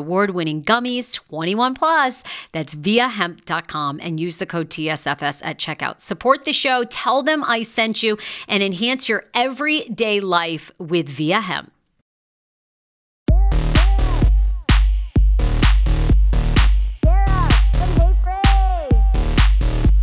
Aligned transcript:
award 0.00 0.30
winning 0.30 0.64
gummies, 0.64 1.14
21 1.14 1.74
plus. 1.74 2.24
That's 2.52 2.74
viiahemp.com 2.74 4.00
and 4.02 4.18
use 4.18 4.38
the 4.38 4.46
code 4.46 4.70
TSFS 4.70 5.42
at 5.44 5.58
checkout. 5.58 6.00
Support 6.00 6.44
the 6.44 6.52
show, 6.52 6.84
tell 6.84 7.22
them 7.22 7.44
I 7.44 7.62
sent 7.62 8.02
you, 8.02 8.18
and 8.48 8.62
enhance 8.62 9.08
your 9.08 9.24
everyday 9.34 10.20
life 10.20 10.72
with 10.78 11.08
Viia 11.08 11.42
Hemp. 11.42 11.70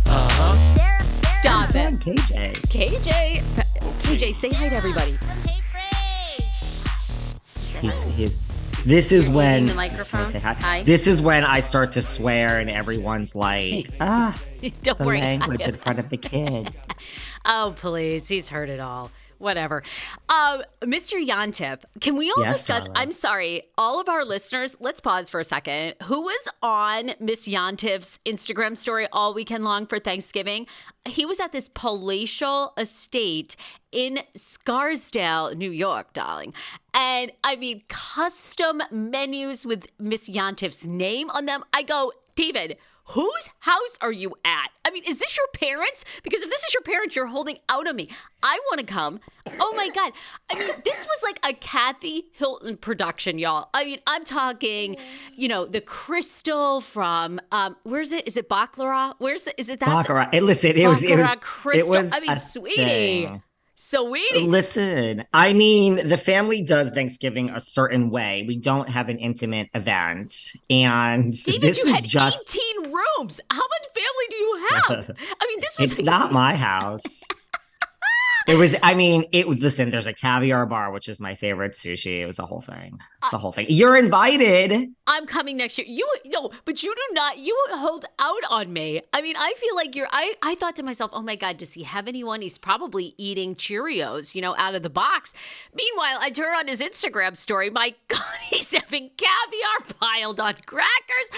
Uh-huh. 0.06 0.56
Stop 1.40 1.70
it. 1.74 1.94
KJ. 1.94 2.52
KJ, 2.68 3.42
KJ, 4.02 4.34
say 4.34 4.50
hi 4.50 4.68
to 4.68 4.76
everybody. 4.76 5.16
He's, 7.80 8.02
he's, 8.04 8.47
this 8.84 9.12
is 9.12 9.28
when 9.28 9.66
the 9.66 9.74
microphone? 9.74 10.22
I 10.22 10.30
say 10.30 10.38
hi? 10.38 10.52
Hi. 10.54 10.82
This 10.82 11.06
is 11.06 11.20
when 11.20 11.44
I 11.44 11.60
start 11.60 11.92
to 11.92 12.02
swear 12.02 12.58
and 12.58 12.70
everyone's 12.70 13.34
like, 13.34 13.90
ah, 14.00 14.40
Don't 14.82 14.98
the 14.98 15.04
worry. 15.04 15.20
language 15.20 15.66
in 15.66 15.74
front 15.74 15.98
of 15.98 16.10
the 16.10 16.16
kid. 16.16 16.70
Oh, 17.50 17.72
please. 17.78 18.28
He's 18.28 18.50
heard 18.50 18.68
it 18.68 18.80
all. 18.80 19.10
Whatever. 19.38 19.82
Um, 20.28 20.62
Mr. 20.82 21.24
Yontef, 21.24 21.84
can 22.00 22.16
we 22.16 22.28
all 22.30 22.42
Yes, 22.42 22.58
discuss? 22.58 22.86
darling. 22.86 22.96
I'm 22.96 23.12
sorry, 23.12 23.62
all 23.78 24.00
of 24.00 24.08
our 24.08 24.24
listeners, 24.24 24.76
let's 24.80 25.00
pause 25.00 25.28
for 25.28 25.38
a 25.38 25.44
second. 25.44 25.94
Who 26.04 26.22
was 26.22 26.48
on 26.60 27.12
Miss 27.20 27.46
Yontef's 27.46 28.18
Instagram 28.26 28.76
story 28.76 29.06
all 29.12 29.32
weekend 29.34 29.62
long 29.64 29.86
for 29.86 29.98
Thanksgiving? 30.00 30.66
He 31.06 31.24
was 31.24 31.38
at 31.38 31.52
this 31.52 31.68
palatial 31.72 32.72
estate 32.76 33.54
in 33.92 34.18
Scarsdale, 34.34 35.54
New 35.54 35.70
York, 35.70 36.12
darling. 36.12 36.52
And 36.92 37.30
I 37.44 37.56
mean, 37.56 37.82
custom 37.88 38.82
menus 38.90 39.64
with 39.64 39.86
Miss 39.98 40.28
Yontef's 40.28 40.84
name 40.86 41.30
on 41.30 41.46
them. 41.46 41.64
I 41.72 41.82
go, 41.82 42.12
David, 42.34 42.76
whose 43.08 43.50
house 43.60 43.98
are 44.00 44.12
you 44.12 44.34
at? 44.44 44.70
I 44.84 44.90
mean, 44.90 45.02
is 45.06 45.18
this 45.18 45.36
your 45.36 45.46
parents? 45.54 46.04
Because 46.22 46.42
if 46.42 46.50
this 46.50 46.62
is 46.64 46.74
your 46.74 46.82
parents, 46.82 47.16
you're 47.16 47.26
holding 47.26 47.58
out 47.68 47.86
on 47.86 47.96
me. 47.96 48.08
I 48.42 48.58
want 48.70 48.80
to 48.80 48.86
come. 48.86 49.20
Oh 49.60 49.74
my 49.76 49.88
God. 49.88 50.12
I 50.50 50.58
mean, 50.58 50.68
this 50.84 51.06
was 51.06 51.22
like 51.22 51.40
a 51.44 51.52
Kathy 51.54 52.26
Hilton 52.32 52.76
production, 52.76 53.38
y'all. 53.38 53.68
I 53.74 53.84
mean, 53.84 53.98
I'm 54.06 54.24
talking, 54.24 54.96
you 55.34 55.48
know, 55.48 55.66
the 55.66 55.80
crystal 55.80 56.80
from, 56.80 57.40
um, 57.52 57.76
where's 57.82 58.12
it? 58.12 58.26
Is 58.26 58.36
it 58.36 58.48
Baccarat? 58.48 59.14
Where's 59.18 59.46
it? 59.46 59.54
Is 59.58 59.68
it 59.68 59.80
that? 59.80 59.86
Baccarat. 59.86 60.32
Listen, 60.32 60.76
it 60.76 60.86
was, 60.86 61.02
it 61.02 61.16
was, 61.16 61.26
Baccarat 61.26 61.40
crystal. 61.40 61.94
it 61.94 61.98
was. 61.98 62.12
I 62.12 62.20
mean, 62.20 62.36
sweetie. 62.36 62.84
thing. 62.84 63.42
Sweetie. 63.80 64.40
Listen, 64.40 65.24
I 65.32 65.52
mean, 65.52 66.08
the 66.08 66.16
family 66.16 66.64
does 66.64 66.90
Thanksgiving 66.90 67.50
a 67.50 67.60
certain 67.60 68.10
way. 68.10 68.44
We 68.46 68.58
don't 68.58 68.88
have 68.88 69.08
an 69.08 69.18
intimate 69.18 69.68
event, 69.72 70.34
and 70.68 71.32
David, 71.32 71.62
this 71.62 71.84
you 71.84 71.90
is 71.90 71.94
had 71.94 72.04
just. 72.04 72.56
18 72.82 72.92
rooms. 72.92 73.40
How 73.50 73.56
much 73.60 73.88
family 73.94 74.26
do 74.30 74.36
you 74.36 74.66
have? 74.70 75.16
I 75.40 75.46
mean, 75.46 75.60
this 75.60 75.78
was 75.78 75.92
It's 75.92 76.02
not 76.02 76.32
my 76.32 76.56
house. 76.56 77.22
It 78.48 78.56
was. 78.56 78.74
I 78.82 78.94
mean, 78.94 79.26
it 79.32 79.46
was. 79.46 79.60
Listen, 79.60 79.90
there's 79.90 80.06
a 80.06 80.14
caviar 80.14 80.64
bar, 80.64 80.90
which 80.90 81.06
is 81.06 81.20
my 81.20 81.34
favorite 81.34 81.72
sushi. 81.72 82.20
It 82.20 82.26
was 82.26 82.38
a 82.38 82.46
whole 82.46 82.62
thing. 82.62 82.98
It's 83.22 83.34
a 83.34 83.36
whole 83.36 83.52
thing. 83.52 83.66
You're 83.68 83.94
invited. 83.94 84.88
I'm 85.06 85.26
coming 85.26 85.58
next 85.58 85.76
year. 85.76 85.86
You 85.86 86.10
no, 86.24 86.50
but 86.64 86.82
you 86.82 86.94
do 86.94 87.14
not. 87.14 87.36
You 87.36 87.54
hold 87.72 88.06
out 88.18 88.42
on 88.48 88.72
me. 88.72 89.02
I 89.12 89.20
mean, 89.20 89.36
I 89.36 89.52
feel 89.58 89.76
like 89.76 89.94
you're. 89.94 90.08
I 90.10 90.32
I 90.42 90.54
thought 90.54 90.76
to 90.76 90.82
myself, 90.82 91.10
oh 91.12 91.20
my 91.20 91.36
god, 91.36 91.58
does 91.58 91.74
he 91.74 91.82
have 91.82 92.08
anyone? 92.08 92.40
He's 92.40 92.56
probably 92.56 93.14
eating 93.18 93.54
Cheerios, 93.54 94.34
you 94.34 94.40
know, 94.40 94.56
out 94.56 94.74
of 94.74 94.82
the 94.82 94.88
box. 94.88 95.34
Meanwhile, 95.74 96.16
I 96.18 96.30
turn 96.30 96.56
on 96.56 96.68
his 96.68 96.80
Instagram 96.80 97.36
story. 97.36 97.68
My 97.68 97.94
God, 98.08 98.22
he's 98.48 98.72
having 98.72 99.10
caviar 99.18 99.94
piled 100.00 100.40
on 100.40 100.54
crackers. 100.64 101.30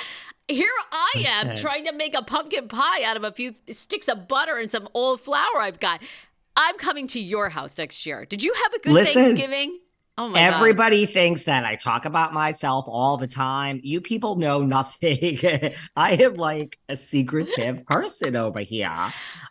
here 0.46 0.70
I 0.92 1.24
am 1.26 1.56
trying 1.56 1.86
to 1.86 1.92
make 1.92 2.14
a 2.14 2.22
pumpkin 2.22 2.68
pie 2.68 3.02
out 3.02 3.16
of 3.16 3.24
a 3.24 3.32
few 3.32 3.56
sticks 3.68 4.06
of 4.06 4.28
butter 4.28 4.56
and 4.58 4.70
some 4.70 4.88
old 4.94 5.20
flour 5.20 5.58
I've 5.60 5.80
got. 5.80 6.00
I'm 6.56 6.76
coming 6.79 7.06
to 7.08 7.20
your 7.20 7.49
house 7.49 7.79
next 7.79 8.05
year. 8.06 8.25
Did 8.25 8.43
you 8.43 8.52
have 8.55 8.75
a 8.75 8.79
good 8.81 8.93
Listen. 8.93 9.23
Thanksgiving? 9.23 9.81
Oh 10.19 10.29
my 10.29 10.38
god. 10.38 10.55
Everybody 10.55 11.06
thinks 11.06 11.44
that 11.44 11.64
I 11.64 11.76
talk 11.76 12.05
about 12.05 12.35
myself 12.35 12.85
all 12.88 13.17
the 13.17 13.26
time. 13.26 13.81
You 13.82 14.02
people 14.02 14.37
know 14.37 14.62
nothing. 14.62 15.38
I 15.97 16.12
am 16.12 16.35
like 16.35 16.79
a 16.91 16.97
secretive 16.97 17.87
person 17.87 18.37
over 18.37 18.61
here. 18.61 18.91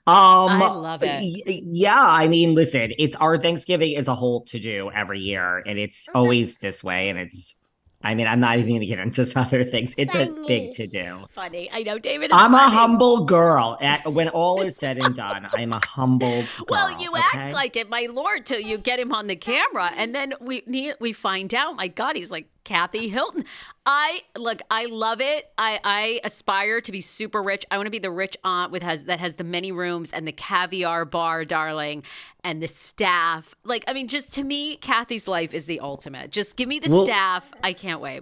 Um 0.05 0.61
I 0.61 0.67
love 0.71 1.01
it. 1.01 1.21
y- 1.47 1.61
yeah, 1.65 2.05
I 2.05 2.27
mean, 2.27 2.53
listen, 2.53 2.93
it's 2.99 3.15
our 3.15 3.37
Thanksgiving 3.37 3.93
is 3.93 4.07
a 4.07 4.13
whole 4.13 4.41
to 4.45 4.59
do 4.59 4.91
every 4.93 5.21
year, 5.21 5.63
and 5.65 5.79
it's 5.79 6.07
always 6.13 6.55
this 6.55 6.83
way. 6.83 7.09
And 7.09 7.17
it's, 7.17 7.55
I 8.01 8.15
mean, 8.15 8.27
I'm 8.27 8.39
not 8.39 8.57
even 8.57 8.69
going 8.69 8.79
to 8.79 8.85
get 8.85 8.99
into 8.99 9.25
some 9.25 9.43
other 9.43 9.63
things. 9.63 9.93
It's 9.97 10.15
a 10.15 10.31
big 10.47 10.71
to 10.73 10.87
do. 10.87 11.25
Funny. 11.31 11.69
I 11.71 11.83
know 11.83 11.99
David. 11.99 12.31
I'm 12.33 12.53
a 12.53 12.69
humble 12.69 13.25
girl. 13.25 13.77
At, 13.81 14.11
when 14.13 14.29
all 14.29 14.61
is 14.61 14.77
said 14.77 14.97
and 14.97 15.15
done, 15.15 15.47
I'm 15.51 15.73
a 15.73 15.81
humbled 15.85 16.45
girl. 16.57 16.65
Well, 16.69 17.01
you 17.01 17.11
okay? 17.11 17.21
act 17.33 17.53
like 17.53 17.75
it, 17.75 17.89
my 17.89 18.07
lord, 18.09 18.45
till 18.45 18.59
you 18.59 18.77
get 18.77 18.99
him 18.99 19.11
on 19.11 19.27
the 19.27 19.35
camera, 19.35 19.91
and 19.95 20.13
then 20.15 20.33
we 20.39 20.63
we 20.99 21.13
find 21.13 21.53
out. 21.53 21.75
My 21.75 21.87
God, 21.87 22.15
he's 22.15 22.31
like 22.31 22.47
Kathy 22.69 23.09
Hilton. 23.09 23.45
I 23.87 24.21
look. 24.37 24.61
I 24.69 24.85
love 24.85 25.21
it. 25.21 25.51
I 25.57 25.79
I 25.83 26.21
aspire 26.23 26.81
to 26.81 26.91
be 26.91 27.01
super 27.01 27.41
rich. 27.41 27.65
I 27.71 27.77
want 27.77 27.87
to 27.87 27.91
be 27.91 27.97
the 27.97 28.11
rich 28.11 28.37
aunt 28.43 28.71
with 28.71 28.83
has 28.83 29.05
that 29.05 29.19
has 29.19 29.35
the 29.37 29.43
many 29.43 29.71
rooms 29.71 30.13
and 30.13 30.27
the 30.27 30.31
caviar 30.31 31.03
bar, 31.03 31.45
darling, 31.45 32.03
and 32.43 32.61
the 32.61 32.67
staff. 32.67 33.55
Like, 33.63 33.83
I 33.87 33.93
mean, 33.93 34.07
just 34.07 34.31
to 34.33 34.43
me, 34.43 34.75
Kathy's 34.77 35.27
life 35.27 35.51
is 35.55 35.65
the 35.65 35.79
ultimate. 35.79 36.29
Just 36.31 36.57
give 36.57 36.69
me 36.69 36.77
the 36.77 36.91
Well- 36.91 37.05
staff. 37.05 37.43
I 37.63 37.73
can't 37.73 38.01
wait. 38.01 38.21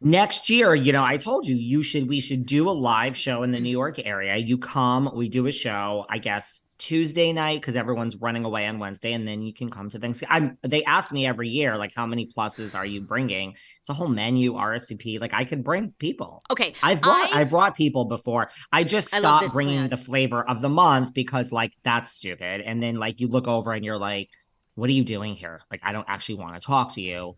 next 0.00 0.50
year 0.50 0.74
you 0.74 0.92
know 0.92 1.02
i 1.02 1.16
told 1.16 1.48
you 1.48 1.56
you 1.56 1.82
should 1.82 2.06
we 2.06 2.20
should 2.20 2.44
do 2.44 2.68
a 2.68 2.76
live 2.90 3.16
show 3.16 3.42
in 3.42 3.50
the 3.50 3.58
new 3.58 3.70
york 3.70 3.98
area 4.04 4.36
you 4.36 4.58
come 4.58 5.10
we 5.14 5.26
do 5.26 5.46
a 5.46 5.50
show 5.52 6.04
i 6.10 6.18
guess 6.18 6.62
tuesday 6.78 7.32
night 7.32 7.60
because 7.60 7.74
everyone's 7.76 8.16
running 8.16 8.44
away 8.44 8.66
on 8.66 8.78
wednesday 8.78 9.12
and 9.12 9.26
then 9.26 9.40
you 9.40 9.52
can 9.52 9.68
come 9.68 9.88
to 9.88 9.98
thanksgiving 9.98 10.32
I'm, 10.34 10.58
they 10.62 10.84
ask 10.84 11.12
me 11.12 11.26
every 11.26 11.48
year 11.48 11.76
like 11.76 11.92
how 11.94 12.04
many 12.06 12.26
pluses 12.26 12.74
are 12.74 12.84
you 12.84 13.00
bringing 13.00 13.54
it's 13.80 13.88
a 13.88 13.94
whole 13.94 14.08
menu 14.08 14.52
rsvp 14.54 15.20
like 15.20 15.32
i 15.32 15.44
could 15.44 15.64
bring 15.64 15.92
people 15.98 16.42
Okay, 16.50 16.74
I've 16.82 17.00
brought 17.00 17.34
I- 17.34 17.40
I, 17.40 17.44
brought 17.44 17.76
people 17.76 18.04
before. 18.04 18.50
I 18.72 18.84
just 18.84 19.12
I 19.14 19.18
stopped 19.18 19.44
this 19.44 19.52
bringing 19.52 19.78
plan. 19.78 19.88
the 19.90 19.96
flavor 19.96 20.48
of 20.48 20.62
the 20.62 20.68
month 20.68 21.12
because 21.14 21.50
like 21.52 21.72
that's 21.82 22.10
stupid. 22.12 22.60
And 22.60 22.82
then 22.82 22.96
like 22.96 23.20
you 23.20 23.28
look 23.28 23.48
over 23.48 23.72
and 23.72 23.84
you're 23.84 23.98
like, 23.98 24.28
what 24.74 24.88
are 24.88 24.92
you 24.92 25.04
doing 25.04 25.34
here? 25.34 25.60
Like 25.70 25.80
I 25.82 25.92
don't 25.92 26.06
actually 26.08 26.36
want 26.36 26.60
to 26.60 26.64
talk 26.64 26.94
to 26.94 27.02
you. 27.02 27.36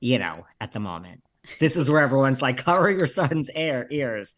You 0.00 0.18
know, 0.18 0.46
at 0.60 0.72
the 0.72 0.80
moment, 0.80 1.22
this 1.58 1.76
is 1.76 1.90
where 1.90 2.00
everyone's 2.00 2.42
like, 2.42 2.58
cover 2.58 2.90
your 2.90 3.06
son's 3.06 3.50
ear 3.50 3.86
ears. 3.90 4.34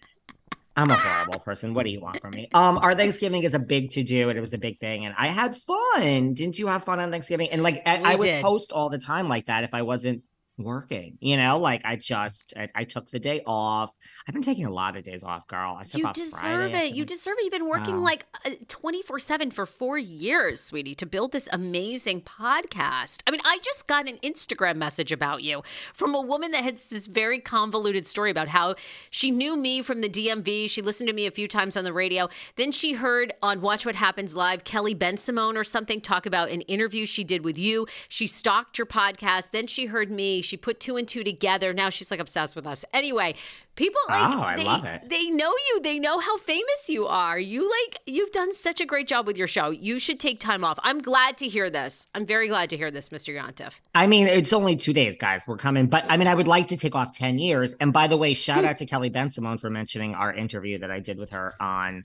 I'm 0.81 0.91
a 0.91 0.97
horrible 0.97 1.41
person. 1.41 1.75
What 1.75 1.85
do 1.85 1.91
you 1.91 2.01
want 2.01 2.21
from 2.21 2.31
me? 2.31 2.49
Um, 2.55 2.79
our 2.79 2.95
Thanksgiving 2.95 3.43
is 3.43 3.55
a 3.55 3.59
big 3.59 3.91
to 3.91 4.03
do, 4.03 4.31
and 4.31 4.37
it 4.37 4.41
was 4.41 4.55
a 4.55 4.59
big 4.59 4.79
thing, 4.79 5.05
and 5.05 5.15
I 5.17 5.29
had 5.29 5.55
fun. 5.55 6.35
Didn't 6.35 6.59
you 6.59 6.69
have 6.69 6.85
fun 6.85 7.01
on 7.01 7.11
Thanksgiving? 7.11 7.51
And 7.51 7.63
like, 7.63 7.83
I, 7.87 8.13
I 8.13 8.15
would 8.17 8.41
post 8.43 8.73
all 8.73 8.89
the 8.89 8.99
time 8.99 9.29
like 9.29 9.47
that 9.47 9.65
if 9.65 9.75
I 9.75 9.83
wasn't 9.83 10.23
working. 10.65 11.19
You 11.21 11.37
know, 11.37 11.59
like 11.59 11.83
I 11.85 11.97
just 11.97 12.55
I, 12.57 12.69
I 12.75 12.85
took 12.85 13.11
the 13.11 13.19
day 13.19 13.43
off. 13.47 13.97
I've 14.27 14.35
been 14.35 14.43
taking 14.43 14.67
a 14.67 14.73
lot 14.73 14.97
of 14.97 15.03
days 15.03 15.25
off, 15.25 15.47
girl. 15.47 15.77
I 15.79 15.83
took 15.85 16.01
You 16.01 16.13
deserve 16.13 16.41
Friday. 16.41 16.89
It. 16.89 16.95
You 16.95 17.05
deserve 17.05 17.35
it. 17.39 17.45
You've 17.45 17.53
been 17.53 17.69
working 17.69 17.97
Wow. 17.99 18.05
like 18.05 18.27
uh, 18.45 18.51
24 18.69 19.19
7 19.19 19.51
for 19.51 19.67
four 19.67 19.99
years, 19.99 20.61
sweetie, 20.61 20.95
to 20.97 21.07
build 21.07 21.33
this 21.33 21.49
amazing 21.53 22.23
podcast. 22.23 23.21
I 23.27 23.31
mean, 23.31 23.41
I 23.45 23.59
just 23.63 23.87
got 23.87 24.09
an 24.09 24.19
Instagram 24.23 24.77
message 24.77 25.13
about 25.13 25.43
you 25.43 25.63
from 25.95 26.15
a 26.15 26.21
woman 26.21 26.51
that 26.53 26.65
had 26.65 26.79
this 26.79 27.07
very 27.07 27.39
convoluted 27.39 28.07
story 28.07 28.31
about 28.31 28.49
how 28.49 28.75
she 29.11 29.31
knew 29.31 29.57
me 29.57 29.83
from 29.83 30.01
the 30.01 30.09
DMV. 30.09 30.69
She 30.71 30.83
listened 30.83 31.09
to 31.09 31.15
me 31.15 31.27
a 31.27 31.31
few 31.31 31.49
times 31.49 31.77
on 31.77 31.85
the 31.85 31.93
radio. 31.93 32.29
Then 32.57 32.73
she 32.73 32.95
heard 32.95 33.33
on 33.43 33.61
Watch 33.61 33.85
What 33.87 33.97
Happens 33.97 34.35
Live, 34.37 34.65
Kelly 34.65 34.95
Bensimon 34.95 35.57
or 35.57 35.65
something 35.65 36.01
talk 36.01 36.27
about 36.27 36.51
an 36.51 36.61
interview 36.63 37.07
she 37.07 37.25
did 37.25 37.45
with 37.45 37.59
you. 37.59 37.87
She 38.09 38.27
stalked 38.27 38.79
your 38.79 38.87
podcast. 38.87 39.51
Then 39.53 39.67
she 39.67 39.87
heard 39.87 40.11
me. 40.11 40.43
She 40.51 40.57
put 40.57 40.81
two 40.81 40.97
and 40.97 41.07
two 41.07 41.23
together. 41.23 41.73
Now 41.73 41.91
she's 41.91 42.11
like 42.11 42.19
obsessed 42.19 42.57
with 42.57 42.67
us. 42.67 42.85
Anyway, 42.93 43.37
people 43.77 44.01
like 44.09 44.35
Oh, 44.35 44.41
I 44.43 44.57
they, 44.57 44.65
love 44.65 44.85
it. 44.85 45.09
they 45.09 45.31
know 45.31 45.53
you. 45.69 45.81
They 45.81 46.01
know 46.01 46.19
how 46.19 46.37
famous 46.39 46.89
you 46.89 47.07
are. 47.07 47.39
You 47.39 47.71
like 47.71 48.01
you've 48.05 48.33
done 48.33 48.53
such 48.53 48.81
a 48.81 48.85
great 48.85 49.07
job 49.07 49.29
with 49.29 49.39
your 49.39 49.47
show. 49.47 49.71
You 49.71 50.01
should 50.01 50.19
take 50.19 50.41
time 50.41 50.65
off. 50.65 50.77
I'm 50.83 51.01
glad 51.01 51.39
to 51.39 51.47
hear 51.47 51.71
this. 51.71 52.09
I'm 52.17 52.27
very 52.27 52.49
glad 52.49 52.69
to 52.71 52.77
hear 52.77 52.91
this, 52.91 53.11
Mr. 53.11 53.33
Yontef. 53.33 53.75
I 53.95 54.09
mean, 54.09 54.27
it's 54.27 54.53
only 54.53 54.75
two 54.75 54.93
days, 54.93 55.17
guys. 55.17 55.45
We're 55.47 55.57
coming, 55.57 55.87
but 55.87 56.05
I 56.09 56.17
mean, 56.17 56.27
I 56.27 56.35
would 56.35 56.49
like 56.49 56.67
to 56.67 56.77
take 56.77 56.97
off 56.97 57.13
10 57.17 57.39
years. 57.39 57.75
And 57.75 57.93
by 57.93 58.09
the 58.09 58.17
way, 58.17 58.35
shout 58.35 58.65
out 58.65 58.77
to 58.79 58.87
Kelly 58.87 59.09
Bensimon 59.11 59.61
for 59.61 59.71
mentioning 59.71 60.17
our 60.17 60.33
interview 60.35 60.79
that 60.81 60.91
I 60.91 60.99
did 60.99 61.17
with 61.17 61.31
her 61.31 61.55
on 61.61 62.05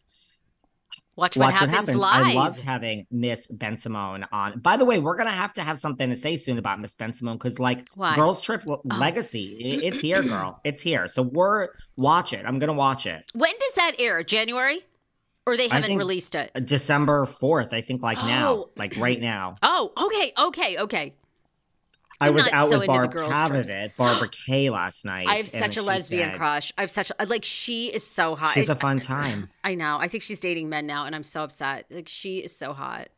Watch 1.18 1.38
what, 1.38 1.46
Watch 1.46 1.62
What 1.62 1.70
happens, 1.70 1.88
Happens. 1.90 2.02
live. 2.02 2.26
I 2.28 2.34
loved 2.34 2.60
having 2.60 3.08
Miss 3.10 3.48
Bensimon 3.48 4.26
on. 4.34 4.60
By 4.60 4.76
the 4.76 4.84
way, 4.84 5.00
we're 5.00 5.16
gonna 5.16 5.32
have 5.32 5.54
to 5.54 5.62
have 5.62 5.80
something 5.80 6.10
to 6.10 6.16
say 6.16 6.36
soon 6.36 6.58
about 6.58 6.82
Miss 6.82 6.94
Bensimon 6.94 7.34
because, 7.36 7.58
like, 7.58 7.88
Why? 7.96 8.14
Oh. 8.14 8.16
Girls 8.18 8.42
Trip 8.42 8.66
Le- 8.66 8.80
oh. 8.80 8.98
Legacy, 8.98 9.80
it's 9.84 10.02
here, 10.02 10.22
girl. 10.22 10.60
It's 10.66 10.82
here. 10.82 11.08
So 11.08 11.22
we're 11.22 11.70
watch 11.96 12.34
it. 12.34 12.44
I'm 12.46 12.60
gonna 12.60 12.74
watch 12.74 13.06
it. 13.06 13.32
when 13.34 13.54
does 13.60 13.76
that 13.76 13.94
air? 14.00 14.24
January? 14.24 14.82
Or 15.48 15.56
they 15.56 15.68
haven't 15.68 15.96
released 15.98 16.34
it? 16.34 16.52
December 16.66 17.24
4th, 17.26 17.72
I 17.72 17.80
think, 17.82 18.02
like 18.02 18.18
now, 18.18 18.50
Oh. 18.52 18.70
like 18.76 18.96
right 18.98 19.22
now. 19.22 19.56
Oh, 19.62 19.92
okay, 19.96 20.34
okay, 20.40 20.78
okay. 20.80 21.14
I 22.26 22.30
was 22.32 22.48
out 22.50 22.70
so 22.70 22.80
with 22.80 22.88
the 22.88 22.94
Barb. 22.94 23.14
Cavett, 23.14 23.96
Barbara 23.96 24.30
Kay 24.48 24.70
last 24.70 25.06
night. 25.06 25.28
I 25.28 25.36
have 25.36 25.46
such 25.46 25.78
a 25.78 25.82
lesbian 25.82 26.36
crush. 26.38 26.74
I 26.78 26.82
have 26.82 26.92
such 26.92 27.12
a, 27.18 27.26
like 27.26 27.46
she 27.46 27.88
is 27.88 28.06
so 28.06 28.36
hot. 28.36 28.54
She's 28.54 28.70
a 28.70 28.76
fun 28.76 29.00
time. 29.00 29.50
I 29.64 29.76
know. 29.76 29.98
I 30.00 30.08
think 30.08 30.24
she's 30.24 30.40
dating 30.40 30.70
men 30.70 30.88
now, 30.88 31.06
and 31.06 31.16
I'm 31.16 31.24
so 31.24 31.44
upset. 31.44 31.86
Like 31.90 32.08
she 32.08 32.40
is 32.40 32.56
so 32.56 32.74
hot. 32.74 33.10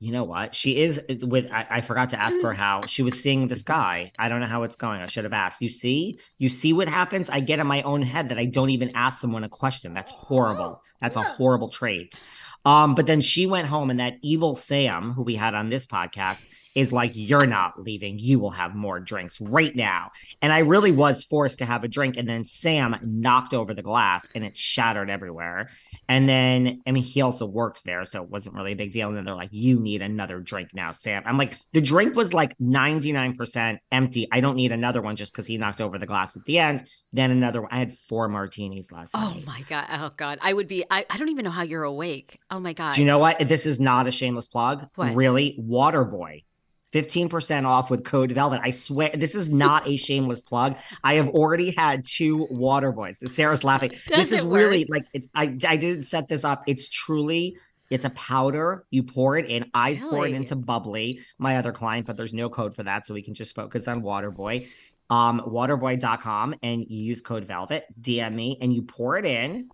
You 0.00 0.10
know 0.10 0.24
what? 0.24 0.54
She 0.54 0.78
is 0.78 1.00
with. 1.22 1.46
I, 1.52 1.66
I 1.70 1.80
forgot 1.80 2.10
to 2.10 2.20
ask 2.20 2.40
her 2.42 2.52
how 2.52 2.86
she 2.86 3.02
was 3.02 3.22
seeing 3.22 3.46
this 3.46 3.62
guy. 3.78 4.10
I 4.18 4.28
don't 4.28 4.40
know 4.40 4.46
how 4.46 4.64
it's 4.64 4.76
going. 4.76 5.00
I 5.00 5.06
should 5.06 5.24
have 5.24 5.32
asked. 5.32 5.62
You 5.62 5.68
see, 5.68 6.18
you 6.38 6.48
see 6.48 6.72
what 6.72 6.88
happens. 6.88 7.30
I 7.30 7.40
get 7.40 7.60
in 7.60 7.66
my 7.66 7.82
own 7.82 8.02
head 8.02 8.30
that 8.30 8.38
I 8.38 8.46
don't 8.46 8.70
even 8.70 8.90
ask 8.96 9.20
someone 9.20 9.44
a 9.44 9.48
question. 9.48 9.94
That's 9.94 10.10
horrible. 10.10 10.82
That's 11.00 11.16
a 11.16 11.22
horrible 11.22 11.68
trait. 11.68 12.20
Um, 12.64 12.94
but 12.94 13.06
then 13.06 13.20
she 13.20 13.46
went 13.46 13.66
home, 13.68 13.90
and 13.90 14.00
that 14.00 14.14
evil 14.22 14.54
Sam, 14.54 15.12
who 15.12 15.22
we 15.22 15.34
had 15.34 15.54
on 15.54 15.68
this 15.68 15.86
podcast, 15.86 16.46
is 16.74 16.92
like, 16.92 17.12
"You're 17.14 17.46
not 17.46 17.80
leaving. 17.80 18.18
You 18.18 18.38
will 18.38 18.50
have 18.50 18.74
more 18.74 19.00
drinks 19.00 19.40
right 19.40 19.74
now." 19.74 20.10
And 20.40 20.52
I 20.52 20.58
really 20.60 20.90
was 20.92 21.24
forced 21.24 21.58
to 21.60 21.64
have 21.64 21.84
a 21.84 21.88
drink, 21.88 22.16
and 22.16 22.28
then 22.28 22.44
Sam 22.44 22.96
knocked 23.02 23.54
over 23.54 23.74
the 23.74 23.82
glass, 23.82 24.28
and 24.34 24.44
it 24.44 24.56
shattered 24.56 25.10
everywhere. 25.10 25.68
And 26.08 26.28
then, 26.28 26.80
I 26.86 26.92
mean, 26.92 27.02
he 27.02 27.20
also 27.20 27.46
works 27.46 27.82
there, 27.82 28.04
so 28.04 28.22
it 28.22 28.30
wasn't 28.30 28.56
really 28.56 28.72
a 28.72 28.76
big 28.76 28.92
deal. 28.92 29.08
And 29.08 29.16
then 29.16 29.24
they're 29.24 29.34
like, 29.34 29.50
"You 29.52 29.78
need 29.80 30.02
another 30.02 30.40
drink 30.40 30.70
now, 30.74 30.90
Sam." 30.92 31.22
I'm 31.26 31.38
like, 31.38 31.56
the 31.72 31.80
drink 31.80 32.16
was 32.16 32.32
like 32.34 32.56
99% 32.58 33.78
empty. 33.90 34.28
I 34.32 34.40
don't 34.40 34.56
need 34.56 34.72
another 34.72 35.02
one 35.02 35.16
just 35.16 35.32
because 35.32 35.46
he 35.46 35.58
knocked 35.58 35.80
over 35.80 35.98
the 35.98 36.06
glass 36.06 36.36
at 36.36 36.44
the 36.44 36.58
end. 36.58 36.84
Then 37.12 37.30
another 37.30 37.62
one. 37.62 37.70
I 37.72 37.78
had 37.78 37.92
four 37.96 38.28
martinis 38.28 38.90
last 38.92 39.14
Oh 39.16 39.34
night. 39.34 39.46
my 39.46 39.62
god. 39.68 39.86
Oh 39.90 40.10
god. 40.16 40.38
I 40.42 40.52
would 40.52 40.68
be. 40.68 40.84
I, 40.90 41.04
I 41.10 41.18
don't 41.18 41.28
even 41.28 41.44
know 41.44 41.50
how 41.50 41.62
you're 41.62 41.84
awake. 41.84 42.38
Oh 42.50 42.60
my 42.60 42.72
god. 42.72 42.94
Do 42.94 43.00
you 43.00 43.06
know 43.06 43.18
what? 43.18 43.38
This 43.40 43.66
is 43.66 43.80
not 43.80 44.06
a 44.06 44.10
shameless 44.10 44.46
plug. 44.48 44.88
What? 44.94 45.14
Really? 45.14 45.58
Waterboy. 45.60 46.44
15% 46.92 47.66
off 47.66 47.90
with 47.90 48.04
code 48.04 48.32
Velvet. 48.32 48.60
I 48.62 48.70
swear 48.70 49.10
this 49.14 49.34
is 49.34 49.50
not 49.50 49.86
a 49.88 49.96
shameless 49.96 50.42
plug. 50.42 50.76
I 51.02 51.14
have 51.14 51.28
already 51.28 51.74
had 51.74 52.04
two 52.04 52.46
water 52.50 52.92
boys. 52.92 53.18
Sarah's 53.34 53.64
laughing. 53.64 53.90
Does 53.90 54.30
this 54.30 54.32
is 54.32 54.44
it 54.44 54.48
really 54.48 54.84
like 54.88 55.06
it's 55.12 55.30
I 55.34 55.56
I 55.66 55.76
didn't 55.76 56.04
set 56.04 56.28
this 56.28 56.44
up. 56.44 56.64
It's 56.66 56.88
truly 56.88 57.56
it's 57.92 58.06
a 58.06 58.10
powder. 58.10 58.86
You 58.90 59.02
pour 59.02 59.36
it 59.36 59.46
in. 59.46 59.70
I 59.74 59.96
pour 59.96 60.26
it 60.26 60.32
into 60.32 60.56
bubbly, 60.56 61.20
my 61.38 61.58
other 61.58 61.72
client, 61.72 62.06
but 62.06 62.16
there's 62.16 62.32
no 62.32 62.48
code 62.48 62.74
for 62.74 62.82
that. 62.84 63.06
So 63.06 63.12
we 63.12 63.22
can 63.22 63.34
just 63.34 63.54
focus 63.54 63.86
on 63.86 64.02
Waterboy. 64.02 64.66
Um, 65.10 65.40
waterboy.com 65.40 66.54
and 66.62 66.86
you 66.88 67.04
use 67.04 67.20
code 67.20 67.44
Velvet, 67.44 67.84
DM 68.00 68.32
me, 68.32 68.56
and 68.62 68.72
you 68.72 68.80
pour 68.80 69.18
it 69.18 69.26
in, 69.26 69.68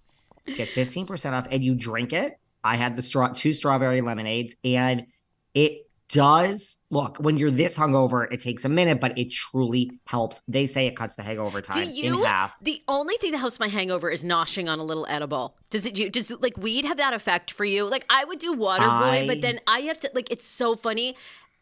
get 0.57 0.69
15% 0.71 1.33
off, 1.33 1.47
and 1.53 1.63
you 1.63 1.77
drink 1.77 2.13
it. 2.13 2.41
I 2.65 2.75
had 2.75 2.97
the 2.97 3.03
straw 3.03 3.29
two 3.29 3.53
strawberry 3.53 4.01
lemonades, 4.01 4.57
and 4.65 5.07
it 5.55 5.88
does 6.09 6.79
look 6.91 7.19
when 7.19 7.37
you're 7.37 7.51
this 7.51 7.77
hungover, 7.77 8.31
it 8.33 8.41
takes 8.41 8.65
a 8.65 8.69
minute, 8.69 9.01
but 9.01 9.17
it 9.19 9.31
truly 9.31 9.91
helps. 10.07 10.43
They 10.49 10.67
say 10.67 10.87
it 10.87 10.97
cuts 10.97 11.17
the 11.17 11.23
hangover 11.23 11.61
Do 11.61 11.73
time 11.73 11.91
you? 11.93 12.19
in 12.21 12.25
half. 12.25 12.57
The 12.63 12.83
only 12.89 13.17
thing 13.17 13.33
that 13.33 13.39
helps 13.39 13.61
my 13.61 13.69
hangover 13.69 14.11
is 14.11 14.25
noshing 14.25 14.71
on 14.71 14.79
a 14.79 14.85
little 14.85 15.07
edible. 15.09 15.57
Does 15.71 15.85
it? 15.87 15.95
do- 15.95 16.09
Does 16.09 16.31
like 16.41 16.57
weed 16.57 16.85
have 16.87 16.97
that 16.97 17.13
effect 17.15 17.51
for 17.51 17.65
you? 17.65 17.89
Like 17.89 18.07
I 18.09 18.25
would 18.25 18.39
do 18.39 18.53
water 18.55 18.87
boy, 18.87 18.91
I- 19.23 19.27
but 19.27 19.41
then 19.43 19.61
I 19.67 19.81
have 19.81 20.01
to. 20.01 20.11
Like 20.15 20.31
it's 20.31 20.47
so 20.47 20.77
funny. 20.77 21.15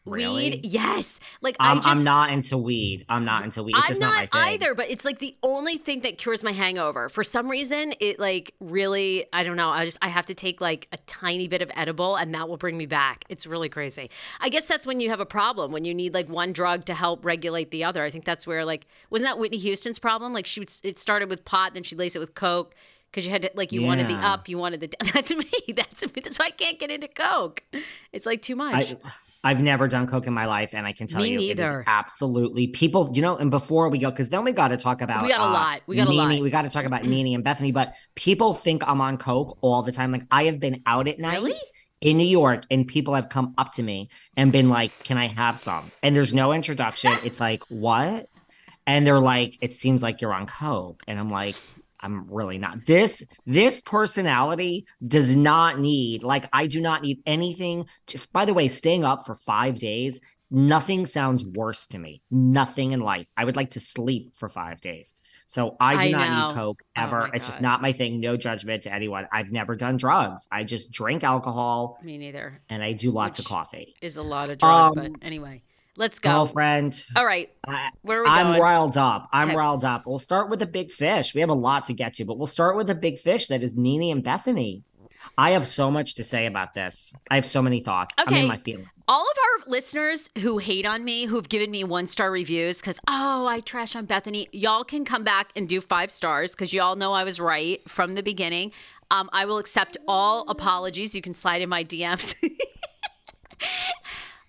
Really? 0.07 0.51
Weed, 0.51 0.65
yes. 0.65 1.19
Like 1.41 1.55
I'm, 1.59 1.77
I 1.77 1.81
just, 1.81 1.87
I'm 1.87 2.03
not 2.03 2.31
into 2.31 2.57
weed. 2.57 3.05
I'm 3.09 3.25
not 3.25 3.43
into 3.43 3.63
weed. 3.63 3.75
It's 3.75 3.85
I'm 3.85 3.87
just 3.89 4.01
not, 4.01 4.07
not, 4.07 4.15
my 4.15 4.25
thing. 4.25 4.53
either, 4.53 4.75
but 4.75 4.89
it's 4.89 5.05
like 5.05 5.19
the 5.19 5.35
only 5.43 5.77
thing 5.77 6.01
that 6.01 6.17
cures 6.17 6.43
my 6.43 6.51
hangover. 6.51 7.09
For 7.09 7.23
some 7.23 7.49
reason, 7.49 7.93
it 7.99 8.19
like 8.19 8.53
really, 8.59 9.25
I 9.33 9.43
don't 9.43 9.57
know. 9.57 9.69
I 9.69 9.85
just 9.85 9.97
I 10.01 10.07
have 10.07 10.25
to 10.27 10.33
take 10.33 10.61
like 10.61 10.87
a 10.91 10.97
tiny 11.07 11.47
bit 11.47 11.61
of 11.61 11.71
edible, 11.75 12.15
and 12.15 12.33
that 12.33 12.49
will 12.49 12.57
bring 12.57 12.77
me 12.77 12.85
back. 12.85 13.25
It's 13.29 13.45
really 13.45 13.69
crazy. 13.69 14.09
I 14.39 14.49
guess 14.49 14.65
that's 14.65 14.85
when 14.85 14.99
you 14.99 15.09
have 15.09 15.19
a 15.19 15.25
problem 15.25 15.71
when 15.71 15.85
you 15.85 15.93
need 15.93 16.13
like 16.13 16.29
one 16.29 16.53
drug 16.53 16.85
to 16.85 16.93
help 16.93 17.25
regulate 17.25 17.71
the 17.71 17.83
other. 17.83 18.03
I 18.03 18.09
think 18.09 18.25
that's 18.25 18.47
where 18.47 18.65
like 18.65 18.87
wasn't 19.09 19.29
that 19.29 19.39
Whitney 19.39 19.57
Houston's 19.57 19.99
problem? 19.99 20.33
Like 20.33 20.45
she 20.45 20.59
would, 20.59 20.71
it 20.83 20.97
started 20.99 21.29
with 21.29 21.45
pot, 21.45 21.73
then 21.73 21.83
she 21.83 21.95
laced 21.95 22.15
it 22.15 22.19
with 22.19 22.35
coke. 22.35 22.75
Because 23.09 23.25
you 23.25 23.31
had 23.31 23.43
to, 23.43 23.51
like, 23.55 23.71
you 23.71 23.81
wanted 23.83 24.09
the 24.09 24.15
up, 24.15 24.49
you 24.49 24.57
wanted 24.57 24.81
the. 24.81 24.89
That's 25.13 25.31
me. 25.31 25.49
That's 25.73 26.03
me. 26.03 26.21
That's 26.21 26.37
why 26.37 26.47
I 26.47 26.51
can't 26.51 26.77
get 26.77 26.91
into 26.91 27.07
coke. 27.07 27.63
It's 28.11 28.25
like 28.25 28.41
too 28.41 28.55
much. 28.55 28.91
I, 28.91 28.97
I've 29.47 29.63
never 29.63 29.87
done 29.87 30.07
coke 30.07 30.27
in 30.27 30.33
my 30.33 30.45
life, 30.45 30.75
and 30.75 30.85
I 30.85 30.91
can 30.91 31.07
tell 31.07 31.21
Me 31.21 31.29
you, 31.29 31.39
it 31.39 31.57
neither. 31.57 31.79
is 31.79 31.85
absolutely 31.87 32.67
people. 32.67 33.09
You 33.13 33.21
know, 33.21 33.37
and 33.37 33.49
before 33.49 33.87
we 33.87 33.97
go, 33.97 34.11
because 34.11 34.27
then 34.27 34.43
we 34.43 34.51
got 34.51 34.67
to 34.67 34.77
talk 34.77 35.01
about 35.01 35.23
We 35.23 35.29
got 35.29 35.39
a 35.39 35.43
uh, 35.43 35.51
lot. 35.53 35.81
We 35.87 35.95
got 35.95 36.07
a 36.09 36.11
lot. 36.11 36.41
We 36.41 36.49
got 36.49 36.63
to 36.63 36.69
talk 36.69 36.83
about 36.83 37.05
Nene 37.05 37.33
and 37.33 37.45
Bethenny, 37.45 37.71
but 37.71 37.93
people 38.15 38.53
think 38.53 38.83
I'm 38.85 38.99
on 38.99 39.17
coke 39.17 39.57
all 39.61 39.83
the 39.83 39.93
time. 39.93 40.11
Like 40.11 40.23
I 40.31 40.43
have 40.45 40.59
been 40.59 40.83
out 40.85 41.07
at 41.07 41.17
night. 41.17 41.41
Really? 41.41 41.55
In 42.01 42.17
New 42.17 42.27
York, 42.27 42.63
and 42.69 42.85
people 42.85 43.13
have 43.15 43.29
come 43.29 43.53
up 43.57 43.71
to 43.75 43.83
me 43.83 44.09
and 44.35 44.51
been 44.51 44.67
like, 44.67 44.91
"Can 45.05 45.17
I 45.17 45.27
have 45.27 45.57
some?" 45.59 45.91
And 46.03 46.13
there's 46.13 46.33
no 46.33 46.51
introduction. 46.51 47.17
It's 47.23 47.39
like, 47.39 47.63
"What?" 47.69 48.29
And 48.85 49.07
they're 49.07 49.21
like, 49.21 49.57
"It 49.61 49.73
seems 49.73 50.03
like 50.03 50.19
you're 50.19 50.33
on 50.33 50.45
coke," 50.45 51.03
and 51.07 51.17
I'm 51.17 51.31
like, 51.31 51.55
I'm 51.99 52.29
really 52.31 52.57
not. 52.57 52.85
This 52.85 53.23
this 53.45 53.81
personality 53.81 54.85
does 55.05 55.35
not 55.35 55.79
need 55.79 56.23
like 56.23 56.47
I 56.53 56.67
do 56.67 56.79
not 56.81 57.01
need 57.01 57.19
anything 57.25 57.85
to 58.07 58.27
by 58.31 58.45
the 58.45 58.53
way, 58.53 58.67
staying 58.67 59.03
up 59.03 59.25
for 59.25 59.35
5 59.35 59.79
days, 59.79 60.21
nothing 60.51 61.05
sounds 61.05 61.43
worse 61.45 61.87
to 61.87 61.99
me. 61.99 62.21
Nothing 62.31 62.91
in 62.91 62.99
life. 62.99 63.27
I 63.35 63.45
would 63.45 63.55
like 63.55 63.71
to 63.71 63.79
sleep 63.79 64.33
for 64.35 64.47
5 64.49 64.79
days. 64.81 65.15
So 65.49 65.77
I 65.79 65.93
do 66.09 66.09
I 66.15 66.19
not 66.19 66.29
know. 66.29 66.47
need 66.49 66.55
coke 66.55 66.81
Oh 66.97 67.01
ever. 67.03 67.19
my 67.21 67.29
it's 67.33 67.45
just 67.45 67.61
not 67.61 67.81
my 67.81 67.93
thing. 67.93 68.19
No 68.19 68.35
judgment 68.37 68.83
to 68.83 68.93
anyone. 68.93 69.27
I've 69.31 69.51
never 69.51 69.75
done 69.75 69.95
drugs. 69.97 70.45
I 70.51 70.65
just 70.65 70.91
drink 70.91 71.23
alcohol 71.23 71.97
Me 72.03 72.17
neither. 72.17 72.61
and 72.69 72.83
I 72.83 72.91
do 72.93 73.11
lots 73.11 73.37
Which- 73.37 73.45
of 73.45 73.49
coffee. 73.49 73.95
Is 74.01 74.17
a 74.17 74.23
lot 74.23 74.49
of 74.49 74.57
drug, 74.57 74.97
Um, 74.97 75.13
but 75.13 75.25
anyway, 75.25 75.63
let's 75.97 76.19
go. 76.19 76.29
Girlfriend, 76.31 77.05
All 77.15 77.25
right, 77.25 77.49
where 78.01 78.21
are 78.21 78.23
we 78.23 78.29
I'm 78.29 78.47
going? 78.47 78.61
riled 78.61 78.97
up. 78.97 79.27
I'm 79.33 79.49
Okay. 79.49 79.57
riled 79.57 79.83
up. 79.83 80.03
We'll 80.05 80.19
start 80.19 80.49
with 80.49 80.59
the 80.59 80.65
big 80.67 80.91
fish. 80.91 81.35
We 81.35 81.41
have 81.41 81.49
a 81.49 81.53
lot 81.53 81.85
to 81.85 81.93
get 81.93 82.13
to, 82.15 82.25
but 82.25 82.37
we'll 82.37 82.47
start 82.47 82.77
with 82.77 82.87
the 82.87 82.95
big 82.95 83.19
fish 83.19 83.47
that 83.47 83.63
is 83.63 83.75
Nene 83.75 84.11
and 84.11 84.23
Bethenny. 84.23 84.83
I 85.37 85.51
have 85.51 85.67
so 85.67 85.91
much 85.91 86.15
to 86.15 86.23
say 86.23 86.45
about 86.45 86.73
this. 86.73 87.13
I 87.29 87.35
have 87.35 87.45
so 87.45 87.61
many 87.61 87.81
thoughts. 87.81 88.15
I'm 88.17 88.27
Okay. 88.29 88.41
in 88.43 88.47
my 88.47 88.55
feelings. 88.57 88.87
All 89.09 89.23
of 89.23 89.37
our 89.65 89.69
listeners 89.71 90.31
who 90.39 90.57
hate 90.57 90.85
on 90.85 91.03
me, 91.03 91.25
who've 91.25 91.49
given 91.49 91.69
me 91.69 91.83
one 91.83 92.07
star 92.07 92.31
reviews 92.31 92.79
because, 92.79 92.99
oh, 93.09 93.45
I 93.45 93.59
trash 93.59 93.95
on 93.95 94.07
Bethenny, 94.07 94.47
y'all 94.53 94.83
can 94.85 95.03
come 95.03 95.23
back 95.23 95.49
and 95.55 95.67
do 95.67 95.81
five 95.81 96.11
stars 96.11 96.51
because 96.51 96.71
y'all 96.71 96.95
know 96.95 97.11
I 97.13 97.23
was 97.25 97.39
right 97.41 97.81
from 97.89 98.13
the 98.13 98.23
beginning. 98.23 98.71
Um, 99.11 99.29
I 99.33 99.45
will 99.45 99.57
accept 99.57 99.97
all 100.07 100.45
apologies. 100.49 101.13
You 101.13 101.21
can 101.21 101.33
slide 101.33 101.61
in 101.61 101.69
my 101.69 101.83
DMs. 101.83 102.33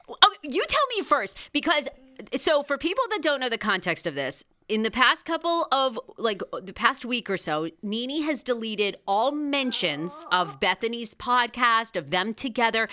oh, 0.08 0.34
you 0.42 0.64
tell 0.68 0.86
me 0.96 1.02
first 1.02 1.36
because, 1.52 1.88
so 2.34 2.62
for 2.62 2.78
people 2.78 3.04
that 3.10 3.22
don't 3.22 3.40
know 3.40 3.48
the 3.48 3.58
context 3.58 4.06
of 4.06 4.14
this, 4.14 4.44
in 4.68 4.82
the 4.82 4.90
past 4.90 5.24
couple 5.24 5.66
of 5.72 5.98
like 6.18 6.42
the 6.62 6.72
past 6.72 7.04
week 7.04 7.30
or 7.30 7.36
so, 7.36 7.70
Nene 7.82 8.22
has 8.24 8.42
deleted 8.42 8.98
all 9.06 9.32
mentions 9.32 10.26
of 10.30 10.60
Bethenny's 10.60 11.14
podcast, 11.14 11.96
of 11.96 12.10
them 12.10 12.34
together. 12.34 12.88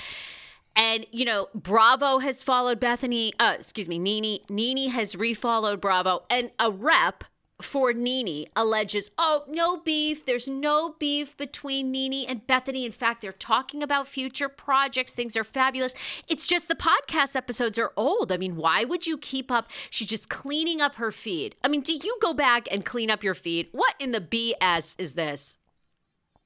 And 0.75 1.05
you 1.11 1.25
know, 1.25 1.47
Bravo 1.53 2.19
has 2.19 2.43
followed 2.43 2.79
Bethenny. 2.79 3.33
Uh, 3.39 3.55
excuse 3.57 3.87
me, 3.87 3.99
Nene. 3.99 4.39
Nene 4.49 4.89
has 4.89 5.15
refollowed 5.15 5.81
Bravo, 5.81 6.23
and 6.29 6.51
a 6.59 6.71
rep 6.71 7.25
for 7.61 7.93
Nene 7.93 8.45
alleges, 8.55 9.11
"Oh, 9.17 9.43
no 9.47 9.77
beef. 9.77 10.25
There's 10.25 10.47
no 10.47 10.95
beef 10.99 11.37
between 11.37 11.91
Nene 11.91 12.27
and 12.27 12.45
Bethenny. 12.45 12.85
In 12.85 12.91
fact, 12.91 13.21
they're 13.21 13.31
talking 13.31 13.81
about 13.81 14.07
future 14.07 14.49
projects. 14.49 15.13
Things 15.13 15.37
are 15.37 15.43
fabulous. 15.43 15.93
It's 16.27 16.45
just 16.45 16.67
the 16.67 16.75
podcast 16.75 17.35
episodes 17.35 17.79
are 17.79 17.93
old. 17.95 18.31
I 18.31 18.37
mean, 18.37 18.57
why 18.57 18.83
would 18.83 19.07
you 19.07 19.17
keep 19.17 19.51
up? 19.51 19.71
She's 19.89 20.07
just 20.07 20.29
cleaning 20.29 20.81
up 20.81 20.95
her 20.95 21.11
feed. 21.11 21.55
I 21.63 21.69
mean, 21.69 21.81
do 21.81 21.93
you 21.93 22.17
go 22.21 22.33
back 22.33 22.67
and 22.71 22.83
clean 22.83 23.09
up 23.09 23.23
your 23.23 23.33
feed? 23.33 23.69
What 23.71 23.95
in 23.99 24.11
the 24.11 24.21
BS 24.21 24.95
is 24.97 25.13
this? 25.13 25.57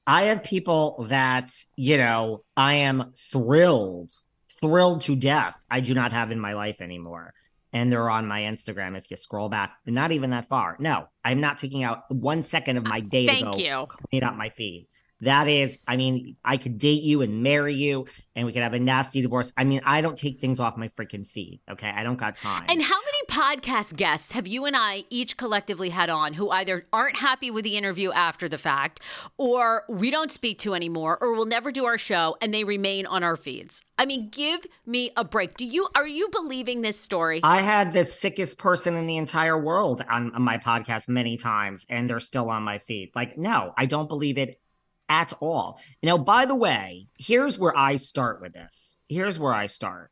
I 0.06 0.22
have 0.24 0.42
people 0.42 1.06
that, 1.08 1.52
you 1.76 1.96
know, 1.96 2.44
I 2.56 2.74
am 2.74 3.12
thrilled, 3.16 4.12
thrilled 4.60 5.02
to 5.02 5.16
death. 5.16 5.64
I 5.70 5.80
do 5.80 5.94
not 5.94 6.12
have 6.12 6.32
in 6.32 6.40
my 6.40 6.54
life 6.54 6.80
anymore. 6.80 7.34
And 7.72 7.92
they're 7.92 8.10
on 8.10 8.26
my 8.26 8.42
Instagram 8.42 8.96
if 8.96 9.10
you 9.10 9.16
scroll 9.16 9.48
back, 9.48 9.76
not 9.86 10.10
even 10.12 10.30
that 10.30 10.48
far. 10.48 10.76
No, 10.80 11.06
I'm 11.24 11.40
not 11.40 11.58
taking 11.58 11.84
out 11.84 12.10
one 12.10 12.42
second 12.42 12.78
of 12.78 12.86
uh, 12.86 12.88
my 12.88 13.00
day 13.00 13.26
to 13.26 13.44
go 13.44 13.56
you. 13.56 13.86
clean 13.88 14.24
up 14.24 14.34
my 14.34 14.48
feed. 14.48 14.88
That 15.22 15.48
is, 15.48 15.78
I 15.86 15.96
mean, 15.96 16.36
I 16.44 16.56
could 16.56 16.78
date 16.78 17.02
you 17.02 17.20
and 17.22 17.42
marry 17.42 17.74
you 17.74 18.06
and 18.34 18.46
we 18.46 18.52
could 18.52 18.62
have 18.62 18.72
a 18.72 18.80
nasty 18.80 19.20
divorce. 19.20 19.52
I 19.56 19.64
mean, 19.64 19.82
I 19.84 20.00
don't 20.00 20.16
take 20.16 20.40
things 20.40 20.58
off 20.58 20.76
my 20.76 20.88
freaking 20.88 21.26
feed. 21.26 21.60
Okay. 21.70 21.90
I 21.90 22.02
don't 22.02 22.16
got 22.16 22.36
time. 22.36 22.64
And 22.68 22.82
how 22.82 22.98
podcast 23.30 23.94
guests 23.94 24.32
have 24.32 24.48
you 24.48 24.64
and 24.66 24.76
I 24.76 25.04
each 25.08 25.36
collectively 25.36 25.90
had 25.90 26.10
on 26.10 26.34
who 26.34 26.50
either 26.50 26.86
aren't 26.92 27.16
happy 27.16 27.48
with 27.48 27.62
the 27.62 27.76
interview 27.76 28.10
after 28.10 28.48
the 28.48 28.58
fact, 28.58 29.00
or 29.38 29.84
we 29.88 30.10
don't 30.10 30.32
speak 30.32 30.58
to 30.60 30.74
anymore, 30.74 31.16
or 31.20 31.34
we'll 31.34 31.46
never 31.46 31.70
do 31.70 31.84
our 31.84 31.96
show, 31.96 32.36
and 32.42 32.52
they 32.52 32.64
remain 32.64 33.06
on 33.06 33.22
our 33.22 33.36
feeds? 33.36 33.82
I 33.96 34.04
mean, 34.04 34.30
give 34.30 34.66
me 34.84 35.12
a 35.16 35.22
break. 35.22 35.56
Do 35.56 35.64
you 35.64 35.88
are 35.94 36.08
you 36.08 36.28
believing 36.30 36.82
this 36.82 36.98
story? 36.98 37.40
I 37.44 37.58
had 37.58 37.92
the 37.92 38.04
sickest 38.04 38.58
person 38.58 38.96
in 38.96 39.06
the 39.06 39.16
entire 39.16 39.58
world 39.58 40.04
on, 40.10 40.34
on 40.34 40.42
my 40.42 40.58
podcast 40.58 41.08
many 41.08 41.36
times, 41.36 41.86
and 41.88 42.10
they're 42.10 42.18
still 42.18 42.50
on 42.50 42.64
my 42.64 42.78
feed. 42.78 43.12
Like, 43.14 43.38
no, 43.38 43.72
I 43.76 43.86
don't 43.86 44.08
believe 44.08 44.38
it 44.38 44.60
at 45.08 45.32
all. 45.40 45.80
Now, 46.02 46.18
by 46.18 46.46
the 46.46 46.54
way, 46.54 47.08
here's 47.18 47.58
where 47.58 47.76
I 47.76 47.96
start 47.96 48.40
with 48.40 48.54
this. 48.54 48.98
Here's 49.08 49.38
where 49.38 49.52
I 49.52 49.66
start. 49.66 50.10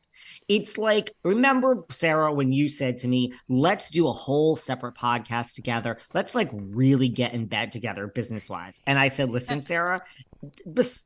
It's 0.49 0.77
like, 0.77 1.13
remember, 1.23 1.85
Sarah, 1.91 2.33
when 2.33 2.51
you 2.51 2.67
said 2.67 2.97
to 2.99 3.07
me, 3.07 3.33
let's 3.47 3.89
do 3.91 4.07
a 4.07 4.11
whole 4.11 4.55
separate 4.55 4.95
podcast 4.95 5.53
together. 5.53 5.99
Let's 6.13 6.33
like 6.33 6.49
really 6.51 7.07
get 7.07 7.33
in 7.33 7.45
bed 7.45 7.71
together 7.71 8.07
business 8.07 8.49
wise. 8.49 8.81
And 8.87 8.97
I 8.97 9.09
said, 9.09 9.29
listen, 9.29 9.61
Sarah, 9.61 10.01
this, 10.65 11.05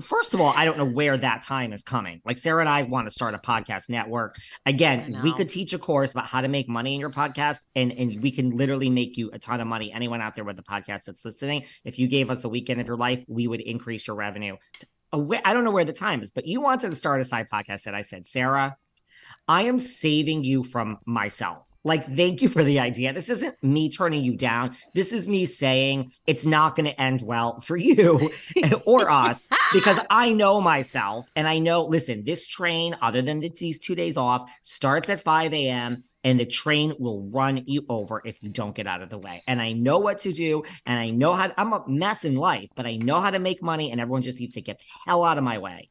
first 0.00 0.32
of 0.34 0.40
all, 0.40 0.52
I 0.54 0.64
don't 0.64 0.78
know 0.78 0.84
where 0.84 1.16
that 1.16 1.42
time 1.42 1.72
is 1.72 1.82
coming. 1.82 2.20
Like, 2.24 2.38
Sarah 2.38 2.60
and 2.60 2.68
I 2.68 2.82
want 2.82 3.08
to 3.08 3.10
start 3.12 3.34
a 3.34 3.38
podcast 3.38 3.88
network. 3.88 4.36
Again, 4.64 5.20
we 5.24 5.32
could 5.32 5.48
teach 5.48 5.72
a 5.72 5.78
course 5.78 6.12
about 6.12 6.26
how 6.26 6.40
to 6.40 6.48
make 6.48 6.68
money 6.68 6.94
in 6.94 7.00
your 7.00 7.10
podcast, 7.10 7.66
and, 7.74 7.90
and 7.92 8.22
we 8.22 8.30
can 8.30 8.50
literally 8.50 8.90
make 8.90 9.16
you 9.16 9.30
a 9.32 9.38
ton 9.38 9.60
of 9.60 9.66
money. 9.66 9.90
Anyone 9.92 10.20
out 10.20 10.36
there 10.36 10.44
with 10.44 10.56
the 10.56 10.62
podcast 10.62 11.04
that's 11.04 11.24
listening, 11.24 11.64
if 11.84 11.98
you 11.98 12.06
gave 12.06 12.30
us 12.30 12.44
a 12.44 12.48
weekend 12.48 12.80
of 12.80 12.86
your 12.86 12.96
life, 12.96 13.24
we 13.26 13.48
would 13.48 13.60
increase 13.60 14.06
your 14.06 14.14
revenue. 14.16 14.56
I 15.12 15.54
don't 15.54 15.64
know 15.64 15.70
where 15.70 15.84
the 15.84 15.92
time 15.92 16.22
is, 16.22 16.30
but 16.30 16.46
you 16.46 16.60
wanted 16.60 16.90
to 16.90 16.96
start 16.96 17.20
a 17.20 17.24
side 17.24 17.48
podcast. 17.50 17.86
And 17.86 17.96
I 17.96 18.02
said, 18.02 18.26
Sarah, 18.26 18.76
I 19.48 19.62
am 19.62 19.78
saving 19.78 20.44
you 20.44 20.64
from 20.64 20.98
myself. 21.04 21.64
Like, 21.86 22.04
thank 22.04 22.40
you 22.40 22.48
for 22.48 22.64
the 22.64 22.80
idea. 22.80 23.12
This 23.12 23.28
isn't 23.28 23.62
me 23.62 23.90
turning 23.90 24.24
you 24.24 24.36
down. 24.36 24.74
This 24.94 25.12
is 25.12 25.28
me 25.28 25.44
saying 25.44 26.12
it's 26.26 26.46
not 26.46 26.76
going 26.76 26.86
to 26.86 26.98
end 26.98 27.20
well 27.20 27.60
for 27.60 27.76
you 27.76 28.32
or 28.86 29.10
us 29.10 29.50
because 29.72 30.00
I 30.10 30.32
know 30.32 30.62
myself 30.62 31.28
and 31.36 31.46
I 31.46 31.58
know, 31.58 31.84
listen, 31.84 32.24
this 32.24 32.46
train, 32.46 32.96
other 33.02 33.20
than 33.20 33.42
th- 33.42 33.56
these 33.56 33.78
two 33.78 33.94
days 33.94 34.16
off, 34.16 34.50
starts 34.62 35.10
at 35.10 35.20
5 35.20 35.52
a.m. 35.52 36.04
and 36.24 36.40
the 36.40 36.46
train 36.46 36.94
will 36.98 37.28
run 37.28 37.64
you 37.66 37.84
over 37.90 38.22
if 38.24 38.42
you 38.42 38.48
don't 38.48 38.74
get 38.74 38.86
out 38.86 39.02
of 39.02 39.10
the 39.10 39.18
way. 39.18 39.42
And 39.46 39.60
I 39.60 39.72
know 39.72 39.98
what 39.98 40.20
to 40.20 40.32
do 40.32 40.62
and 40.86 40.98
I 40.98 41.10
know 41.10 41.34
how, 41.34 41.52
I'm 41.58 41.74
a 41.74 41.84
mess 41.86 42.24
in 42.24 42.36
life, 42.36 42.70
but 42.74 42.86
I 42.86 42.96
know 42.96 43.20
how 43.20 43.30
to 43.30 43.38
make 43.38 43.62
money 43.62 43.92
and 43.92 44.00
everyone 44.00 44.22
just 44.22 44.40
needs 44.40 44.54
to 44.54 44.62
get 44.62 44.78
the 44.78 44.84
hell 45.04 45.22
out 45.22 45.36
of 45.36 45.44
my 45.44 45.58
way. 45.58 45.90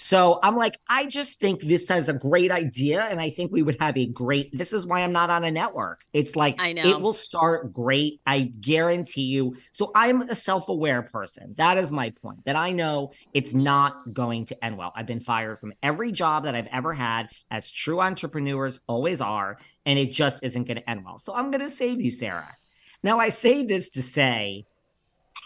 So 0.00 0.38
I'm 0.44 0.56
like, 0.56 0.78
I 0.88 1.06
just 1.06 1.40
think 1.40 1.60
this 1.60 1.90
is 1.90 2.08
a 2.08 2.12
great 2.12 2.52
idea. 2.52 3.02
And 3.02 3.20
I 3.20 3.30
think 3.30 3.50
we 3.50 3.62
would 3.62 3.76
have 3.80 3.98
a 3.98 4.06
great, 4.06 4.56
this 4.56 4.72
is 4.72 4.86
why 4.86 5.00
I'm 5.00 5.10
not 5.10 5.28
on 5.28 5.42
a 5.42 5.50
network. 5.50 6.04
It's 6.12 6.36
like, 6.36 6.54
I 6.60 6.72
know. 6.72 6.82
it 6.84 7.00
will 7.00 7.12
start 7.12 7.72
great. 7.72 8.20
I 8.24 8.52
guarantee 8.60 9.22
you. 9.22 9.56
So 9.72 9.90
I'm 9.96 10.22
a 10.22 10.36
self 10.36 10.68
aware 10.68 11.02
person. 11.02 11.52
That 11.58 11.78
is 11.78 11.90
my 11.90 12.10
point 12.10 12.44
that 12.44 12.54
I 12.54 12.70
know 12.70 13.10
it's 13.34 13.52
not 13.52 14.14
going 14.14 14.46
to 14.46 14.64
end 14.64 14.78
well. 14.78 14.92
I've 14.94 15.06
been 15.06 15.20
fired 15.20 15.58
from 15.58 15.74
every 15.82 16.12
job 16.12 16.44
that 16.44 16.54
I've 16.54 16.68
ever 16.70 16.92
had, 16.92 17.30
as 17.50 17.68
true 17.68 18.00
entrepreneurs 18.00 18.78
always 18.86 19.20
are. 19.20 19.58
And 19.84 19.98
it 19.98 20.12
just 20.12 20.44
isn't 20.44 20.62
going 20.62 20.76
to 20.76 20.88
end 20.88 21.04
well. 21.04 21.18
So 21.18 21.34
I'm 21.34 21.50
going 21.50 21.60
to 21.60 21.68
save 21.70 22.00
you, 22.00 22.12
Sarah. 22.12 22.56
Now, 23.02 23.18
I 23.18 23.30
say 23.30 23.64
this 23.64 23.90
to 23.90 24.02
say, 24.02 24.64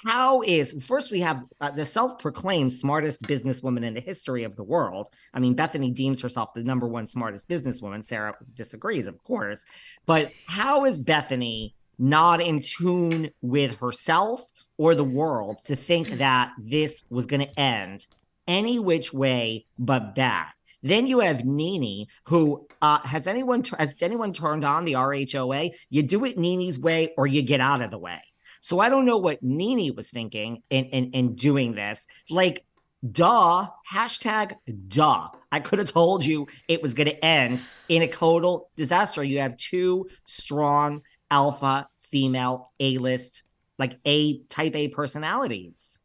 how 0.05 0.43
is 0.43 0.85
first 0.85 1.11
we 1.11 1.21
have 1.21 1.45
uh, 1.61 1.71
the 1.71 1.85
self-proclaimed 1.85 2.73
smartest 2.73 3.23
businesswoman 3.23 3.85
in 3.85 3.95
the 3.95 4.01
history 4.01 4.45
of 4.45 4.57
the 4.57 4.65
world 4.65 5.09
i 5.35 5.41
mean 5.41 5.55
bethenny 5.55 5.93
deems 5.95 6.21
herself 6.21 6.53
the 6.55 6.63
number 6.63 6.87
one 6.87 7.07
smartest 7.07 7.49
businesswoman 7.49 8.05
sarah 8.05 8.35
disagrees 8.55 9.07
of 9.07 9.23
course 9.23 9.65
but 10.07 10.33
how 10.47 10.85
is 10.85 11.01
bethenny 11.01 11.73
not 11.99 12.41
in 12.41 12.61
tune 12.61 13.31
with 13.43 13.79
herself 13.79 14.41
or 14.79 14.95
the 14.95 15.05
world 15.05 15.59
to 15.65 15.77
think 15.77 16.09
that 16.13 16.51
this 16.59 17.05
was 17.11 17.27
going 17.27 17.41
to 17.41 17.61
end 17.61 18.07
any 18.49 18.79
which 18.79 19.13
way 19.13 19.67
but 19.79 20.15
bad 20.15 20.49
Then 20.83 21.07
you 21.07 21.21
have 21.21 21.45
Nene, 21.45 22.07
who 22.25 22.67
uh, 22.81 22.99
has 23.05 23.27
anyone 23.29 23.63
has 23.79 23.97
anyone 24.03 24.33
turned 24.33 24.65
on 24.65 24.85
the 24.85 24.95
RHOA? 24.95 25.71
You 25.91 26.03
do 26.03 26.25
it 26.25 26.37
Nene's 26.37 26.79
way, 26.79 27.13
or 27.17 27.29
you 27.29 27.43
get 27.43 27.61
out 27.61 27.83
of 27.83 27.93
the 27.93 27.99
way. 27.99 28.21
So 28.63 28.79
I 28.79 28.89
don't 28.89 29.05
know 29.05 29.19
what 29.19 29.43
Nene 29.43 29.95
was 29.95 30.09
thinking 30.09 30.63
in 30.71 30.85
in, 30.87 31.11
in 31.11 31.35
doing 31.35 31.75
this. 31.75 32.07
Like, 32.31 32.65
duh, 33.11 33.67
hashtag 33.93 34.55
duh. 34.89 35.29
I 35.51 35.59
could 35.59 35.81
have 35.81 35.91
told 35.91 36.25
you 36.25 36.47
it 36.69 36.81
was 36.81 36.95
going 36.95 37.09
to 37.09 37.25
end 37.25 37.65
in 37.89 38.03
a 38.03 38.09
total 38.09 38.71
disaster. 38.77 39.23
You 39.25 39.41
have 39.41 39.57
two 39.57 40.09
strong 40.25 41.03
alpha 41.29 41.89
female 41.97 42.71
A 42.79 42.99
list, 42.99 43.43
like 43.81 43.99
A 44.05 44.39
type 44.45 44.77
A 44.77 44.89
personalities. 44.89 45.99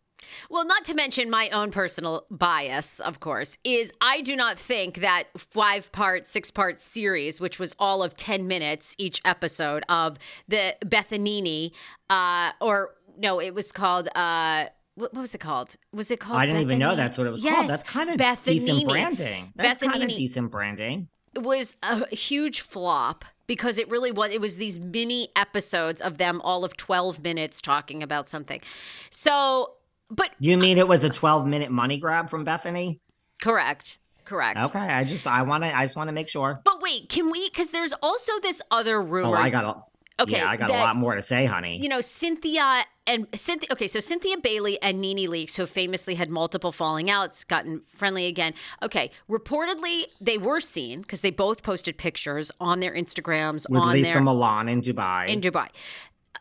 Well, 0.49 0.65
not 0.65 0.85
to 0.85 0.93
mention 0.93 1.29
my 1.29 1.49
own 1.49 1.71
personal 1.71 2.25
bias, 2.29 2.99
of 2.99 3.19
course, 3.19 3.57
is 3.63 3.91
I 4.01 4.21
do 4.21 4.35
not 4.35 4.59
think 4.59 4.99
that 4.99 5.25
five 5.37 5.91
part, 5.91 6.27
six 6.27 6.51
part 6.51 6.79
series, 6.81 7.39
which 7.39 7.59
was 7.59 7.73
all 7.79 8.03
of 8.03 8.15
10 8.15 8.47
minutes 8.47 8.95
each 8.97 9.21
episode 9.25 9.83
of 9.89 10.17
the 10.47 10.75
Bethanini, 10.85 11.71
uh, 12.09 12.51
or 12.61 12.95
no, 13.17 13.39
it 13.39 13.53
was 13.53 13.71
called, 13.71 14.09
uh, 14.15 14.65
what, 14.95 15.13
was 15.13 15.35
it 15.35 15.39
called? 15.39 15.75
Was 15.93 16.11
it 16.11 16.19
called? 16.19 16.39
I 16.39 16.45
didn't 16.45 16.61
even 16.61 16.79
know 16.79 16.95
that's 16.95 17.17
what 17.17 17.27
it 17.27 17.31
was 17.31 17.43
yes. 17.43 17.55
called. 17.55 17.69
That's 17.69 17.83
kind 17.83 18.09
of 18.09 18.17
Bethanini. 18.17 18.45
decent 18.45 18.89
branding. 18.89 19.53
That's 19.55 19.79
kind 19.79 20.03
of 20.03 20.09
decent 20.09 20.51
branding. 20.51 21.07
It 21.35 21.43
was 21.43 21.75
a 21.83 22.07
huge 22.07 22.61
flop 22.61 23.25
because 23.47 23.77
it 23.77 23.89
really 23.89 24.11
was 24.11 24.31
it 24.31 24.41
was 24.41 24.57
these 24.57 24.79
mini 24.79 25.29
episodes 25.35 26.01
of 26.01 26.17
them 26.17 26.41
all 26.41 26.63
of 26.63 26.77
12 26.77 27.23
minutes 27.23 27.61
talking 27.61 28.03
about 28.03 28.29
something 28.29 28.61
so 29.09 29.73
but 30.09 30.31
you 30.39 30.57
mean 30.57 30.77
it 30.77 30.87
was 30.87 31.03
a 31.03 31.09
12 31.09 31.47
minute 31.47 31.71
money 31.71 31.97
grab 31.97 32.29
from 32.29 32.45
Bethenny? 32.45 32.99
Correct. 33.41 33.97
Correct. 34.25 34.57
Okay. 34.57 34.79
I 34.79 35.05
just 35.05 35.25
I 35.25 35.43
want 35.43 35.63
to 35.63 35.75
I 35.75 35.85
just 35.85 35.95
want 35.95 36.09
to 36.09 36.11
make 36.11 36.27
sure. 36.27 36.59
But 36.65 36.81
wait, 36.81 37.07
can 37.07 37.31
we? 37.31 37.49
Because 37.49 37.69
there's 37.69 37.93
also 38.03 38.33
this 38.41 38.61
other 38.71 39.01
rumor. 39.01 39.37
Oh, 39.37 39.39
I 39.39 39.49
got 39.49 39.63
a. 39.63 39.83
Okay, 40.19 40.37
yeah, 40.37 40.49
I 40.49 40.57
got 40.57 40.69
that, 40.69 40.79
a 40.79 40.83
lot 40.83 40.95
more 40.95 41.13
to 41.13 41.21
say, 41.21 41.45
honey. 41.45 41.77
You 41.77 41.87
know, 41.87 42.01
Cynthia 42.01 42.83
and 43.05 43.27
Cynthia. 43.35 43.69
Okay, 43.71 43.87
so 43.87 43.99
Cynthia 43.99 44.35
Bailey 44.37 44.81
and 44.81 44.99
Nene 44.99 45.29
Leakes, 45.29 45.55
who 45.55 45.67
famously 45.67 46.15
had 46.15 46.31
multiple 46.31 46.71
falling 46.71 47.09
outs, 47.11 47.43
gotten 47.43 47.83
friendly 47.87 48.25
again. 48.25 48.55
Okay, 48.81 49.11
reportedly 49.29 50.05
they 50.19 50.39
were 50.39 50.59
seen 50.59 51.01
because 51.01 51.21
they 51.21 51.29
both 51.29 51.61
posted 51.61 51.99
pictures 51.99 52.51
on 52.59 52.79
their 52.79 52.95
Instagrams 52.95 53.69
with 53.69 53.81
on 53.81 53.93
Lisa 53.93 54.13
their, 54.13 54.23
Milan 54.23 54.67
in 54.67 54.81
Dubai. 54.81 55.27
In 55.27 55.39
Dubai 55.39 55.69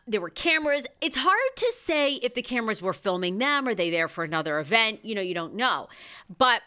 there 0.07 0.21
were 0.21 0.29
cameras. 0.29 0.87
It's 1.01 1.17
hard 1.17 1.55
to 1.57 1.71
say 1.75 2.13
if 2.15 2.33
the 2.33 2.41
cameras 2.41 2.81
were 2.81 2.93
filming 2.93 3.37
them 3.37 3.67
or 3.67 3.75
they 3.75 3.89
there 3.89 4.07
for 4.07 4.23
another 4.23 4.59
event. 4.59 5.01
You 5.03 5.15
know, 5.15 5.21
you 5.21 5.33
don't 5.33 5.55
know. 5.55 5.89
But 6.35 6.61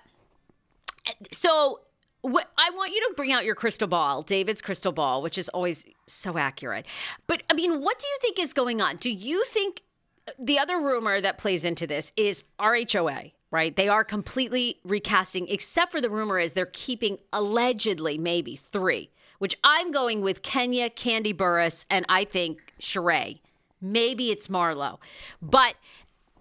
so 1.33 1.81
what, 2.21 2.51
I 2.59 2.71
want 2.71 2.93
you 2.93 3.01
to 3.09 3.15
bring 3.17 3.33
out 3.33 3.45
your 3.45 3.55
crystal 3.55 3.89
ball, 3.89 4.23
David's 4.23 4.61
crystal 4.61 4.93
ball, 4.93 5.23
which 5.23 5.39
is 5.39 5.49
always 5.49 5.87
so 6.07 6.37
accurate. 6.37 6.87
But 7.27 7.43
I 7.49 7.55
mean, 7.55 7.81
what 7.81 7.99
do 7.99 8.07
you 8.07 8.19
think 8.21 8.39
is 8.39 8.53
going 8.53 8.83
on? 8.83 8.97
Do 8.97 9.11
you 9.11 9.45
think 9.47 9.83
uh, 10.29 10.33
the 10.39 10.59
other 10.59 10.77
rumor 10.77 11.21
that 11.21 11.39
plays 11.39 11.65
into 11.65 11.87
this 11.87 12.13
is 12.17 12.45
RHOA? 12.59 13.33
Right? 13.53 13.75
They 13.75 13.89
are 13.89 14.05
completely 14.05 14.79
recasting, 14.85 15.49
except 15.49 15.91
for 15.91 16.01
the 16.01 16.09
rumor 16.09 16.39
is 16.39 16.53
they're 16.53 16.67
keeping 16.67 17.19
allegedly 17.33 18.17
maybe 18.17 18.55
three 18.55 19.11
which 19.41 19.57
I'm 19.65 19.91
going 19.91 20.21
with 20.21 20.43
Kenya, 20.43 20.91
Kandi 20.91 21.35
Burruss, 21.35 21.87
and 21.89 22.05
I 22.11 22.25
think 22.25 22.75
Sheree. 22.79 23.41
Maybe 23.81 24.31
it's 24.31 24.49
Marlo. 24.49 24.99
But, 25.41 25.77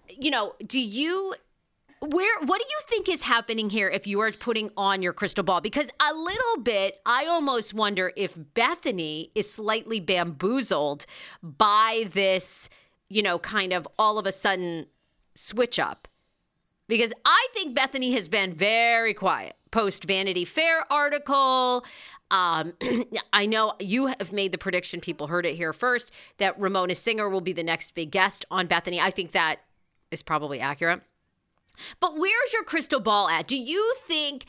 you 0.06 0.30
know, 0.30 0.52
do 0.66 0.78
you 0.78 1.34
where 2.00 2.40
what 2.44 2.60
do 2.60 2.66
you 2.68 2.80
think 2.86 3.08
is 3.08 3.22
happening 3.22 3.70
here 3.70 3.88
if 3.88 4.06
you 4.06 4.20
are 4.20 4.32
putting 4.32 4.70
on 4.76 5.02
your 5.02 5.12
crystal 5.12 5.44
ball 5.44 5.60
because 5.60 5.90
a 6.00 6.14
little 6.14 6.62
bit 6.62 6.98
i 7.04 7.26
almost 7.26 7.74
wonder 7.74 8.10
if 8.16 8.38
bethenny 8.54 9.28
is 9.34 9.52
slightly 9.52 10.00
bamboozled 10.00 11.04
by 11.42 12.08
this 12.14 12.70
you 13.10 13.20
know 13.20 13.38
kind 13.38 13.74
of 13.74 13.86
all 13.98 14.18
of 14.18 14.24
a 14.24 14.32
sudden 14.32 14.86
switch 15.34 15.78
up 15.78 16.08
because 16.88 17.12
i 17.26 17.48
think 17.52 17.76
bethenny 17.76 18.14
has 18.14 18.30
been 18.30 18.50
very 18.50 19.12
quiet 19.12 19.54
post 19.70 20.04
vanity 20.04 20.46
fair 20.46 20.90
article 20.90 21.84
um, 22.30 22.74
I 23.32 23.46
know 23.46 23.74
you 23.78 24.06
have 24.06 24.32
made 24.32 24.52
the 24.52 24.58
prediction, 24.58 25.00
people 25.00 25.26
heard 25.26 25.46
it 25.46 25.56
here 25.56 25.72
first, 25.72 26.10
that 26.38 26.58
Ramona 26.58 26.94
Singer 26.94 27.28
will 27.28 27.40
be 27.40 27.52
the 27.52 27.64
next 27.64 27.94
big 27.94 28.10
guest 28.10 28.44
on 28.50 28.68
Bethenny. 28.68 29.00
I 29.00 29.10
think 29.10 29.32
that 29.32 29.56
is 30.10 30.22
probably 30.22 30.60
accurate. 30.60 31.02
But 31.98 32.18
where's 32.18 32.52
your 32.52 32.64
crystal 32.64 33.00
ball 33.00 33.28
at? 33.28 33.46
Do 33.46 33.56
you 33.56 33.94
think 34.02 34.44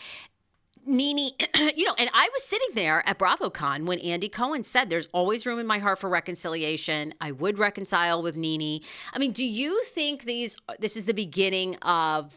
Nene, 0.85 1.31
you 1.75 1.85
know, 1.85 1.95
and 1.97 2.09
I 2.13 2.29
was 2.33 2.43
sitting 2.43 2.69
there 2.73 3.07
at 3.07 3.19
BravoCon 3.19 3.85
when 3.85 3.99
Andy 3.99 4.29
Cohen 4.29 4.63
said 4.63 4.89
there's 4.89 5.07
always 5.11 5.45
room 5.45 5.59
in 5.59 5.67
my 5.67 5.79
heart 5.79 5.99
for 5.99 6.09
reconciliation. 6.09 7.13
I 7.21 7.31
would 7.31 7.59
reconcile 7.59 8.23
with 8.23 8.35
Nene. 8.35 8.81
I 9.13 9.19
mean, 9.19 9.31
do 9.31 9.45
you 9.45 9.83
think 9.83 10.23
these 10.25 10.57
this 10.79 10.97
is 10.97 11.05
the 11.05 11.13
beginning 11.13 11.75
of 11.83 12.35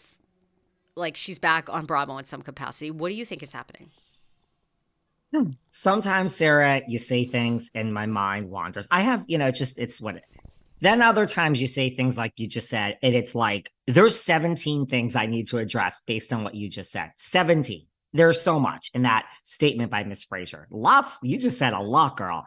like 0.95 1.17
she's 1.17 1.39
back 1.39 1.69
on 1.69 1.87
Bravo 1.87 2.19
in 2.19 2.25
some 2.25 2.43
capacity? 2.43 2.91
What 2.91 3.09
do 3.09 3.15
you 3.15 3.25
think 3.25 3.43
is 3.43 3.53
happening? 3.53 3.91
Hmm. 5.35 5.51
Sometimes, 5.71 6.33
Sarah, 6.33 6.83
you 6.87 7.01
say 7.01 7.25
things 7.25 7.69
and 7.75 7.93
my 7.93 8.07
mind 8.07 8.51
wanders. 8.51 8.87
I 8.89 9.01
have, 9.01 9.25
you 9.27 9.37
know, 9.37 9.51
just 9.51 9.81
it's 9.81 10.01
what 10.01 10.17
it, 10.17 10.25
then 10.81 11.03
other 11.03 11.27
times 11.27 11.61
you 11.61 11.67
say 11.67 11.91
things 11.91 12.17
like 12.17 12.35
you 12.37 12.47
just 12.47 12.69
said, 12.69 12.99
and 13.03 13.15
it's 13.17 13.35
like 13.35 13.73
there's 13.89 14.21
17 14.21 14.87
things 14.87 15.17
I 15.17 15.27
need 15.27 15.49
to 15.49 15.59
address 15.59 16.01
based 16.07 16.33
on 16.33 16.45
what 16.45 16.55
you 16.55 16.69
just 16.69 16.93
said. 16.93 17.11
17. 17.17 17.85
There's 18.13 18.41
so 18.41 18.61
much 18.61 18.93
in 18.95 19.03
that 19.03 19.27
statement 19.43 19.91
by 19.91 20.05
Miss 20.05 20.23
Fraser. 20.23 20.69
Lots, 20.71 21.19
you 21.25 21.37
just 21.37 21.59
said 21.59 21.73
a 21.73 21.81
lot, 21.81 22.17
girl. 22.17 22.47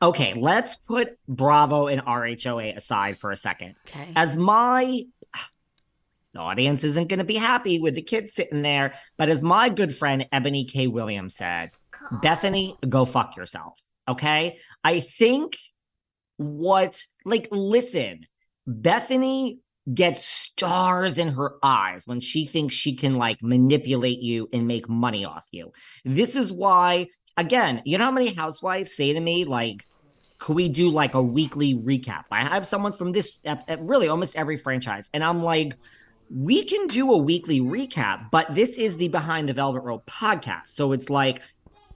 Okay, 0.00 0.32
let's 0.34 0.76
put 0.76 1.18
Bravo 1.28 1.88
and 1.88 2.00
RHOA 2.00 2.78
aside 2.78 3.18
for 3.18 3.30
a 3.30 3.36
second. 3.36 3.74
Okay. 3.86 4.08
As 4.16 4.34
my 4.36 5.02
the 6.36 6.42
audience 6.42 6.84
isn't 6.84 7.08
going 7.08 7.18
to 7.18 7.24
be 7.24 7.36
happy 7.36 7.80
with 7.80 7.94
the 7.94 8.02
kid 8.02 8.30
sitting 8.30 8.60
there, 8.60 8.92
but 9.16 9.30
as 9.30 9.42
my 9.42 9.70
good 9.70 9.94
friend 9.94 10.26
Eboni 10.32 10.70
K. 10.70 10.86
Williams 10.86 11.34
said, 11.34 11.70
Bethenny, 12.12 12.76
go 12.88 13.04
fuck 13.04 13.36
yourself. 13.36 13.80
Okay. 14.08 14.58
I 14.84 15.00
think 15.00 15.56
what, 16.36 17.02
like, 17.24 17.48
listen, 17.50 18.26
Bethenny 18.68 19.58
gets 19.92 20.24
stars 20.24 21.18
in 21.18 21.28
her 21.28 21.54
eyes 21.62 22.06
when 22.06 22.20
she 22.20 22.44
thinks 22.44 22.74
she 22.74 22.96
can, 22.96 23.14
like, 23.14 23.42
manipulate 23.42 24.20
you 24.20 24.48
and 24.52 24.66
make 24.66 24.88
money 24.88 25.24
off 25.24 25.46
you. 25.52 25.72
This 26.04 26.34
is 26.34 26.52
why, 26.52 27.06
again, 27.36 27.82
you 27.84 27.98
know 27.98 28.04
how 28.04 28.10
many 28.10 28.34
housewives 28.34 28.94
say 28.94 29.12
to 29.12 29.20
me, 29.20 29.44
like, 29.44 29.86
could 30.38 30.56
we 30.56 30.68
do 30.68 30.90
like 30.90 31.14
a 31.14 31.22
weekly 31.22 31.74
recap? 31.74 32.24
I 32.30 32.44
have 32.44 32.66
someone 32.66 32.92
from 32.92 33.12
this, 33.12 33.40
really 33.78 34.08
almost 34.08 34.36
every 34.36 34.56
franchise, 34.56 35.08
and 35.14 35.24
I'm 35.24 35.42
like, 35.42 35.76
we 36.28 36.64
can 36.64 36.88
do 36.88 37.12
a 37.12 37.16
weekly 37.16 37.60
recap, 37.60 38.30
but 38.32 38.54
this 38.54 38.76
is 38.76 38.96
the 38.96 39.08
Behind 39.08 39.48
the 39.48 39.52
Velvet 39.52 39.80
Rope 39.80 40.04
podcast. 40.06 40.66
So 40.66 40.92
it's 40.92 41.08
like 41.08 41.40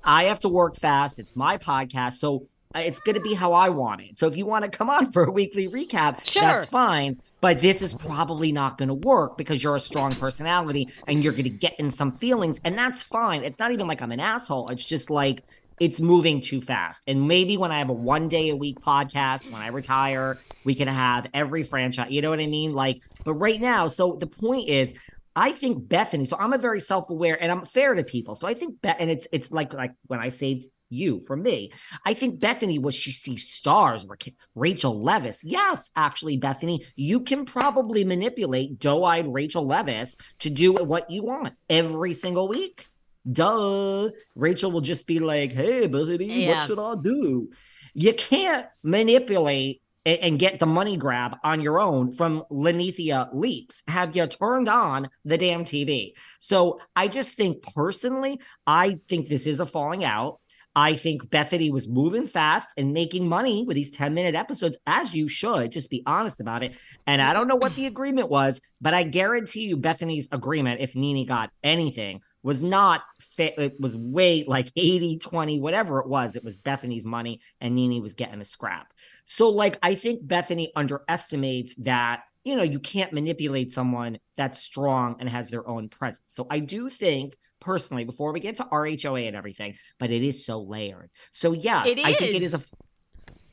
I 0.04 0.24
have 0.24 0.40
to 0.40 0.48
work 0.48 0.76
fast. 0.76 1.18
It's 1.18 1.34
my 1.36 1.58
podcast. 1.58 2.14
So 2.14 2.48
it's 2.74 3.00
going 3.00 3.16
to 3.16 3.20
be 3.20 3.34
how 3.34 3.52
I 3.52 3.68
want 3.68 4.00
it. 4.00 4.18
So 4.18 4.26
if 4.28 4.36
you 4.36 4.46
want 4.46 4.64
to 4.64 4.70
come 4.70 4.88
on 4.88 5.10
for 5.12 5.24
a 5.24 5.30
weekly 5.30 5.68
recap, 5.68 6.24
sure. 6.24 6.42
that's 6.42 6.66
fine. 6.66 7.20
But 7.40 7.60
this 7.60 7.82
is 7.82 7.94
probably 7.94 8.52
not 8.52 8.78
going 8.78 8.88
to 8.88 8.94
work 8.94 9.38
because 9.38 9.62
you're 9.62 9.76
a 9.76 9.80
strong 9.80 10.12
personality 10.12 10.88
and 11.06 11.24
you're 11.24 11.32
going 11.32 11.44
to 11.44 11.50
get 11.50 11.78
in 11.80 11.90
some 11.90 12.12
feelings. 12.12 12.60
And 12.64 12.78
that's 12.78 13.02
fine. 13.02 13.44
It's 13.44 13.58
not 13.58 13.72
even 13.72 13.86
like 13.86 14.02
I'm 14.02 14.12
an 14.12 14.20
asshole. 14.20 14.68
It's 14.68 14.84
just 14.84 15.10
like 15.10 15.42
it's 15.80 15.98
moving 15.98 16.42
too 16.42 16.60
fast. 16.60 17.04
And 17.08 17.26
maybe 17.26 17.56
when 17.56 17.72
I 17.72 17.78
have 17.78 17.88
a 17.88 17.94
one 17.94 18.28
day 18.28 18.50
a 18.50 18.56
week 18.56 18.80
podcast, 18.80 19.50
when 19.50 19.62
I 19.62 19.68
retire, 19.68 20.36
we 20.62 20.74
can 20.74 20.86
have 20.86 21.26
every 21.32 21.62
franchise. 21.62 22.10
You 22.10 22.20
know 22.20 22.28
what 22.28 22.40
I 22.40 22.46
mean? 22.46 22.74
Like, 22.74 23.02
but 23.24 23.34
right 23.34 23.60
now, 23.60 23.88
so 23.88 24.16
the 24.20 24.26
point 24.26 24.68
is, 24.68 24.94
I 25.36 25.52
think 25.52 25.88
Bethenny. 25.88 26.26
So 26.26 26.36
I'm 26.38 26.52
a 26.52 26.58
very 26.58 26.80
self-aware 26.80 27.40
and 27.40 27.52
I'm 27.52 27.64
fair 27.64 27.94
to 27.94 28.04
people. 28.04 28.34
So 28.34 28.48
I 28.48 28.54
think 28.54 28.80
Beth, 28.82 28.96
and 28.98 29.10
it's 29.10 29.26
it's 29.32 29.50
like 29.50 29.72
like 29.72 29.92
when 30.06 30.20
I 30.20 30.28
saved 30.28 30.66
you 30.90 31.20
from 31.20 31.42
me. 31.42 31.70
I 32.04 32.14
think 32.14 32.40
Bethenny 32.40 32.80
was 32.80 32.94
she 32.94 33.12
sees 33.12 33.48
stars. 33.48 34.06
Rachel 34.54 35.00
Leviss. 35.00 35.40
Yes, 35.44 35.90
actually, 35.96 36.38
Bethenny, 36.38 36.84
you 36.96 37.20
can 37.20 37.44
probably 37.44 38.04
manipulate 38.04 38.78
doe-eyed 38.78 39.32
Rachel 39.32 39.66
Leviss 39.66 40.20
to 40.40 40.50
do 40.50 40.72
what 40.74 41.08
you 41.10 41.22
want 41.22 41.54
every 41.68 42.12
single 42.12 42.48
week. 42.48 42.88
Duh. 43.30 44.10
Rachel 44.34 44.72
will 44.72 44.80
just 44.80 45.06
be 45.06 45.20
like, 45.20 45.52
"Hey, 45.52 45.88
Bethenny, 45.88 46.44
yeah. 46.44 46.58
what 46.58 46.66
should 46.66 46.78
I 46.78 46.94
do?" 47.00 47.50
You 47.94 48.14
can't 48.14 48.66
manipulate 48.82 49.82
and 50.06 50.38
get 50.38 50.58
the 50.58 50.66
money 50.66 50.96
grab 50.96 51.36
on 51.44 51.60
your 51.60 51.78
own 51.78 52.12
from 52.12 52.44
Linnethia 52.50 53.34
Leakes. 53.34 53.82
Have 53.86 54.16
you 54.16 54.26
turned 54.26 54.68
on 54.68 55.10
the 55.24 55.36
damn 55.36 55.64
TV? 55.64 56.12
So 56.38 56.80
I 56.96 57.08
just 57.08 57.36
think 57.36 57.62
personally, 57.62 58.40
I 58.66 58.98
think 59.08 59.28
this 59.28 59.46
is 59.46 59.60
a 59.60 59.66
falling 59.66 60.04
out. 60.04 60.40
I 60.74 60.94
think 60.94 61.24
Bethenny 61.24 61.70
was 61.70 61.88
moving 61.88 62.26
fast 62.26 62.68
and 62.76 62.92
making 62.92 63.28
money 63.28 63.64
with 63.66 63.74
these 63.74 63.90
10 63.90 64.14
minute 64.14 64.36
episodes, 64.36 64.78
as 64.86 65.14
you 65.14 65.26
should. 65.26 65.72
Just 65.72 65.90
be 65.90 66.02
honest 66.06 66.40
about 66.40 66.62
it. 66.62 66.76
And 67.06 67.20
I 67.20 67.32
don't 67.32 67.48
know 67.48 67.56
what 67.56 67.74
the 67.74 67.86
agreement 67.86 68.30
was, 68.30 68.60
but 68.80 68.94
I 68.94 69.02
guarantee 69.02 69.66
you, 69.66 69.76
Bethenny's 69.76 70.28
agreement, 70.30 70.80
if 70.80 70.94
Nene 70.94 71.26
got 71.26 71.50
anything, 71.64 72.20
was 72.42 72.62
not 72.62 73.02
fit. 73.20 73.54
It 73.58 73.80
was 73.80 73.96
way 73.96 74.44
like 74.46 74.70
80, 74.76 75.18
20, 75.18 75.60
whatever 75.60 76.00
it 76.00 76.08
was. 76.08 76.36
It 76.36 76.44
was 76.44 76.58
Bethenny's 76.58 77.04
money 77.04 77.40
and 77.60 77.74
Nene 77.74 78.02
was 78.02 78.14
getting 78.14 78.40
a 78.40 78.44
scrap. 78.44 78.92
So, 79.26 79.48
like, 79.48 79.78
I 79.82 79.94
think 79.94 80.24
Bethenny 80.24 80.68
underestimates 80.74 81.74
that, 81.76 82.22
you 82.42 82.56
know, 82.56 82.62
you 82.62 82.80
can't 82.80 83.12
manipulate 83.12 83.72
someone 83.72 84.18
that's 84.36 84.58
strong 84.60 85.16
and 85.20 85.28
has 85.28 85.50
their 85.50 85.68
own 85.68 85.88
presence. 85.88 86.24
So, 86.28 86.46
I 86.50 86.58
do 86.60 86.90
think 86.90 87.36
personally, 87.60 88.04
before 88.04 88.32
we 88.32 88.40
get 88.40 88.56
to 88.56 88.64
RHOA 88.64 89.28
and 89.28 89.36
everything, 89.36 89.74
but 89.98 90.10
it 90.10 90.22
is 90.22 90.44
so 90.44 90.60
layered. 90.62 91.10
So, 91.32 91.52
yes, 91.52 91.86
I 91.86 92.14
think 92.14 92.34
it 92.34 92.42
is 92.42 92.54
a, 92.54 92.60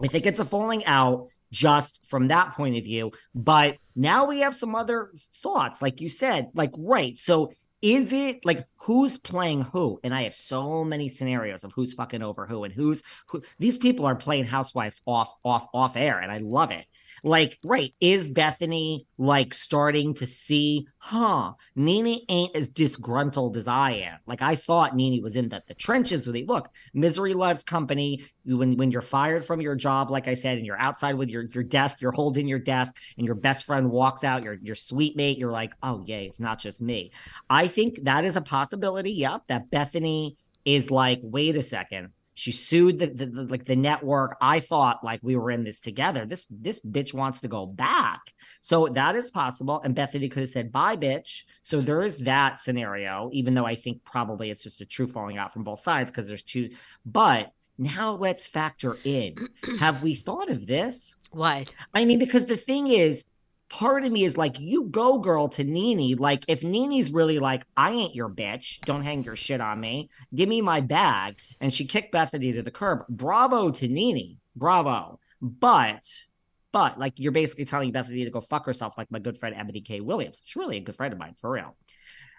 I 0.02 0.08
think 0.08 0.26
it's 0.26 0.39
a 0.39 0.45
falling 0.45 0.86
out 0.86 1.28
just 1.52 2.06
from 2.08 2.30
that 2.30 2.52
point 2.52 2.78
of 2.78 2.84
view. 2.84 3.12
But 3.36 3.78
now 3.95 4.26
we 4.26 4.39
have 4.39 4.56
some 4.56 4.76
other 4.76 5.12
thoughts, 5.36 5.82
like 5.82 6.02
you 6.02 6.10
said, 6.10 6.47
like, 6.54 6.71
right. 6.78 7.17
So 7.17 7.52
is 7.81 8.11
it 8.11 8.43
like 8.43 8.65
who's 8.77 9.17
playing 9.17 9.61
who? 9.61 9.99
And 10.03 10.13
I 10.13 10.23
have 10.23 10.33
so 10.33 10.83
many 10.83 11.09
scenarios 11.09 11.63
of 11.63 11.73
who's 11.73 11.93
fucking 11.93 12.21
over 12.21 12.47
who 12.47 12.63
and 12.63 12.73
who's 12.73 13.03
who. 13.27 13.41
These 13.59 13.77
people 13.77 14.05
are 14.05 14.15
playing 14.15 14.45
housewives 14.45 15.01
off, 15.05 15.33
off, 15.43 15.67
off 15.73 15.95
air, 15.95 16.19
and 16.19 16.31
I 16.31 16.37
love 16.37 16.71
it. 16.71 16.85
Like, 17.23 17.57
right, 17.63 17.93
is 17.99 18.29
Bethenny 18.29 19.01
like 19.17 19.53
starting 19.53 20.13
to 20.15 20.25
see, 20.25 20.87
huh? 20.97 21.53
NeNe 21.75 22.21
ain't 22.29 22.55
as 22.55 22.69
disgruntled 22.69 23.57
as 23.57 23.67
I 23.67 23.91
am. 23.91 24.19
Like, 24.25 24.41
I 24.41 24.55
thought 24.55 24.95
NeNe 24.95 25.21
was 25.21 25.35
in 25.35 25.49
the, 25.49 25.61
the 25.67 25.73
trenches 25.73 26.27
with 26.27 26.35
it. 26.35 26.47
Look, 26.47 26.69
misery 26.93 27.33
loves 27.33 27.63
company. 27.63 28.23
When 28.45 28.77
when 28.77 28.91
you're 28.91 29.01
fired 29.01 29.43
from 29.43 29.59
your 29.59 29.75
job, 29.75 30.09
like 30.09 30.27
I 30.27 30.33
said, 30.33 30.57
and 30.57 30.65
you're 30.65 30.79
outside 30.79 31.15
with 31.15 31.29
your 31.29 31.43
your 31.53 31.63
desk, 31.63 32.01
you're 32.01 32.11
holding 32.11 32.47
your 32.47 32.59
desk, 32.59 32.95
and 33.17 33.25
your 33.25 33.35
best 33.35 33.65
friend 33.65 33.91
walks 33.91 34.23
out, 34.23 34.43
your 34.43 34.53
your 34.53 34.75
sweet 34.75 35.17
mate, 35.17 35.37
you're 35.37 35.51
like, 35.51 35.73
oh 35.83 36.03
yay, 36.05 36.25
it's 36.27 36.39
not 36.39 36.57
just 36.59 36.81
me. 36.81 37.11
I 37.49 37.66
think 37.67 38.03
that 38.03 38.25
is 38.25 38.36
a 38.36 38.41
possibility. 38.41 39.12
Yep, 39.12 39.43
that 39.47 39.71
Bethenny 39.71 40.36
is 40.65 40.91
like, 40.91 41.19
wait 41.23 41.58
a 41.58 41.62
second 41.62 42.12
she 42.38 42.51
sued 42.51 42.99
the, 42.99 43.08
the, 43.08 43.25
the, 43.25 43.43
like 43.45 43.65
the 43.65 43.75
network. 43.75 44.38
I 44.39 44.60
thought 44.60 45.03
like 45.03 45.19
we 45.23 45.36
were 45.36 45.49
in 45.49 45.63
this 45.63 45.82
together. 45.82 46.23
This 46.23 46.45
this 46.51 46.80
bitch 46.80 47.12
wants 47.12 47.41
to 47.41 47.47
go 47.47 47.65
back. 47.65 48.19
So 48.62 48.89
that 48.89 49.15
is 49.15 49.32
possible. 49.32 49.82
And 49.82 49.95
Bethenny 49.95 50.30
could 50.30 50.41
have 50.41 50.49
said 50.49 50.71
bye, 50.71 50.97
bitch. 50.97 51.45
So 51.63 51.82
there 51.82 52.03
is 52.03 52.17
that 52.17 52.62
scenario. 52.62 53.32
Even 53.34 53.56
though 53.56 53.65
I 53.65 53.73
think 53.73 54.03
probably 54.03 54.51
it's 54.51 54.62
just 54.62 54.82
a 54.82 54.86
true 54.86 55.08
falling 55.08 55.39
out 55.39 55.51
from 55.51 55.63
both 55.63 55.80
sides 55.80 56.12
because 56.12 56.27
there's 56.27 56.43
two. 56.43 56.69
But 57.08 57.51
now 57.80 58.12
let's 58.12 58.45
factor 58.45 58.99
in. 59.03 59.36
have 59.80 60.03
we 60.03 60.13
thought 60.13 60.51
of 60.51 60.67
this? 60.67 61.17
What? 61.32 61.73
I 61.95 62.06
mean, 62.06 62.19
because 62.19 62.45
the 62.45 62.56
thing 62.56 62.88
is, 62.88 63.25
part 63.69 64.06
of 64.06 64.12
me 64.12 64.23
is 64.23 64.38
like, 64.38 64.60
you 64.60 64.86
go, 64.86 65.19
girl, 65.19 65.47
to 65.49 65.63
Nene. 65.63 66.17
Like, 66.17 66.43
if 66.47 66.63
Nene's 66.63 67.12
really 67.12 67.39
like, 67.39 67.63
I 67.75 67.91
ain't 67.91 68.15
your 68.15 68.30
bitch, 68.30 68.80
don't 68.82 69.01
hang 69.01 69.23
your 69.23 69.36
shit 69.36 69.62
on 69.62 69.80
me, 69.80 70.10
give 70.34 70.49
me 70.49 70.62
my 70.62 70.82
bag, 70.82 71.38
and 71.60 71.73
she 71.73 71.86
kicked 71.86 72.13
Bethenny 72.13 72.53
to 72.53 72.62
the 72.62 72.71
curb. 72.71 73.06
Bravo 73.10 73.71
to 73.71 73.88
Nene. 73.88 74.38
bravo. 74.56 75.19
But, 75.41 76.06
but 76.71 76.99
like, 76.99 77.13
you're 77.17 77.32
basically 77.32 77.65
telling 77.65 77.91
Bethenny 77.91 78.23
to 78.25 78.32
go 78.32 78.41
fuck 78.41 78.65
herself, 78.65 78.97
like 78.97 79.12
my 79.12 79.19
good 79.19 79.38
friend 79.38 79.56
Eboni 79.56 79.86
K. 79.86 80.01
Williams. 80.01 80.41
She's 80.45 80.56
really 80.56 80.77
a 80.77 80.82
good 80.82 80.95
friend 80.95 81.13
of 81.13 81.19
mine, 81.19 81.36
for 81.39 81.51
real. 81.51 81.75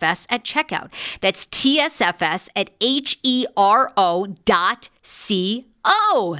at 0.00 0.44
checkout. 0.44 0.90
That's 1.20 1.46
TSFS 1.46 2.48
at 2.54 2.70
H 2.80 3.18
E 3.22 3.46
R 3.56 3.92
O 3.96 4.26
dot 4.44 4.88
C 5.02 5.66
O. 5.84 6.38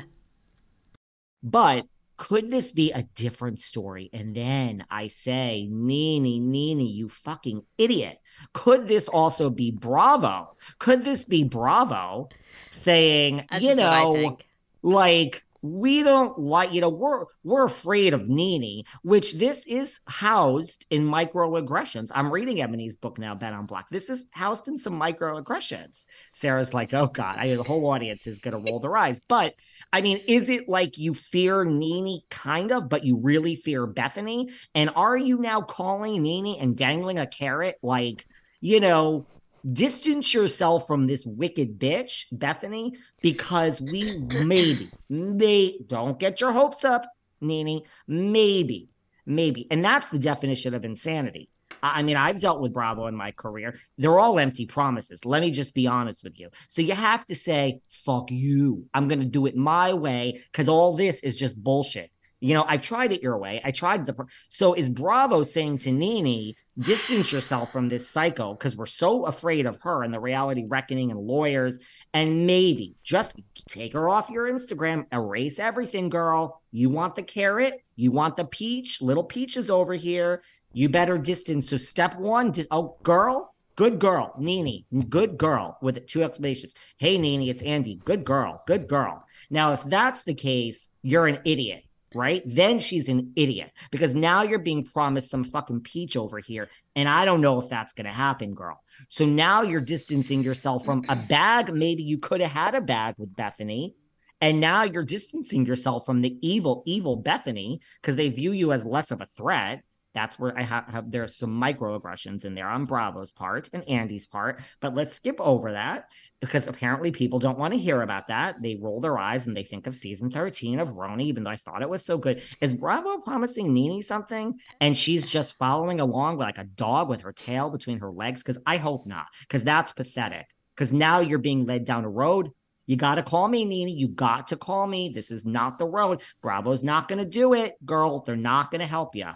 But 1.43 1.87
could 2.17 2.53
this 2.53 2.71
be 2.71 2.93
a 2.93 3.03
different 3.17 3.59
story? 3.59 4.09
And 4.13 4.35
then 4.35 4.85
I 4.89 5.09
say, 5.09 5.67
Nene, 5.69 6.51
Nene, 6.51 6.81
you 6.81 7.09
fucking 7.09 7.65
idiot. 7.79 8.19
Could 8.53 8.87
this 8.87 9.09
also 9.09 9.51
be 9.51 9.73
Bravo? 9.73 10.57
Could 10.79 11.05
this 11.05 11.25
be 11.25 11.43
Bravo 11.43 12.29
saying, 12.69 13.47
That's 13.51 13.65
you 13.65 13.71
just 13.71 13.81
what 13.81 13.93
I 13.93 14.03
know, 14.05 14.39
like 14.83 15.45
we 15.63 16.03
don't 16.03 16.37
like 16.39 16.73
you 16.73 16.81
know 16.81 16.89
we're 16.89 17.25
we're 17.45 17.65
afraid 17.65 18.15
of 18.15 18.29
Nene, 18.29 18.85
which 19.03 19.35
this 19.35 19.67
is 19.67 20.01
housed 20.07 20.87
in 20.91 21.07
microaggressions. 21.07 22.11
I'm 22.15 22.33
reading 22.33 22.57
Eboni's 22.57 22.97
book 22.97 23.19
now, 23.19 23.35
Bet 23.35 23.53
on 23.53 23.67
Black. 23.67 23.89
This 23.89 24.11
is 24.11 24.25
housed 24.33 24.67
in 24.67 24.79
some 24.79 25.01
microaggressions. 25.01 26.07
Sarah's 26.33 26.75
like, 26.75 26.93
oh 26.93 27.07
god, 27.07 27.39
I 27.39 27.55
the 27.55 27.63
whole 27.63 27.87
audience 27.87 28.27
is 28.27 28.41
gonna 28.41 28.59
roll 28.59 28.81
their 28.81 28.97
eyes. 28.97 29.21
But 29.27 29.55
I 29.93 30.01
mean, 30.01 30.21
is 30.27 30.49
it 30.49 30.69
like 30.69 30.99
you 30.99 31.15
fear 31.15 31.65
Nene 31.65 32.21
kind 32.29 32.73
of, 32.73 32.89
but 32.89 33.05
you 33.05 33.21
really 33.21 33.55
fear 33.55 33.87
Bethenny? 33.87 34.51
And 34.75 34.91
are 34.97 35.17
you 35.17 35.39
now 35.39 35.61
calling 35.63 36.23
Nene 36.23 36.61
and 36.61 36.77
dangling 36.77 37.19
a 37.19 37.27
carrot 37.27 37.77
like, 37.83 38.27
you 38.61 38.81
know, 38.81 39.27
distance 39.71 40.33
yourself 40.33 40.87
from 40.87 41.07
this 41.07 41.25
wicked 41.25 41.79
bitch, 41.79 42.25
Bethenny, 42.33 42.97
because 43.21 43.81
we 43.81 44.19
maybe, 44.19 44.91
may 45.09 45.79
don't 45.87 46.19
get 46.19 46.41
your 46.41 46.53
hopes 46.53 46.85
up, 46.85 47.05
Nene. 47.41 47.83
Maybe, 48.07 48.89
maybe. 49.27 49.67
And 49.71 49.85
that's 49.85 50.11
the 50.11 50.19
definition 50.19 50.75
of 50.75 50.85
insanity. 50.85 51.49
I 51.83 52.01
I 52.01 52.03
mean, 52.05 52.17
I've 52.17 52.39
dealt 52.39 52.61
with 52.61 52.73
Bravo 52.73 53.07
in 53.09 53.17
my 53.17 53.33
career. 53.33 53.77
They're 53.99 54.21
all 54.21 54.39
empty 54.39 54.67
promises. 54.67 55.25
Let 55.25 55.43
me 55.43 55.51
just 55.51 55.75
be 55.75 55.89
honest 55.89 56.23
with 56.23 56.39
you. 56.39 56.49
So 56.69 56.81
you 56.81 56.95
have 56.95 57.25
to 57.25 57.35
say, 57.35 57.81
fuck 57.89 58.31
you. 58.31 58.85
I'm 58.95 59.09
going 59.09 59.19
to 59.19 59.27
do 59.27 59.47
it 59.47 59.57
my 59.57 59.93
way 59.93 60.41
because 60.53 60.69
all 60.69 60.97
this 60.97 61.23
is 61.25 61.35
just 61.35 61.61
bullshit. 61.61 62.12
You 62.43 62.55
know, 62.55 62.65
I've 62.67 62.83
tried 62.83 63.13
it 63.13 63.23
your 63.23 63.39
way. 63.39 63.61
I 63.65 63.71
tried 63.71 64.05
the. 64.05 64.17
So 64.49 64.75
is 64.75 64.89
Bravo 64.89 65.45
saying 65.45 65.79
to 65.79 65.93
Nene, 65.93 66.55
distance 66.77 67.31
yourself 67.31 67.71
from 67.71 67.89
this 67.89 68.09
psycho 68.09 68.55
because 68.55 68.77
we're 68.77 68.87
so 68.87 69.27
afraid 69.27 69.65
of 69.65 69.81
her 69.83 70.03
and 70.03 70.13
the 70.13 70.19
reality 70.19 70.65
reckoning 70.67 71.13
and 71.13 71.21
lawyers, 71.21 71.79
and 72.13 72.45
maybe 72.45 72.97
just 73.05 73.41
take 73.69 73.93
her 73.93 74.09
off 74.09 74.29
your 74.29 74.53
Instagram, 74.53 75.07
erase 75.13 75.61
everything, 75.61 76.09
girl. 76.09 76.61
You 76.73 76.91
want 76.91 77.15
the 77.15 77.23
carrot, 77.23 77.85
you 77.95 78.11
want 78.11 78.37
the 78.37 78.45
peach, 78.45 79.01
little 79.01 79.23
peaches 79.23 79.71
over 79.71 79.95
here. 79.95 80.43
You 80.73 80.89
better 80.89 81.19
distance. 81.19 81.71
So 81.71 81.77
step 81.77 82.17
one, 82.19 82.51
dis- 82.51 82.67
oh 82.73 82.97
girl, 83.05 83.55
good 83.77 84.01
girl, 84.01 84.35
Nene, 84.37 84.85
good 85.09 85.39
girl 85.39 85.79
with 85.81 86.05
two 86.09 86.25
explanations. 86.25 86.75
Hey 86.97 87.19
Nene, 87.19 87.43
it's 87.43 87.63
Andy, 87.63 88.01
good 88.05 88.25
girl, 88.25 88.65
good 88.67 88.89
girl. 88.89 89.25
Now, 89.49 89.75
if 89.75 89.85
that's 89.85 90.25
the 90.25 90.35
case, 90.35 90.89
you're 91.03 91.29
an 91.29 91.39
idiot 91.45 91.85
right? 92.15 92.43
Then 92.45 92.79
she's 92.79 93.09
an 93.09 93.33
idiot 93.37 93.73
because 93.91 94.15
now 94.15 94.43
you're 94.43 94.59
being 94.59 94.85
promised 94.85 95.31
some 95.31 95.45
fucking 95.45 95.81
peach 95.81 96.17
over 96.17 96.39
here. 96.39 96.69
And 96.97 97.09
I 97.09 97.25
don't 97.25 97.41
know 97.41 97.61
if 97.61 97.69
that's 97.69 97.93
going 97.93 98.07
to 98.07 98.13
happen, 98.13 98.55
girl. 98.55 98.81
So 99.09 99.25
now 99.25 99.63
you're 99.63 99.81
distancing 99.81 100.43
yourself 100.43 100.85
from 100.85 101.05
a 101.09 101.17
bag. 101.17 101.73
Maybe 101.73 102.03
you 102.03 102.19
could 102.19 102.41
have 102.41 102.51
had 102.51 102.75
a 102.75 102.81
bag 102.81 103.15
with 103.19 103.35
Bethenny. 103.35 103.95
And 104.41 104.59
now 104.61 104.83
you're 104.83 105.05
distancing 105.05 105.67
yourself 105.67 106.05
from 106.05 106.21
the 106.21 106.37
evil, 106.43 106.83
evil 106.85 107.23
Bethenny 107.23 107.79
because 108.01 108.17
they 108.17 108.29
view 108.29 108.51
you 108.51 108.73
as 108.73 108.85
less 108.85 109.13
of 109.13 109.21
a 109.21 109.27
threat. 109.27 109.83
That's 110.15 110.39
where 110.39 110.57
I 110.59 110.63
have, 110.63 110.87
have 110.87 111.11
there's 111.11 111.37
some 111.37 111.59
microaggressions 111.61 112.45
in 112.45 112.55
there 112.55 112.69
on 112.69 112.85
Bravo's 112.85 113.33
part 113.33 113.71
and 113.73 113.89
Andy's 113.89 114.27
part. 114.27 114.61
But 114.81 114.95
let's 114.95 115.15
skip 115.15 115.37
over 115.41 115.73
that 115.73 116.05
because 116.41 116.67
apparently 116.67 117.11
people 117.11 117.39
don't 117.39 117.59
want 117.59 117.73
to 117.73 117.81
hear 117.81 118.03
about 118.03 118.29
that. 118.29 118.57
They 118.61 118.79
roll 118.81 119.01
their 119.01 119.19
eyes 119.19 119.47
and 119.47 119.57
they 119.57 119.63
think 119.63 119.87
of 119.87 119.95
season 119.95 120.31
13 120.31 120.79
of 120.81 120.91
RHONY, 120.91 121.23
even 121.23 121.45
though 121.45 121.51
I 121.51 121.57
thought 121.57 121.83
it 121.83 121.89
was 121.89 122.05
so 122.05 122.19
good. 122.19 122.43
Is 122.61 122.75
Bravo 122.75 123.19
promising 123.19 123.73
Nene 123.73 124.03
something 124.03 124.59
and 124.81 124.97
she's 124.97 125.29
just 125.29 125.59
following 125.59 126.01
along 126.01 126.39
like 126.39 126.59
a 126.59 126.65
dog 126.65 127.09
with 127.09 127.23
her 127.23 127.33
tail 127.33 127.71
between 127.71 128.01
her 128.01 128.11
legs? 128.11 128.43
Because 128.43 128.59
I 128.67 128.77
hope 128.77 129.07
not, 129.07 129.27
because 129.41 129.65
that's 129.65 129.93
pathetic. 129.93 130.47
Because 130.77 130.93
now 130.93 131.21
you're 131.21 131.39
being 131.39 131.67
led 131.67 131.85
down 131.85 132.05
a 132.05 132.11
road. 132.11 132.51
You 132.87 132.97
got 132.97 133.15
to 133.15 133.23
call 133.23 133.47
me, 133.47 133.65
Nene. 133.65 133.89
You 133.89 134.09
got 134.09 134.49
to 134.49 134.57
call 134.57 134.87
me. 134.87 135.11
This 135.15 135.31
is 135.31 135.47
not 135.47 135.79
the 135.79 135.87
road. 135.87 136.23
Bravo's 136.43 136.83
not 136.83 137.09
going 137.09 137.21
to 137.21 137.25
do 137.25 137.55
it, 137.55 137.75
girl. 137.85 138.23
They're 138.25 138.37
not 138.37 138.71
going 138.71 138.81
to 138.81 138.87
help 138.87 139.15
you. 139.15 139.29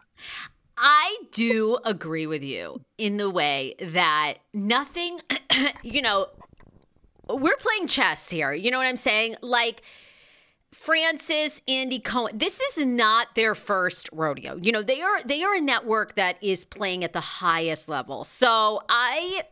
I 0.79 1.19
do 1.33 1.79
agree 1.85 2.27
with 2.27 2.43
you 2.43 2.83
in 2.99 3.17
the 3.17 3.31
way 3.31 3.75
that 3.81 4.35
nothing, 4.53 5.21
you 5.83 6.03
know, 6.03 6.29
we're 7.29 7.57
playing 7.57 7.87
chess 7.87 8.31
here. 8.31 8.53
You 8.53 8.71
know 8.71 8.79
what 8.79 8.87
I'm 8.87 8.97
saying? 8.97 9.37
Like, 9.43 9.83
Francis, 10.73 11.62
Andy 11.67 11.99
Cohen. 11.99 12.37
This 12.37 12.61
is 12.61 12.85
not 12.85 13.35
their 13.35 13.55
first 13.55 14.11
rodeo. 14.12 14.57
You 14.57 14.73
know, 14.73 14.83
they 14.83 15.01
are 15.01 15.23
they 15.25 15.43
are 15.43 15.55
a 15.55 15.61
network 15.61 16.17
that 16.17 16.37
is 16.43 16.67
playing 16.67 17.03
at 17.03 17.15
the 17.15 17.21
highest 17.21 17.89
level. 17.89 18.25
So 18.25 18.83
I 18.89 19.43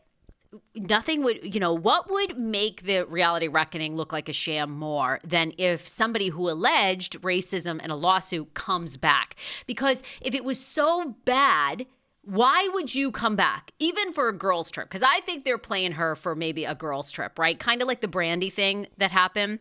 nothing 0.75 1.23
would 1.23 1.55
you 1.55 1.61
know 1.61 1.73
what 1.73 2.11
would 2.11 2.39
make 2.39 2.83
the 2.83 3.05
reality 3.07 3.49
reckoning 3.49 3.97
look 3.97 4.13
like 4.13 4.29
a 4.29 4.33
sham 4.33 4.71
more 4.71 5.21
than 5.25 5.53
if 5.59 5.89
somebody 5.89 6.29
who 6.29 6.49
alleged 6.49 7.21
racism 7.23 7.83
in 7.83 7.91
a 7.91 7.97
lawsuit 7.97 8.55
comes 8.55 8.97
back? 8.97 9.37
Because 9.67 10.03
if 10.21 10.35
it 10.35 10.45
was 10.45 10.61
so 10.61 11.17
bad 11.25 11.87
why 12.27 12.67
would 12.73 12.95
you 12.95 13.11
come 13.11 13.37
back 13.37 13.73
even 13.79 14.11
for 14.11 14.29
a 14.29 14.37
girls 14.37 14.71
trip? 14.71 14.89
Because 14.89 15.03
i 15.07 15.21
think 15.21 15.45
they're 15.45 15.59
playing 15.59 15.93
her 15.93 16.17
for 16.17 16.35
maybe 16.35 16.65
a 16.65 16.75
girls 16.75 17.11
trip 17.11 17.39
right? 17.39 17.59
Kind 17.59 17.83
of 17.83 17.89
like 17.89 18.01
the 18.01 18.09
Brandi 18.09 18.53
thing 18.53 18.87
that 18.99 19.11
happened 19.11 19.59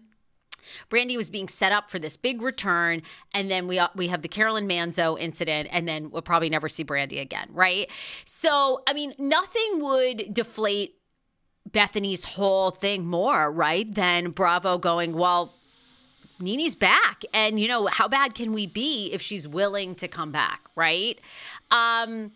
Brandi 0.89 1.17
was 1.17 1.29
being 1.29 1.47
set 1.47 1.71
up 1.71 1.89
for 1.89 1.99
this 1.99 2.17
big 2.17 2.41
return, 2.41 3.01
and 3.33 3.49
then 3.49 3.67
we 3.67 3.81
we 3.95 4.07
have 4.07 4.21
the 4.21 4.27
Carolyn 4.27 4.67
Manzo 4.67 5.19
incident, 5.19 5.69
and 5.71 5.87
then 5.87 6.11
we'll 6.11 6.21
probably 6.21 6.49
never 6.49 6.69
see 6.69 6.83
Brandi 6.83 7.21
again, 7.21 7.47
right? 7.51 7.89
So, 8.25 8.83
I 8.87 8.93
mean, 8.93 9.13
nothing 9.17 9.79
would 9.79 10.33
deflate 10.33 10.95
Bethenny's 11.69 12.23
whole 12.23 12.71
thing 12.71 13.05
more, 13.05 13.51
right, 13.51 13.91
than 13.93 14.31
Bravo 14.31 14.77
going, 14.77 15.13
well, 15.13 15.53
Nene's 16.39 16.75
back, 16.75 17.23
and 17.33 17.59
you 17.59 17.67
know 17.67 17.87
how 17.87 18.07
bad 18.07 18.35
can 18.35 18.53
we 18.53 18.67
be 18.67 19.11
if 19.13 19.21
she's 19.21 19.47
willing 19.47 19.95
to 19.95 20.07
come 20.07 20.31
back, 20.31 20.67
right? 20.75 21.19
Um, 21.71 22.31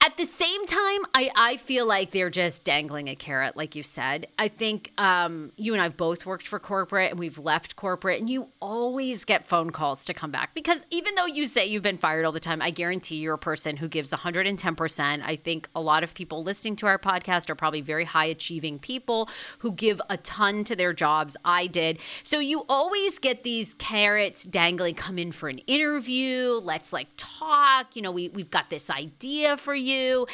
at 0.00 0.16
the 0.16 0.26
same 0.26 0.64
time, 0.66 1.00
I, 1.12 1.28
I 1.34 1.56
feel 1.56 1.84
like 1.84 2.12
they're 2.12 2.30
just 2.30 2.62
dangling 2.62 3.08
a 3.08 3.16
carrot, 3.16 3.56
like 3.56 3.74
you 3.74 3.82
said. 3.82 4.28
I 4.38 4.46
think 4.46 4.92
um, 4.96 5.50
you 5.56 5.72
and 5.72 5.82
I've 5.82 5.96
both 5.96 6.24
worked 6.24 6.46
for 6.46 6.60
corporate 6.60 7.10
and 7.10 7.18
we've 7.18 7.36
left 7.36 7.74
corporate, 7.74 8.20
and 8.20 8.30
you 8.30 8.48
always 8.60 9.24
get 9.24 9.44
phone 9.44 9.70
calls 9.70 10.04
to 10.04 10.14
come 10.14 10.30
back 10.30 10.54
because 10.54 10.86
even 10.90 11.16
though 11.16 11.26
you 11.26 11.46
say 11.46 11.66
you've 11.66 11.82
been 11.82 11.98
fired 11.98 12.24
all 12.24 12.30
the 12.30 12.38
time, 12.38 12.62
I 12.62 12.70
guarantee 12.70 13.16
you're 13.16 13.34
a 13.34 13.38
person 13.38 13.76
who 13.76 13.88
gives 13.88 14.12
110%. 14.12 15.22
I 15.24 15.34
think 15.34 15.68
a 15.74 15.80
lot 15.80 16.04
of 16.04 16.14
people 16.14 16.44
listening 16.44 16.76
to 16.76 16.86
our 16.86 16.98
podcast 16.98 17.50
are 17.50 17.56
probably 17.56 17.80
very 17.80 18.04
high 18.04 18.26
achieving 18.26 18.78
people 18.78 19.28
who 19.58 19.72
give 19.72 20.00
a 20.08 20.16
ton 20.18 20.62
to 20.64 20.76
their 20.76 20.92
jobs. 20.92 21.36
I 21.44 21.66
did. 21.66 21.98
So 22.22 22.38
you 22.38 22.64
always 22.68 23.18
get 23.18 23.42
these 23.42 23.74
carrots 23.74 24.44
dangling, 24.44 24.94
come 24.94 25.18
in 25.18 25.32
for 25.32 25.48
an 25.48 25.58
interview, 25.66 26.60
let's 26.62 26.92
like 26.92 27.08
talk. 27.16 27.96
You 27.96 28.02
know, 28.02 28.12
we, 28.12 28.28
we've 28.28 28.50
got 28.50 28.70
this 28.70 28.90
idea 28.90 29.56
for 29.56 29.74
you 29.74 29.87
you 29.88 30.26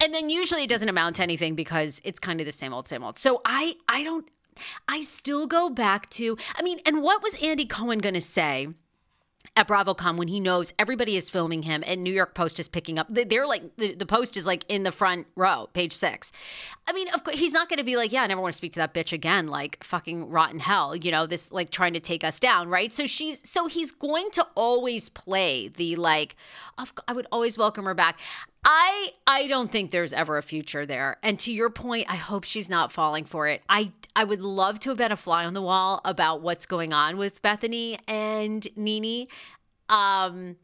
and 0.00 0.12
then 0.12 0.30
usually 0.30 0.64
it 0.64 0.70
doesn't 0.70 0.88
amount 0.88 1.16
to 1.16 1.22
anything 1.22 1.54
because 1.54 2.00
it's 2.04 2.18
kind 2.18 2.40
of 2.40 2.46
the 2.46 2.52
same 2.52 2.72
old 2.72 2.86
same 2.86 3.02
old 3.02 3.16
so 3.16 3.40
i 3.44 3.74
i 3.88 4.02
don't 4.02 4.28
i 4.88 5.00
still 5.00 5.46
go 5.46 5.70
back 5.70 6.08
to 6.10 6.36
i 6.56 6.62
mean 6.62 6.78
and 6.86 7.02
what 7.02 7.22
was 7.22 7.34
andy 7.42 7.64
cohen 7.64 7.98
going 7.98 8.14
to 8.14 8.20
say 8.20 8.68
at 9.54 9.68
BravoCon 9.68 10.16
when 10.16 10.28
he 10.28 10.40
knows 10.40 10.72
everybody 10.78 11.16
is 11.16 11.28
filming 11.28 11.62
him 11.62 11.84
and 11.86 12.02
New 12.02 12.12
York 12.12 12.34
Post 12.34 12.58
is 12.58 12.68
picking 12.68 12.98
up. 12.98 13.06
They're 13.10 13.46
like 13.46 13.76
the, 13.76 13.94
the 13.94 14.06
Post 14.06 14.36
is 14.36 14.46
like 14.46 14.64
in 14.68 14.82
the 14.82 14.92
front 14.92 15.26
row, 15.36 15.68
page 15.74 15.92
six. 15.92 16.32
I 16.86 16.92
mean, 16.92 17.08
of 17.10 17.22
course, 17.22 17.38
he's 17.38 17.52
not 17.52 17.68
going 17.68 17.78
to 17.78 17.84
be 17.84 17.96
like, 17.96 18.12
yeah, 18.12 18.22
I 18.22 18.26
never 18.26 18.40
want 18.40 18.52
to 18.52 18.56
speak 18.56 18.72
to 18.72 18.78
that 18.78 18.94
bitch 18.94 19.12
again, 19.12 19.48
like 19.48 19.82
fucking 19.84 20.30
rotten 20.30 20.58
hell, 20.58 20.96
you 20.96 21.10
know, 21.10 21.26
this 21.26 21.52
like 21.52 21.70
trying 21.70 21.92
to 21.92 22.00
take 22.00 22.24
us 22.24 22.40
down, 22.40 22.68
right? 22.70 22.92
So 22.92 23.06
she's 23.06 23.46
so 23.48 23.66
he's 23.66 23.90
going 23.90 24.30
to 24.32 24.46
always 24.54 25.10
play 25.10 25.68
the 25.68 25.96
like, 25.96 26.36
I 27.06 27.12
would 27.12 27.26
always 27.30 27.58
welcome 27.58 27.84
her 27.84 27.94
back. 27.94 28.18
I 28.64 29.10
I 29.26 29.48
don't 29.48 29.70
think 29.70 29.90
there's 29.90 30.12
ever 30.12 30.36
a 30.38 30.42
future 30.42 30.86
there. 30.86 31.16
And 31.22 31.38
to 31.40 31.52
your 31.52 31.70
point, 31.70 32.06
I 32.08 32.16
hope 32.16 32.44
she's 32.44 32.70
not 32.70 32.92
falling 32.92 33.24
for 33.24 33.48
it. 33.48 33.62
I 33.68 33.92
I 34.14 34.24
would 34.24 34.40
love 34.40 34.78
to 34.80 34.90
have 34.90 34.98
been 34.98 35.12
a 35.12 35.16
fly 35.16 35.44
on 35.44 35.54
the 35.54 35.62
wall 35.62 36.00
about 36.04 36.42
what's 36.42 36.66
going 36.66 36.92
on 36.92 37.16
with 37.16 37.42
Bethenny 37.42 37.98
and 38.06 38.66
Nene. 38.76 39.26
Um 39.88 40.56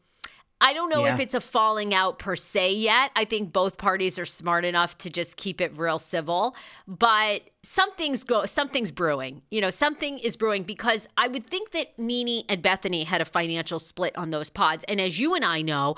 I 0.61 0.73
don't 0.73 0.89
know 0.89 1.05
yeah. 1.05 1.13
if 1.13 1.21
it's 1.21 1.33
a 1.33 1.39
falling 1.39 1.93
out 1.93 2.19
per 2.19 2.35
se 2.35 2.73
yet. 2.73 3.11
I 3.15 3.23
think 3.23 3.53
both 3.53 3.77
parties 3.77 4.19
are 4.19 4.25
smart 4.25 4.65
enough 4.65 4.97
to 4.99 5.09
just 5.09 5.37
keep 5.37 5.61
it 5.61 5.77
real 5.77 5.99
civil, 5.99 6.53
but 6.85 7.43
something's 7.63 8.23
go 8.23 8.45
something's 8.45 8.91
brewing. 8.91 9.41
You 9.51 9.61
know, 9.61 9.69
something 9.69 10.19
is 10.19 10.35
brewing 10.35 10.63
because 10.63 11.07
I 11.17 11.27
would 11.29 11.47
think 11.47 11.71
that 11.71 11.97
Nene 11.97 12.43
and 12.49 12.61
Bethenny 12.61 13.05
had 13.05 13.21
a 13.21 13.25
financial 13.25 13.79
split 13.79 14.17
on 14.17 14.31
those 14.31 14.49
pods. 14.49 14.83
And 14.87 14.99
as 14.99 15.17
you 15.17 15.33
and 15.33 15.45
I 15.45 15.61
know, 15.61 15.95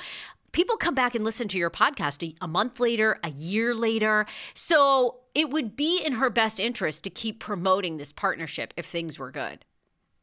people 0.51 0.77
come 0.77 0.95
back 0.95 1.15
and 1.15 1.23
listen 1.23 1.47
to 1.49 1.57
your 1.57 1.69
podcast 1.69 2.27
a, 2.27 2.35
a, 2.41 2.47
month 2.47 2.79
later, 2.79 3.19
a 3.23 3.29
year 3.29 3.73
later. 3.73 4.25
So 4.53 5.19
it 5.33 5.49
would 5.49 5.75
be 5.75 6.01
in 6.05 6.13
her 6.13 6.29
best 6.29 6.59
interest 6.59 7.03
to 7.05 7.09
keep 7.09 7.39
promoting 7.39 7.97
this 7.97 8.11
partnership 8.11 8.73
if 8.77 8.85
things 8.85 9.17
were 9.17 9.31
good. 9.31 9.65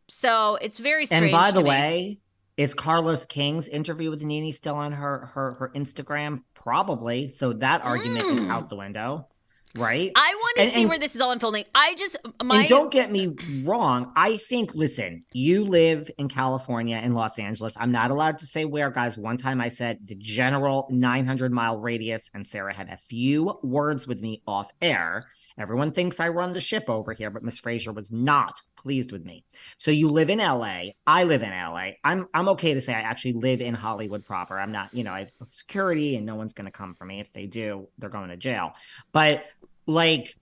So 0.09 0.57
it's 0.61 0.79
very 0.79 1.07
strange. 1.07 1.25
And 1.25 1.33
by 1.33 1.51
the 1.51 1.61
way, 1.63 2.21
Is 2.57 2.75
Carlos 2.75 3.25
King's 3.25 3.69
interview 3.69 4.11
with 4.11 4.23
Nene 4.25 4.53
still 4.53 4.75
on 4.75 4.93
her 4.93 5.27
her 5.35 5.53
her 5.55 5.73
Instagram? 5.75 6.43
Probably. 6.55 7.29
So 7.29 7.53
that 7.53 7.83
argument 7.83 8.27
is 8.27 8.41
Mm. 8.41 8.51
out 8.51 8.69
the 8.69 8.77
window, 8.77 9.29
right? 9.77 10.11
I 10.17 10.35
want 10.35 10.48
to 10.59 10.65
And- 10.65 10.73
see 10.73 10.81
and- 10.83 10.89
where 10.91 10.99
this 10.99 11.15
is 11.15 11.21
all 11.21 11.31
unfolding. 11.31 11.65
I 11.75 11.95
just 11.95 12.17
my 12.43 12.61
and 12.61 12.69
don't 12.69 12.91
get 12.91 13.11
me 13.11 13.35
wrong. 13.63 14.13
I 14.17 14.37
think, 14.37 14.75
listen, 14.75 15.25
you 15.33 15.65
live 15.65 16.11
in 16.19 16.29
California 16.29 16.99
in 16.99 17.15
Los 17.15 17.39
Angeles. 17.39 17.77
I'm 17.81 17.93
not 17.93 18.11
allowed 18.11 18.39
to 18.39 18.47
say 18.47 18.65
where, 18.65 18.91
guys. 18.91 19.17
One 19.17 19.37
time 19.37 19.61
I 19.61 19.69
said 19.69 19.99
the 20.05 20.15
general 20.15 20.87
900 20.91 21.53
mile 21.53 21.79
radius, 21.79 22.31
and 22.35 22.47
Sarah 22.47 22.75
had 22.75 22.89
a 22.89 22.97
few 22.97 23.59
words 23.63 24.07
with 24.07 24.21
me 24.21 24.43
off 24.47 24.73
air. 24.83 25.27
Everyone 25.59 25.91
thinks 25.91 26.21
I 26.21 26.29
run 26.29 26.53
the 26.53 26.61
ship 26.61 26.89
over 26.89 27.13
here, 27.13 27.31
but 27.31 27.43
Miss 27.43 27.59
Fraser 27.59 27.93
was 27.93 28.13
not 28.13 28.61
pleased 28.77 29.11
with 29.11 29.25
me. 29.25 29.45
So 29.77 29.91
you 29.91 30.09
live 30.09 30.31
in 30.31 30.39
LA. 30.39 30.91
I 31.05 31.25
live 31.25 31.43
in 31.43 31.51
LA. 31.51 31.95
I'm 32.05 32.29
I'm 32.33 32.49
okay 32.51 32.75
to 32.75 32.81
say 32.81 32.95
I 32.95 33.01
actually 33.01 33.33
live 33.33 33.61
in 33.61 33.75
Hollywood 33.75 34.25
proper. 34.25 34.57
I'm 34.59 34.71
not, 34.71 34.95
you 34.95 35.03
know, 35.03 35.11
I 35.13 35.21
have 35.21 35.33
security 35.49 36.15
and 36.15 36.25
no 36.25 36.37
one's 36.37 36.53
gonna 36.55 36.71
come 36.71 36.95
for 36.95 37.05
me. 37.05 37.19
If 37.19 37.33
they 37.33 37.47
do, 37.47 37.89
they're 37.99 38.09
going 38.09 38.29
to 38.29 38.37
jail. 38.37 38.75
But 39.13 39.45
like, 39.87 40.37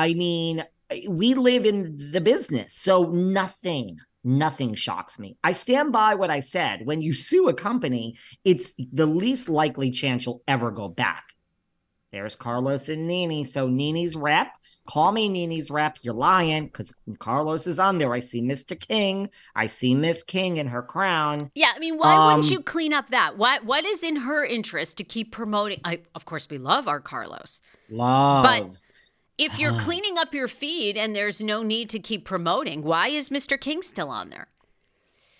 I 0.00 0.14
mean, 0.14 0.64
we 1.08 1.34
live 1.34 1.66
in 1.66 2.10
the 2.12 2.20
business. 2.20 2.74
So 2.74 3.04
nothing, 3.10 3.98
nothing 4.24 4.74
shocks 4.74 5.18
me. 5.18 5.36
I 5.44 5.52
stand 5.52 5.92
by 5.92 6.14
what 6.14 6.30
I 6.30 6.40
said. 6.40 6.86
When 6.86 7.02
you 7.02 7.12
sue 7.12 7.48
a 7.48 7.54
company, 7.54 8.16
it's 8.44 8.72
the 8.92 9.06
least 9.06 9.48
likely 9.48 9.90
chance 9.90 10.24
you'll 10.24 10.42
ever 10.48 10.70
go 10.70 10.88
back. 10.88 11.24
There's 12.12 12.34
Carlos 12.34 12.88
and 12.88 13.06
Nene. 13.06 13.44
So 13.44 13.68
Nene's 13.68 14.16
rep, 14.16 14.48
call 14.84 15.12
me 15.12 15.28
Nene's 15.28 15.70
rep. 15.70 15.98
You're 16.02 16.12
lying 16.12 16.64
because 16.64 16.96
Carlos 17.20 17.68
is 17.68 17.78
on 17.78 17.98
there. 17.98 18.12
I 18.12 18.18
see 18.18 18.42
Mr. 18.42 18.76
King. 18.88 19.28
I 19.54 19.66
see 19.66 19.94
Miss 19.94 20.24
King 20.24 20.56
in 20.56 20.66
her 20.66 20.82
crown. 20.82 21.52
Yeah, 21.54 21.70
I 21.72 21.78
mean, 21.78 21.98
why 21.98 22.26
wouldn't 22.26 22.46
Um, 22.46 22.50
you 22.50 22.62
clean 22.62 22.92
up 22.92 23.10
that? 23.10 23.38
What 23.38 23.64
what 23.64 23.84
is 23.84 24.02
in 24.02 24.16
her 24.16 24.44
interest 24.44 24.98
to 24.98 25.04
keep 25.04 25.30
promoting? 25.30 25.80
I, 25.84 26.00
of 26.16 26.24
course, 26.24 26.48
we 26.50 26.58
love 26.58 26.88
our 26.88 26.98
Carlos. 26.98 27.60
Love. 27.88 28.76
If 29.40 29.58
you're 29.58 29.72
Love. 29.72 29.80
cleaning 29.80 30.18
up 30.18 30.34
your 30.34 30.48
feed 30.48 30.98
and 30.98 31.16
there's 31.16 31.42
no 31.42 31.62
need 31.62 31.88
to 31.90 31.98
keep 31.98 32.26
promoting, 32.26 32.82
why 32.82 33.08
is 33.08 33.30
Mr. 33.30 33.58
King 33.58 33.80
still 33.80 34.10
on 34.10 34.28
there? 34.28 34.48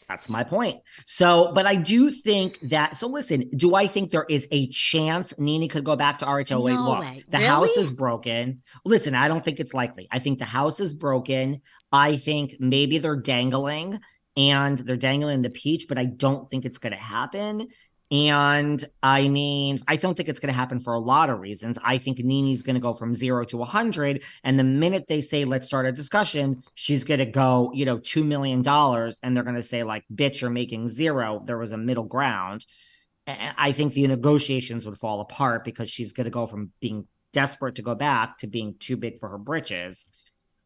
That's 0.09 0.31
my 0.31 0.43
point. 0.43 0.81
So, 1.07 1.53
but 1.53 1.67
I 1.67 1.77
do 1.77 2.11
think 2.11 2.59
that. 2.61 2.97
So, 2.97 3.07
listen, 3.07 3.49
do 3.55 3.75
I 3.75 3.87
think 3.87 4.11
there 4.11 4.27
is 4.29 4.49
a 4.51 4.69
chance 4.69 5.39
Nene 5.39 5.69
could 5.69 5.85
go 5.85 5.97
back 5.97 6.19
to 6.19 6.25
RHOA? 6.25 6.75
No 6.75 6.83
Look, 6.83 7.01
way. 7.01 7.23
the 7.29 7.39
house 7.39 7.77
is 7.77 7.91
broken. 7.91 8.63
Listen, 8.87 9.15
I 9.15 9.29
don't 9.29 9.45
think 9.45 9.61
it's 9.61 9.75
likely. 9.75 10.09
I 10.11 10.19
think 10.19 10.39
the 10.39 10.47
house 10.47 10.81
is 10.81 10.95
broken. 10.95 11.61
I 11.93 12.17
think 12.17 12.57
maybe 12.59 12.99
they're 12.99 13.15
dangling 13.15 14.01
and 14.37 14.79
they're 14.79 14.97
dangling 14.97 15.43
the 15.43 15.51
peach, 15.51 15.87
but 15.89 15.99
I 15.99 16.07
don't 16.07 16.49
think 16.49 16.65
it's 16.65 16.79
going 16.79 16.93
to 16.93 16.99
happen. 16.99 17.69
And 18.11 18.85
I 19.05 19.29
mean, 19.29 19.79
I 19.87 19.95
don't 19.95 20.17
think 20.17 20.29
it's 20.29 20.41
going 20.41 20.53
to 20.53 20.59
happen 20.59 20.81
for 20.81 20.95
a 20.95 20.99
lot 20.99 21.31
of 21.31 21.39
reasons. 21.39 21.79
I 21.85 21.99
think 21.99 22.19
Nene's 22.19 22.65
going 22.65 22.75
to 22.75 22.81
go 22.81 22.93
from 22.93 23.15
zero 23.15 23.45
to 23.45 23.57
100. 23.57 24.25
And 24.43 24.59
the 24.59 24.65
minute 24.65 25.07
they 25.07 25.21
say, 25.21 25.45
let's 25.45 25.67
start 25.67 25.87
a 25.87 25.93
discussion, 25.93 26.65
she's 26.75 27.05
going 27.05 27.21
to 27.21 27.27
go, 27.27 27.71
you 27.73 27.85
know, 27.85 27.99
$2 27.99 28.25
million. 28.25 28.67
And 28.67 29.37
they're 29.37 29.45
going 29.45 29.55
to 29.55 29.63
say, 29.63 29.85
like, 29.85 30.05
bitch, 30.13 30.41
you're 30.41 30.51
making 30.51 30.89
zero. 30.89 31.43
There 31.45 31.59
was 31.59 31.71
a 31.71 31.79
middle 31.79 32.05
ground. 32.05 32.67
And 33.29 33.55
I 33.57 33.71
think 33.71 33.93
the 33.93 34.07
negotiations 34.09 34.87
would 34.87 34.97
fall 34.97 35.21
apart 35.21 35.63
because 35.63 35.89
she's 35.89 36.13
going 36.13 36.25
to 36.25 36.31
go 36.31 36.47
from 36.47 36.73
being 36.81 37.07
desperate 37.33 37.77
to 37.77 37.83
go 37.83 37.95
back 37.95 38.39
to 38.39 38.49
being 38.49 38.75
too 38.81 38.97
big 38.97 39.21
for 39.21 39.29
her 39.29 39.39
britches, 39.39 40.09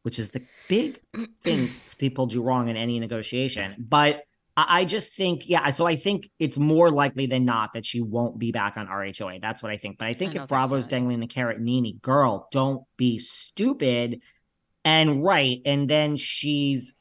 which 0.02 0.18
is 0.18 0.30
the 0.30 0.46
big 0.68 0.98
thing 1.42 1.68
people 1.98 2.26
do 2.26 2.42
wrong 2.42 2.68
in 2.68 2.76
any 2.78 2.98
negotiation. 3.00 3.74
But 3.78 4.22
I 4.56 4.80
I 4.80 4.84
just 4.84 5.14
think, 5.14 5.48
yeah. 5.48 5.70
So 5.70 5.86
I 5.86 5.96
think 5.96 6.30
it's 6.38 6.56
more 6.56 6.90
likely 6.90 7.26
than 7.26 7.44
not 7.44 7.72
that 7.74 7.84
she 7.84 8.00
won't 8.00 8.38
be 8.38 8.52
back 8.52 8.76
on 8.76 8.86
RHOA. 8.86 9.40
That's 9.40 9.62
what 9.62 9.72
I 9.72 9.76
think. 9.76 9.98
But 9.98 10.10
I 10.10 10.12
think 10.12 10.32
don't 10.32 10.44
if 10.44 10.48
think 10.48 10.60
so 10.60 10.68
Bravo's 10.68 10.86
dangling 10.86 11.20
the 11.20 11.26
carrot, 11.26 11.60
Nene, 11.60 11.98
girl, 12.00 12.48
don't 12.50 12.84
be 12.96 13.18
stupid. 13.18 14.22
And 14.84 15.24
right. 15.24 15.60
And 15.64 15.88
then 15.88 16.16
she's 16.16 16.94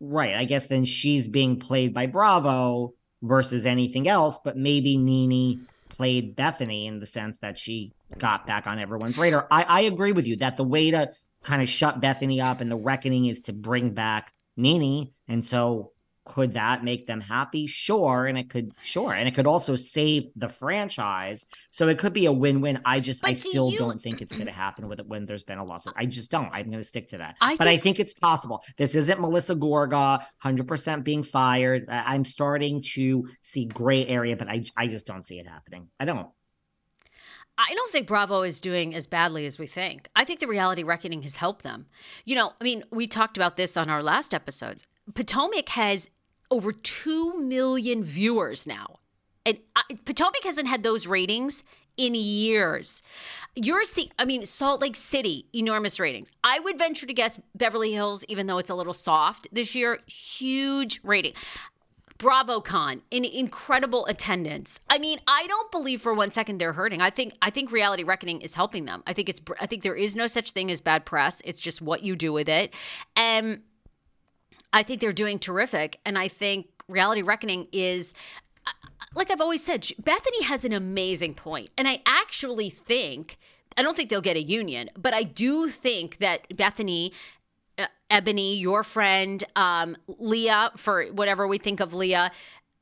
right. 0.00 0.34
I 0.34 0.44
guess 0.44 0.66
then 0.66 0.84
she's 0.84 1.28
being 1.28 1.58
played 1.58 1.94
by 1.94 2.06
Bravo 2.06 2.94
versus 3.22 3.66
anything 3.66 4.08
else. 4.08 4.38
But 4.42 4.56
maybe 4.56 4.96
Nene 4.96 5.66
played 5.88 6.36
Bethenny 6.36 6.86
in 6.86 7.00
the 7.00 7.06
sense 7.06 7.38
that 7.40 7.58
she 7.58 7.92
got 8.18 8.46
back 8.46 8.66
on 8.66 8.78
everyone's 8.78 9.18
radar. 9.18 9.46
I, 9.50 9.62
I 9.62 9.80
agree 9.82 10.12
with 10.12 10.26
you 10.26 10.36
that 10.36 10.56
the 10.56 10.64
way 10.64 10.90
to 10.90 11.12
kind 11.42 11.62
of 11.62 11.68
shut 11.68 12.00
Bethenny 12.00 12.42
up 12.42 12.60
and 12.60 12.70
the 12.70 12.76
reckoning 12.76 13.26
is 13.26 13.40
to 13.42 13.52
bring 13.52 13.94
back 13.94 14.32
Nene. 14.56 15.12
And 15.28 15.44
so 15.44 15.92
could 16.28 16.54
that 16.54 16.84
make 16.84 17.06
them 17.06 17.20
happy? 17.20 17.66
Sure. 17.66 18.26
And 18.26 18.38
it 18.38 18.48
could, 18.50 18.72
sure. 18.82 19.12
And 19.12 19.26
it 19.26 19.34
could 19.34 19.46
also 19.46 19.74
save 19.74 20.24
the 20.36 20.48
franchise. 20.48 21.46
So 21.70 21.88
it 21.88 21.98
could 21.98 22.12
be 22.12 22.26
a 22.26 22.32
win 22.32 22.60
win. 22.60 22.80
I 22.84 23.00
just, 23.00 23.24
I 23.24 23.30
do 23.30 23.34
still 23.34 23.70
you- 23.72 23.78
don't 23.78 24.00
think 24.00 24.22
it's 24.22 24.34
going 24.34 24.46
to 24.46 24.52
happen 24.52 24.86
with 24.88 25.00
it 25.00 25.06
when 25.08 25.26
there's 25.26 25.44
been 25.44 25.58
a 25.58 25.64
lawsuit. 25.64 25.94
I 25.96 26.06
just 26.06 26.30
don't. 26.30 26.50
I'm 26.52 26.66
going 26.66 26.78
to 26.78 26.84
stick 26.84 27.08
to 27.08 27.18
that. 27.18 27.36
I 27.40 27.56
but 27.56 27.66
I 27.66 27.72
think- 27.72 27.96
think 27.96 28.00
it's 28.00 28.14
possible. 28.14 28.62
This 28.76 28.94
isn't 28.94 29.20
Melissa 29.20 29.56
Gorga 29.56 30.22
100% 30.44 31.02
being 31.04 31.22
fired. 31.22 31.86
I'm 31.88 32.24
starting 32.24 32.82
to 32.94 33.26
see 33.42 33.64
gray 33.64 34.06
area, 34.06 34.36
but 34.36 34.48
I, 34.48 34.62
I 34.76 34.86
just 34.86 35.06
don't 35.06 35.24
see 35.26 35.38
it 35.38 35.46
happening. 35.48 35.88
I 35.98 36.04
don't. 36.04 36.28
I 37.60 37.74
don't 37.74 37.90
think 37.90 38.06
Bravo 38.06 38.42
is 38.42 38.60
doing 38.60 38.94
as 38.94 39.08
badly 39.08 39.44
as 39.44 39.58
we 39.58 39.66
think. 39.66 40.08
I 40.14 40.24
think 40.24 40.38
the 40.38 40.46
reality 40.46 40.84
reckoning 40.84 41.22
has 41.22 41.34
helped 41.34 41.64
them. 41.64 41.86
You 42.24 42.36
know, 42.36 42.52
I 42.60 42.62
mean, 42.62 42.84
we 42.92 43.08
talked 43.08 43.36
about 43.36 43.56
this 43.56 43.76
on 43.76 43.90
our 43.90 44.00
last 44.00 44.32
episodes. 44.32 44.86
Potomac 45.12 45.68
has 45.70 46.08
over 46.50 46.72
2 46.72 47.40
million 47.40 48.02
viewers 48.02 48.66
now. 48.66 48.98
And 49.44 49.58
uh, 49.76 49.82
Potomac 50.04 50.44
hasn't 50.44 50.68
had 50.68 50.82
those 50.82 51.06
ratings 51.06 51.64
in 51.96 52.14
years. 52.14 53.02
You're 53.54 53.84
see 53.84 54.10
I 54.18 54.24
mean 54.24 54.46
Salt 54.46 54.80
Lake 54.80 54.96
City 54.96 55.46
enormous 55.54 55.98
ratings. 55.98 56.28
I 56.44 56.60
would 56.60 56.78
venture 56.78 57.06
to 57.06 57.12
guess 57.12 57.38
Beverly 57.54 57.92
Hills 57.92 58.24
even 58.28 58.46
though 58.46 58.58
it's 58.58 58.70
a 58.70 58.74
little 58.74 58.94
soft 58.94 59.48
this 59.52 59.74
year 59.74 59.98
huge 60.06 61.00
rating. 61.02 61.34
BravoCon, 62.18 63.02
in 63.12 63.24
incredible 63.24 64.04
attendance. 64.06 64.80
I 64.90 64.98
mean, 64.98 65.20
I 65.28 65.46
don't 65.46 65.70
believe 65.70 66.00
for 66.00 66.12
one 66.12 66.32
second 66.32 66.58
they're 66.58 66.72
hurting. 66.72 67.00
I 67.00 67.10
think 67.10 67.34
I 67.42 67.50
think 67.50 67.70
Reality 67.70 68.02
Reckoning 68.02 68.40
is 68.40 68.54
helping 68.54 68.86
them. 68.86 69.02
I 69.06 69.12
think 69.12 69.28
it's 69.28 69.40
I 69.60 69.66
think 69.66 69.82
there 69.82 69.94
is 69.94 70.16
no 70.16 70.26
such 70.26 70.50
thing 70.52 70.70
as 70.70 70.80
bad 70.80 71.04
press. 71.04 71.40
It's 71.44 71.60
just 71.60 71.80
what 71.80 72.02
you 72.02 72.16
do 72.16 72.32
with 72.32 72.48
it. 72.48 72.74
And 73.14 73.62
I 74.72 74.82
think 74.82 75.00
they're 75.00 75.12
doing 75.12 75.38
terrific. 75.38 76.00
And 76.04 76.18
I 76.18 76.28
think 76.28 76.68
Reality 76.88 77.22
Reckoning 77.22 77.68
is 77.72 78.14
like 79.14 79.30
I've 79.30 79.40
always 79.40 79.64
said, 79.64 79.82
Bethenny 80.02 80.44
has 80.44 80.64
an 80.64 80.72
amazing 80.72 81.34
point. 81.34 81.70
And 81.78 81.88
I 81.88 82.02
actually 82.06 82.70
think 82.70 83.38
I 83.76 83.82
don't 83.82 83.96
think 83.96 84.10
they'll 84.10 84.20
get 84.20 84.36
a 84.36 84.42
union, 84.42 84.90
but 84.98 85.14
I 85.14 85.22
do 85.22 85.68
think 85.68 86.18
that 86.18 86.48
Bethenny 86.50 87.12
uh, 87.78 87.86
Eboni, 88.10 88.60
your 88.60 88.82
friend, 88.82 89.44
um, 89.54 89.96
Leah, 90.08 90.72
for 90.76 91.04
whatever 91.06 91.46
we 91.46 91.58
think 91.58 91.78
of 91.78 91.94
Leah, 91.94 92.32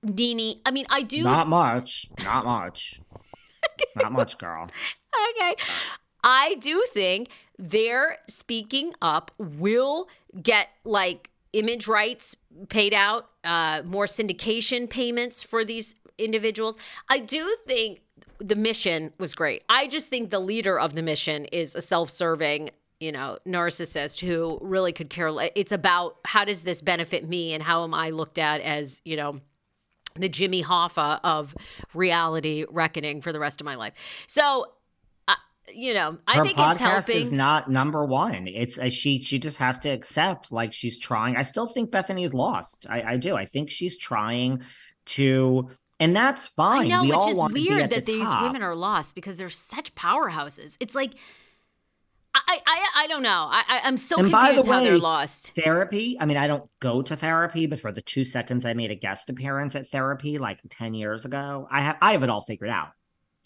Nene. 0.03 0.61
I 0.65 0.71
mean, 0.71 0.87
I 0.89 1.03
do. 1.03 1.23
Not 1.23 1.49
much. 1.49 2.09
Not 2.25 2.47
much. 2.47 3.01
Not 3.95 4.13
much, 4.13 4.39
girl. 4.39 4.71
okay. 5.37 5.57
I 6.25 6.57
do 6.61 6.85
think 6.93 7.29
their 7.59 8.19
speaking 8.27 8.95
up 9.03 9.33
will 9.39 10.09
get 10.43 10.69
like 10.85 11.31
image 11.53 11.89
rights 11.89 12.35
paid 12.69 12.95
out, 12.95 13.31
uh, 13.45 13.83
more 13.85 14.07
syndication 14.07 14.89
payments 14.89 15.43
for 15.43 15.65
these 15.65 15.95
individuals. 16.19 16.79
I 17.09 17.19
do 17.19 17.57
think 17.67 18.01
the 18.39 18.57
mission 18.57 19.13
was 19.19 19.35
great. 19.35 19.63
I 19.69 19.87
just 19.87 20.11
think 20.11 20.31
the 20.31 20.39
leader 20.39 20.79
of 20.79 20.95
the 20.95 21.03
mission 21.03 21.47
is 21.47 21.75
a 21.75 21.81
self 21.81 22.11
serving 22.11 22.71
you 23.01 23.13
know, 23.13 23.39
narcissist 23.47 24.27
who 24.27 24.59
really 24.63 24.93
could 24.93 25.11
care. 25.11 25.31
It's 25.55 25.73
about 25.73 26.17
how 26.25 26.45
does 26.45 26.63
this 26.63 26.81
benefit 26.81 27.29
me 27.29 27.53
and 27.53 27.63
how 27.63 27.85
am 27.85 27.93
I 27.93 28.11
looked 28.11 28.39
at 28.39 28.61
as, 28.63 29.03
you 29.05 29.17
know, 29.17 29.41
the 30.15 30.29
Jimmy 30.31 30.63
Hoffa 30.63 31.21
of 31.23 31.55
reality 31.93 32.65
reckoning 32.71 33.21
for 33.21 33.33
the 33.33 33.39
rest 33.39 33.61
of 33.61 33.67
my 33.67 33.75
life. 33.75 33.93
So, 34.27 34.73
you 35.75 35.95
know, 35.95 36.19
I 36.27 36.37
Her 36.37 36.45
think 36.45 36.59
it's 36.59 36.61
podcast 36.61 36.79
helping. 36.79 37.17
is 37.17 37.33
not 37.33 37.71
number 37.71 38.05
one. 38.05 38.47
It's 38.49 38.79
a, 38.79 38.89
she. 38.91 39.21
She 39.23 39.39
just 39.39 39.59
has 39.59 39.79
to 39.81 39.89
accept, 39.89 40.53
like 40.53 40.73
she's 40.73 40.99
trying. 40.99 41.37
I 41.37 41.43
still 41.43 41.67
think 41.67 41.91
Bethenny 41.91 42.25
is 42.25 42.33
lost. 42.35 42.87
I, 42.89 43.03
I 43.03 43.17
do. 43.17 43.37
I 43.37 43.45
think 43.47 43.71
she's 43.71 43.97
trying 43.99 44.63
to, 45.07 45.71
and 46.01 46.15
that's 46.15 46.47
I 46.47 46.51
fine. 46.55 46.89
know, 46.89 47.03
we 47.03 47.09
which 47.09 47.17
all 47.17 47.31
is 47.31 47.37
want 47.39 47.51
to 47.51 47.55
be 47.55 47.69
weird 47.69 47.83
at 47.83 47.91
that 47.91 48.07
the 48.07 48.13
these 48.13 48.25
top. 48.25 48.43
women 48.43 48.63
are 48.63 48.75
lost 48.77 49.15
because 49.15 49.37
they're 49.37 49.49
such 49.49 49.95
powerhouses. 49.95 50.77
It's 50.81 50.95
like, 50.95 51.15
I, 52.35 52.61
I, 52.67 52.89
I 52.97 53.07
don't 53.07 53.23
know. 53.23 53.49
I, 53.51 53.63
I- 53.67 53.81
I'm 53.85 53.97
so 53.97 54.19
And 54.19 54.31
by 54.31 54.49
confused 54.49 54.69
the 54.69 54.73
how 54.75 54.81
they're 54.85 54.99
lost. 54.99 55.53
therapy. 55.55 56.17
I 56.21 56.27
mean, 56.27 56.37
I 56.37 56.47
don't 56.49 56.69
go 56.81 57.01
to 57.01 57.17
therapy, 57.17 57.67
but 57.67 57.79
for 57.81 57.93
the 57.93 58.03
two 58.03 58.25
seconds 58.25 58.67
I 58.67 58.75
made 58.75 58.91
a 58.91 58.95
guest 58.95 59.31
appearance 59.31 59.75
at 59.75 59.89
therapy 59.89 60.37
like 60.39 60.61
10 60.69 60.93
years 60.95 61.25
ago, 61.25 61.67
I 61.71 61.81
have 61.81 61.97
I 62.03 62.13
have 62.13 62.23
it 62.23 62.29
all 62.31 62.43
figured 62.43 62.69
out. 62.71 62.89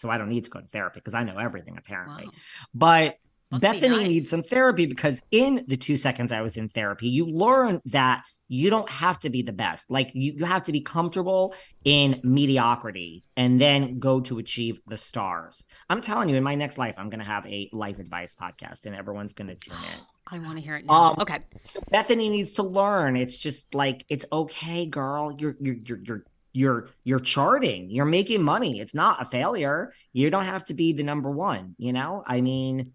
So 0.00 0.08
I 0.10 0.18
don't 0.18 0.28
need 0.28 0.44
to 0.44 0.50
go 0.50 0.60
to 0.60 0.66
therapy 0.66 1.00
because 1.00 1.14
I 1.14 1.22
know 1.24 1.36
everything 1.38 1.76
apparently. 1.76 2.24
Wow. 2.24 2.32
But 2.74 3.16
Must 3.50 3.62
be 3.62 3.68
Bethenny 3.68 3.90
nice. 3.90 4.08
needs 4.08 4.30
some 4.30 4.42
therapy 4.42 4.86
because 4.86 5.20
in 5.30 5.64
the 5.68 5.76
two 5.76 5.96
seconds 5.96 6.32
I 6.32 6.40
was 6.40 6.56
in 6.56 6.68
therapy, 6.68 7.08
you 7.08 7.26
learn 7.26 7.80
that 7.86 8.24
you 8.48 8.70
don't 8.70 8.88
have 8.90 9.18
to 9.20 9.30
be 9.30 9.42
the 9.42 9.52
best. 9.52 9.90
Like 9.90 10.10
you, 10.14 10.32
you 10.36 10.44
have 10.44 10.64
to 10.64 10.72
be 10.72 10.80
comfortable 10.80 11.54
in 11.84 12.20
mediocrity 12.24 13.24
and 13.36 13.60
then 13.60 13.98
go 13.98 14.20
to 14.22 14.38
achieve 14.38 14.80
the 14.88 14.96
stars. 14.96 15.64
I'm 15.88 16.00
telling 16.00 16.28
you, 16.28 16.36
in 16.36 16.42
my 16.42 16.56
next 16.56 16.78
life, 16.78 16.96
I'm 16.98 17.10
going 17.10 17.20
to 17.20 17.26
have 17.26 17.46
a 17.46 17.68
life 17.72 17.98
advice 17.98 18.34
podcast 18.34 18.86
and 18.86 18.94
everyone's 18.96 19.34
going 19.34 19.48
to 19.48 19.54
tune 19.54 19.76
in. 19.76 20.04
I 20.32 20.38
want 20.38 20.56
to 20.58 20.62
hear 20.62 20.76
it 20.76 20.84
now. 20.86 20.92
Um, 20.92 21.16
okay. 21.18 21.40
So 21.64 21.80
Bethenny 21.92 22.30
needs 22.30 22.52
to 22.52 22.62
learn. 22.62 23.16
It's 23.16 23.36
just 23.36 23.74
like 23.74 24.04
it's 24.08 24.24
okay, 24.32 24.86
girl. 24.86 25.34
You're 25.36 25.56
you're 25.60 25.76
you're 25.84 26.00
you're 26.04 26.24
you're 26.52 26.88
you're 27.04 27.20
charting. 27.20 27.90
You're 27.90 28.04
making 28.04 28.42
money. 28.42 28.80
It's 28.80 28.94
not 28.94 29.22
a 29.22 29.24
failure. 29.24 29.92
You 30.12 30.30
don't 30.30 30.44
have 30.44 30.64
to 30.66 30.74
be 30.74 30.92
the 30.92 31.02
number 31.02 31.30
one. 31.30 31.74
You 31.78 31.92
know. 31.92 32.22
I 32.26 32.40
mean, 32.40 32.92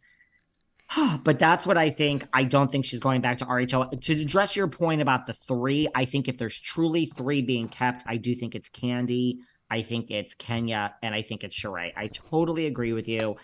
but 1.24 1.40
that's 1.40 1.66
what 1.66 1.78
I 1.78 1.90
think. 1.90 2.28
I 2.34 2.44
don't 2.44 2.70
think 2.70 2.86
she's 2.86 3.00
going 3.00 3.22
back 3.22 3.40
to 3.40 3.46
RHO. 3.46 4.02
To 4.02 4.22
address 4.22 4.56
your 4.56 4.68
point 4.68 5.02
about 5.02 5.26
the 5.26 5.34
three, 5.34 5.88
I 5.96 6.06
think 6.06 6.28
if 6.28 6.38
there's 6.38 6.60
truly 6.60 7.06
three 7.06 7.42
being 7.42 7.68
kept, 7.68 8.04
I 8.08 8.18
do 8.18 8.36
think 8.36 8.56
it's 8.56 8.70
Kandi. 8.70 9.38
I 9.70 9.82
think 9.82 10.12
it's 10.12 10.36
Kenya, 10.36 10.94
and 11.02 11.16
I 11.16 11.22
think 11.24 11.44
it's 11.44 11.60
Sheree. 11.60 11.92
I 11.96 12.08
totally 12.08 12.68
agree 12.68 12.94
with 12.94 13.08
you. 13.08 13.38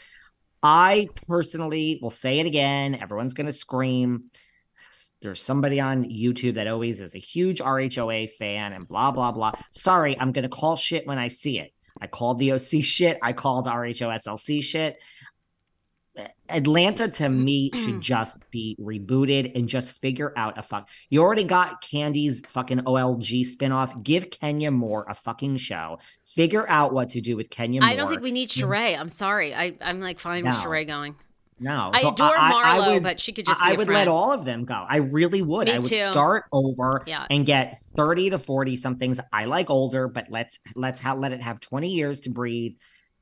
I 0.62 1.10
personally 1.28 2.00
will 2.02 2.12
say 2.12 2.40
it 2.40 2.46
again. 2.46 2.96
Everyone's 2.96 3.34
going 3.34 3.48
to 3.48 3.54
scream. 3.54 4.26
There's 5.22 5.42
somebody 5.42 5.80
on 5.80 6.06
YouTube 6.06 6.56
that 6.56 6.68
always 6.68 7.00
is 7.00 7.14
a 7.14 7.20
huge 7.20 7.60
RHOA 7.60 8.32
fan 8.32 8.74
and 8.74 8.88
blah, 8.88 9.12
blah, 9.12 9.32
blah. 9.32 9.52
Sorry, 9.74 10.18
I'm 10.20 10.32
going 10.32 10.44
to 10.44 10.50
call 10.50 10.76
shit 10.76 11.06
when 11.06 11.20
I 11.20 11.28
see 11.28 11.60
it. 11.60 11.74
I 12.00 12.08
called 12.08 12.40
the 12.40 12.54
OC 12.54 12.62
shit. 12.84 13.20
I 13.22 13.34
called 13.34 13.68
RHOSLC 13.68 14.64
shit. 14.64 15.00
Atlanta 16.50 17.08
to 17.08 17.24
mm-hmm. 17.24 17.44
me 17.44 17.72
should 17.74 18.02
just 18.02 18.38
be 18.52 18.76
rebooted 18.82 19.56
and 19.56 19.70
just 19.70 19.94
figure 19.94 20.34
out 20.36 20.58
a 20.58 20.62
fuck. 20.62 20.90
You 21.10 21.22
already 21.22 21.44
got 21.44 21.82
Kandi's 21.82 22.42
fucking 22.48 22.80
OLG 22.80 23.46
spinoff. 23.46 24.04
Give 24.04 24.30
Kenya 24.30 24.72
Moore 24.72 25.06
a 25.08 25.14
fucking 25.14 25.58
show. 25.58 26.00
Figure 26.24 26.68
out 26.70 26.94
what 26.94 27.10
to 27.10 27.22
do 27.22 27.38
with 27.38 27.50
Kenya 27.50 27.82
Moore. 27.82 27.90
I 27.90 27.96
don't 27.96 28.10
think 28.10 28.22
we 28.22 28.32
need 28.32 28.50
Sheree. 28.50 29.00
I'm 29.00 29.10
sorry. 29.10 29.54
I, 29.54 29.78
I'm 29.82 30.02
like 30.02 30.20
fine 30.20 30.44
with 30.44 30.56
Sheree 30.56 30.88
going. 30.88 31.16
No, 31.62 31.92
I 31.94 32.02
So 32.02 32.10
adore 32.10 32.36
I- 32.38 32.50
I 32.50 32.78
Marlo, 32.80 32.94
would- 32.96 33.04
but 33.04 33.20
she 33.20 33.32
could 33.32 33.46
just 33.46 33.62
I 33.62 33.70
would 33.76 33.86
friend. 33.86 33.94
let 33.94 34.08
all 34.08 34.32
of 34.32 34.46
them 34.46 34.66
go. 34.66 34.84
I 34.90 34.98
really 34.98 35.42
would. 35.44 35.68
Me 35.68 35.74
I 35.74 35.78
would 35.78 35.88
too. 35.90 36.02
start 36.02 36.46
over 36.52 37.04
Yeah. 37.06 37.26
and 37.30 37.46
get 37.46 37.80
30 37.96 38.32
to 38.32 38.40
40 38.40 38.76
somethings. 38.76 39.20
I 39.32 39.46
like 39.46 39.70
older, 39.70 40.08
but 40.08 40.26
let's 40.30 40.60
let's 40.76 41.00
ha- 41.02 41.14
let 41.14 41.32
it 41.34 41.42
have 41.42 41.60
20 41.60 41.90
years 41.90 42.22
to 42.22 42.30
breathe 42.32 42.74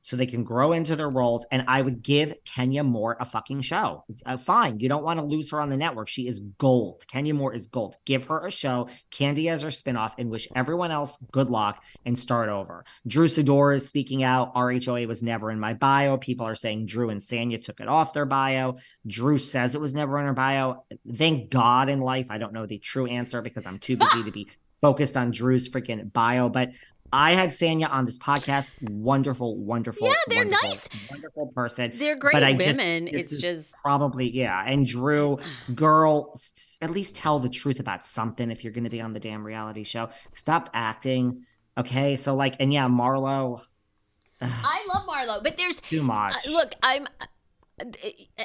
so 0.02 0.16
they 0.16 0.26
can 0.26 0.44
grow 0.44 0.72
into 0.72 0.96
their 0.96 1.10
roles. 1.10 1.46
And 1.50 1.64
I 1.68 1.82
would 1.82 2.02
give 2.02 2.34
Kenya 2.44 2.82
Moore 2.84 3.16
a 3.20 3.24
fucking 3.24 3.62
show. 3.62 4.04
Uh, 4.24 4.36
fine. 4.36 4.80
You 4.80 4.88
don't 4.88 5.04
want 5.04 5.18
to 5.18 5.24
lose 5.24 5.50
her 5.50 5.60
on 5.60 5.70
the 5.70 5.76
network. 5.76 6.08
She 6.08 6.26
is 6.26 6.40
gold. 6.58 7.04
Kenya 7.08 7.34
Moore 7.34 7.54
is 7.54 7.66
gold. 7.66 7.96
Give 8.04 8.24
her 8.26 8.46
a 8.46 8.50
show. 8.50 8.88
Kandi 9.10 9.50
as 9.50 9.62
her 9.62 9.68
spinoff 9.68 10.14
and 10.18 10.30
wish 10.30 10.48
everyone 10.54 10.90
else 10.90 11.18
good 11.32 11.48
luck 11.48 11.82
and 12.04 12.18
start 12.18 12.48
over. 12.48 12.84
Drew 13.06 13.26
Sidora 13.26 13.76
is 13.76 13.86
speaking 13.86 14.22
out. 14.22 14.54
RHOA 14.54 15.06
was 15.06 15.22
never 15.22 15.50
in 15.50 15.60
my 15.60 15.74
bio. 15.74 16.16
People 16.16 16.46
are 16.46 16.54
saying 16.54 16.86
Drew 16.86 17.10
and 17.10 17.20
Sanya 17.20 17.62
took 17.62 17.80
it 17.80 17.88
off 17.88 18.12
their 18.12 18.26
bio. 18.26 18.76
Drew 19.06 19.38
says 19.38 19.74
it 19.74 19.80
was 19.80 19.94
never 19.94 20.18
in 20.18 20.26
her 20.26 20.32
bio. 20.32 20.84
Thank 21.12 21.50
God 21.50 21.88
in 21.88 22.00
life. 22.00 22.28
I 22.30 22.38
don't 22.38 22.52
know 22.52 22.66
the 22.66 22.78
true 22.78 23.06
answer 23.06 23.42
because 23.42 23.66
I'm 23.66 23.78
too 23.78 23.96
busy 23.96 24.24
to 24.24 24.30
be 24.30 24.48
focused 24.80 25.16
on 25.16 25.30
Drew's 25.30 25.68
freaking 25.68 26.12
bio. 26.12 26.48
But 26.48 26.70
I 27.12 27.32
had 27.32 27.50
Sanya 27.50 27.90
on 27.90 28.04
this 28.04 28.18
podcast. 28.18 28.72
Wonderful, 28.88 29.56
wonderful. 29.56 30.06
Yeah, 30.08 30.14
they're 30.28 30.44
wonderful, 30.44 30.68
nice. 30.68 30.88
Wonderful 31.10 31.46
person. 31.48 31.92
They're 31.94 32.16
great 32.16 32.32
But 32.32 32.44
I 32.44 32.52
women. 32.52 33.06
just- 33.08 33.32
it's 33.32 33.38
just 33.38 33.74
Probably, 33.82 34.30
yeah. 34.30 34.62
And 34.66 34.86
Drew, 34.86 35.38
girl, 35.74 36.38
at 36.80 36.90
least 36.90 37.16
tell 37.16 37.38
the 37.40 37.48
truth 37.48 37.80
about 37.80 38.04
something 38.06 38.50
if 38.50 38.62
you're 38.64 38.72
going 38.72 38.84
to 38.84 38.90
be 38.90 39.00
on 39.00 39.12
the 39.12 39.20
damn 39.20 39.44
reality 39.44 39.84
show. 39.84 40.10
Stop 40.32 40.70
acting. 40.72 41.44
Okay. 41.76 42.16
So, 42.16 42.34
like, 42.34 42.56
and 42.60 42.72
yeah, 42.72 42.86
Marlo, 42.86 43.62
I 44.40 44.86
love 44.94 45.06
Marlo, 45.06 45.42
but 45.42 45.56
there's 45.58 45.80
too 45.80 46.02
much. 46.02 46.34
Uh, 46.48 46.52
look, 46.52 46.74
I'm 46.82 47.06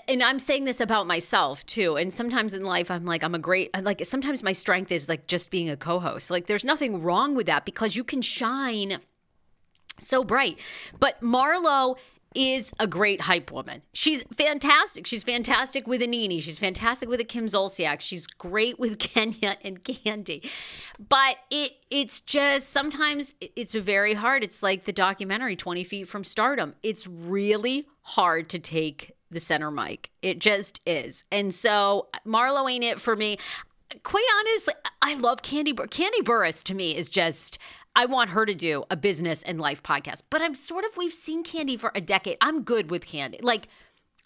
and 0.08 0.24
I'm 0.24 0.40
saying 0.40 0.66
this 0.66 0.80
about 0.80 1.08
myself 1.08 1.66
too. 1.66 1.98
And 1.98 2.14
sometimes 2.14 2.54
in 2.54 2.64
life, 2.64 2.90
I'm 2.92 3.06
like, 3.06 3.24
I'm 3.24 3.36
a 3.36 3.40
great, 3.40 3.70
like, 3.84 4.06
sometimes 4.06 4.44
my 4.44 4.52
strength 4.52 4.92
is 4.92 5.10
like 5.10 5.28
just 5.28 5.52
being 5.52 5.70
a 5.70 5.78
co 5.78 6.00
host. 6.00 6.32
Like, 6.32 6.48
there's 6.48 6.66
nothing 6.66 7.02
wrong 7.02 7.36
with 7.36 7.48
that 7.48 7.66
because 7.66 7.96
you 7.96 8.04
can 8.04 8.22
shine 8.22 9.00
so 10.00 10.24
bright. 10.24 10.60
But 11.00 11.22
Marlo 11.22 11.98
is 12.36 12.74
a 12.80 12.86
great 12.86 13.22
hype 13.22 13.52
woman. 13.52 13.82
She's 13.94 14.24
fantastic. 14.24 15.08
She's 15.08 15.24
fantastic 15.24 15.88
with 15.88 16.02
Anini. 16.02 16.42
She's 16.42 16.60
fantastic 16.60 17.08
with 17.08 17.22
a 17.22 17.24
Kim 17.24 17.48
Zolciak. 17.48 18.02
She's 18.02 18.28
great 18.28 18.78
with 18.78 19.00
Kenya 19.00 19.58
and 19.64 19.84
Kandi. 19.84 20.48
But 21.00 21.38
it 21.50 21.72
it's 21.90 22.20
just 22.20 22.70
sometimes 22.70 23.34
it's 23.40 23.74
very 23.74 24.14
hard. 24.14 24.44
It's 24.44 24.62
like 24.62 24.84
the 24.84 24.94
documentary 24.94 25.56
20 25.56 25.84
Feet 25.86 26.08
from 26.08 26.24
Stardom. 26.24 26.76
It's 26.84 27.08
really 27.08 27.88
hard 28.02 28.50
to 28.50 28.60
take 28.60 29.15
the 29.32 29.40
center 29.40 29.72
mic. 29.72 30.12
It 30.22 30.40
just 30.40 30.82
is. 30.86 31.24
And 31.32 31.54
so 31.54 32.08
Marlo 32.26 32.70
ain't 32.72 32.84
it 32.84 33.02
for 33.02 33.16
me. 33.16 33.38
Quite 34.04 34.26
honestly, 34.40 34.74
I 35.02 35.16
love 35.16 35.42
Kandi 35.42 35.76
Bur- 35.76 35.88
Kandi 35.88 36.22
Burruss 36.24 36.64
to 36.66 36.74
me 36.74 36.96
is 36.96 37.10
just 37.10 37.58
I 37.96 38.06
want 38.06 38.32
her 38.32 38.46
to 38.46 38.54
do 38.56 38.84
a 38.90 38.98
business 38.98 39.42
and 39.44 39.60
life 39.60 39.82
podcast. 39.82 40.24
But 40.30 40.42
I'm 40.42 40.56
sort 40.56 40.84
of 40.86 40.98
we've 40.98 41.14
seen 41.14 41.44
Kandi 41.44 41.80
for 41.80 41.92
a 41.96 42.02
decade. 42.02 42.38
I'm 42.42 42.64
good 42.64 42.92
with 42.92 43.06
Kandi. 43.06 43.42
Like 43.42 43.68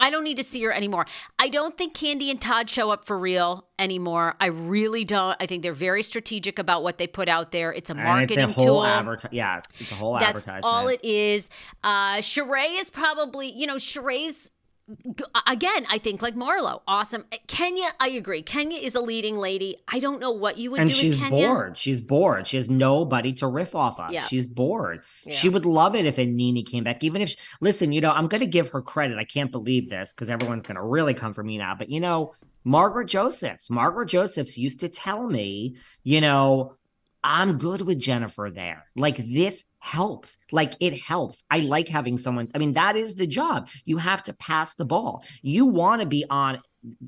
I 0.01 0.09
don't 0.09 0.23
need 0.23 0.37
to 0.37 0.45
see 0.45 0.63
her 0.63 0.71
anymore. 0.71 1.05
I 1.37 1.49
don't 1.49 1.77
think 1.77 1.93
Kandi 1.93 2.31
and 2.31 2.39
Todd 2.39 2.69
show 2.69 2.89
up 2.89 3.05
for 3.05 3.19
real 3.19 3.67
anymore. 3.77 4.35
I 4.39 4.45
really 4.45 5.03
don't. 5.03 5.35
I 5.41 5.45
think 5.45 5.61
they're 5.61 5.73
very 5.73 6.03
strategic 6.03 6.57
about 6.57 6.83
what 6.83 6.97
they 6.97 7.05
put 7.05 7.27
out 7.27 7.51
there. 7.51 7.73
It's 7.73 7.89
a 7.89 7.93
and 7.93 8.03
marketing 8.03 8.45
it's 8.45 8.51
a 8.51 8.53
whole 8.61 8.65
tool. 8.65 8.85
advertisement. 8.85 9.33
Yes, 9.33 9.81
it's 9.81 9.91
a 9.91 9.95
whole 9.95 10.13
That's 10.13 10.29
advertisement. 10.47 10.63
all 10.63 10.87
it 10.87 11.03
is. 11.03 11.49
Uh, 11.83 12.19
Sheree 12.19 12.79
is 12.79 12.89
probably, 12.89 13.51
you 13.51 13.67
know, 13.67 13.75
Sheree's 13.75 14.51
again. 15.47 15.85
I 15.89 15.97
think 15.97 16.21
like 16.21 16.35
Marlo, 16.35 16.81
awesome. 16.87 17.25
Eh, 17.31 17.37
Kenya, 17.47 17.89
I 17.99 18.09
agree. 18.09 18.41
Kenya 18.41 18.77
is 18.77 18.95
a 18.95 19.01
leading 19.01 19.37
lady. 19.37 19.77
I 19.87 19.99
don't 19.99 20.19
know 20.19 20.31
what 20.31 20.57
you 20.57 20.71
would 20.71 20.79
and 20.81 20.89
do 20.89 20.95
she's 20.95 21.19
with 21.19 21.29
Kenya. 21.29 21.47
bored. 21.47 21.77
She's 21.77 22.01
bored. 22.01 22.47
She 22.47 22.57
has 22.57 22.69
nobody 22.69 23.33
to 23.33 23.47
riff 23.47 23.75
off 23.75 23.99
of. 23.99 24.11
Yeah. 24.11 24.21
She's 24.23 24.47
bored. 24.47 25.01
Yeah. 25.25 25.33
She 25.33 25.49
would 25.49 25.65
love 25.65 25.95
it 25.95 26.05
if 26.05 26.17
a 26.17 26.25
Nene 26.25 26.65
came 26.65 26.83
back. 26.83 27.03
Even 27.03 27.21
if, 27.21 27.29
she, 27.29 27.37
listen, 27.61 27.91
you 27.91 28.01
know, 28.01 28.11
I'm 28.11 28.27
going 28.27 28.41
to 28.41 28.47
give 28.47 28.69
her 28.69 28.81
credit. 28.81 29.17
I 29.17 29.25
can't 29.25 29.51
believe 29.51 29.89
this 29.89 30.13
because 30.13 30.29
everyone's 30.29 30.63
going 30.63 30.77
to 30.77 30.83
really 30.83 31.13
come 31.13 31.33
for 31.33 31.43
me 31.43 31.57
now. 31.57 31.75
But, 31.75 31.89
you 31.89 31.99
know, 31.99 32.33
Margaret 32.63 33.07
Josephs, 33.07 33.69
Margaret 33.69 34.07
Josephs 34.07 34.57
used 34.57 34.81
to 34.81 34.89
tell 34.89 35.27
me, 35.27 35.77
you 36.03 36.21
know, 36.21 36.75
I'm 37.23 37.57
good 37.57 37.81
with 37.81 37.99
Jennifer 37.99 38.49
there. 38.53 38.85
Like 38.95 39.17
this 39.17 39.65
helps. 39.79 40.37
Like 40.51 40.73
it 40.79 40.99
helps. 40.99 41.43
I 41.49 41.61
like 41.61 41.87
having 41.87 42.17
someone. 42.17 42.49
I 42.53 42.57
mean, 42.57 42.73
that 42.73 42.95
is 42.95 43.15
the 43.15 43.27
job. 43.27 43.69
You 43.85 43.97
have 43.97 44.23
to 44.23 44.33
pass 44.33 44.75
the 44.75 44.85
ball. 44.85 45.23
You 45.41 45.65
want 45.65 46.01
to 46.01 46.07
be 46.07 46.25
on 46.29 46.61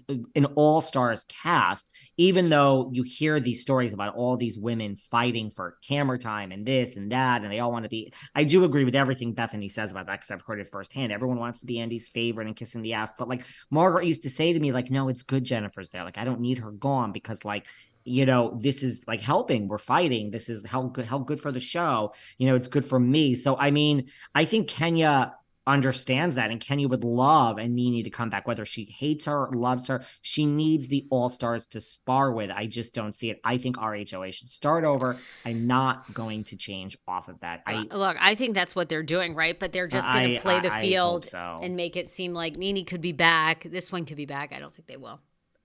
uh, 0.10 0.16
an 0.36 0.46
all 0.56 0.82
stars 0.82 1.26
cast, 1.30 1.90
even 2.18 2.50
though 2.50 2.90
you 2.94 3.04
hear 3.04 3.40
these 3.40 3.62
stories 3.62 3.94
about 3.94 4.16
all 4.16 4.36
these 4.36 4.58
women 4.60 4.96
fighting 4.96 5.50
for 5.50 5.78
camera 5.88 6.18
time 6.18 6.52
and 6.52 6.66
this 6.66 6.96
and 6.96 7.12
that, 7.12 7.42
and 7.42 7.52
they 7.52 7.60
all 7.60 7.72
want 7.72 7.84
to 7.84 7.90
be. 7.90 8.12
I 8.36 8.44
do 8.44 8.64
agree 8.64 8.84
with 8.84 8.96
everything 8.96 9.34
Bethenny 9.34 9.72
says 9.72 9.92
about 9.92 10.08
that 10.08 10.20
because 10.20 10.32
I've 10.32 10.42
heard 10.42 10.60
it 10.60 10.68
firsthand. 10.68 11.12
Everyone 11.12 11.40
wants 11.40 11.62
to 11.62 11.66
be 11.66 11.80
Andy's 11.80 12.10
favorite 12.10 12.48
and 12.48 12.56
kissing 12.56 12.82
the 12.82 12.94
ass, 12.94 13.14
but 13.18 13.30
like 13.30 13.46
Margaret 13.70 14.06
used 14.06 14.24
to 14.24 14.30
say 14.30 14.52
to 14.52 14.60
me, 14.60 14.72
like, 14.72 14.92
no, 14.92 15.10
it's 15.10 15.24
good 15.24 15.44
Jennifer's 15.44 15.90
there. 15.90 16.04
Like, 16.04 16.18
I 16.18 16.26
don't 16.26 16.42
need 16.42 16.58
her 16.60 16.72
gone 16.72 17.12
because 17.12 17.46
like 17.46 17.68
you 18.04 18.26
know 18.26 18.58
this 18.60 18.84
is 18.84 19.04
like 19.08 19.20
helping 19.22 19.68
we're 19.68 19.78
fighting 19.78 20.32
this 20.32 20.50
is 20.50 20.66
how 20.66 20.84
good 20.84 21.06
how 21.06 21.20
good 21.20 21.40
for 21.40 21.52
the 21.52 21.60
show 21.60 22.14
you 22.38 22.48
know 22.48 22.56
it's 22.56 22.68
good 22.68 22.86
for 22.86 23.00
me 23.00 23.36
so 23.36 23.56
i 23.58 23.70
mean 23.72 24.10
i 24.36 24.44
think 24.46 24.68
kenya 24.68 25.34
understands 25.68 26.36
that 26.36 26.50
and 26.50 26.60
kenya 26.60 26.88
would 26.88 27.04
love 27.04 27.60
and 27.60 27.76
nene 27.76 28.04
to 28.04 28.10
come 28.10 28.32
back 28.32 28.48
whether 28.48 28.66
she 28.66 28.84
hates 28.86 29.26
her 29.26 29.46
or 29.46 29.54
loves 29.54 29.88
her 29.88 30.04
she 30.24 30.48
needs 30.48 30.88
the 30.88 31.06
all-stars 31.12 31.68
to 31.68 31.80
spar 31.80 32.32
with 32.32 32.50
i 32.50 32.66
just 32.66 32.96
don't 32.96 33.16
see 33.16 33.30
it 33.30 33.40
i 33.44 33.58
think 33.58 33.78
rhoa 33.78 34.32
should 34.32 34.50
start 34.50 34.84
over 34.84 35.18
i'm 35.46 35.68
not 35.68 36.12
going 36.16 36.44
to 36.44 36.58
change 36.58 36.98
off 37.08 37.28
of 37.30 37.40
that 37.42 37.62
i 37.68 37.76
Uh, 37.76 37.96
Look, 37.96 38.18
I 38.20 38.34
think 38.34 38.56
that's 38.56 38.76
what 38.76 38.90
they're 38.90 39.04
doing, 39.04 39.36
right? 39.36 39.58
But 39.60 39.72
they're 39.72 39.88
just 39.88 40.08
going 40.12 40.32
I- 40.32 40.36
to 40.36 40.42
play 40.42 40.60
the 40.60 40.74
I- 40.74 40.78
I 40.80 40.82
field 40.82 41.26
so. 41.26 41.60
and 41.62 41.76
make 41.76 41.96
it 41.96 42.10
seem 42.10 42.34
like 42.34 42.58
Nene 42.58 42.84
could 42.84 43.02
be 43.02 43.12
back. 43.12 43.64
This 43.64 43.92
one 43.92 44.06
could 44.06 44.18
be 44.18 44.26
back. 44.26 44.52
I 44.54 44.60
don't 44.60 44.74
think 44.74 44.88
they 44.88 44.98
will. 44.98 45.20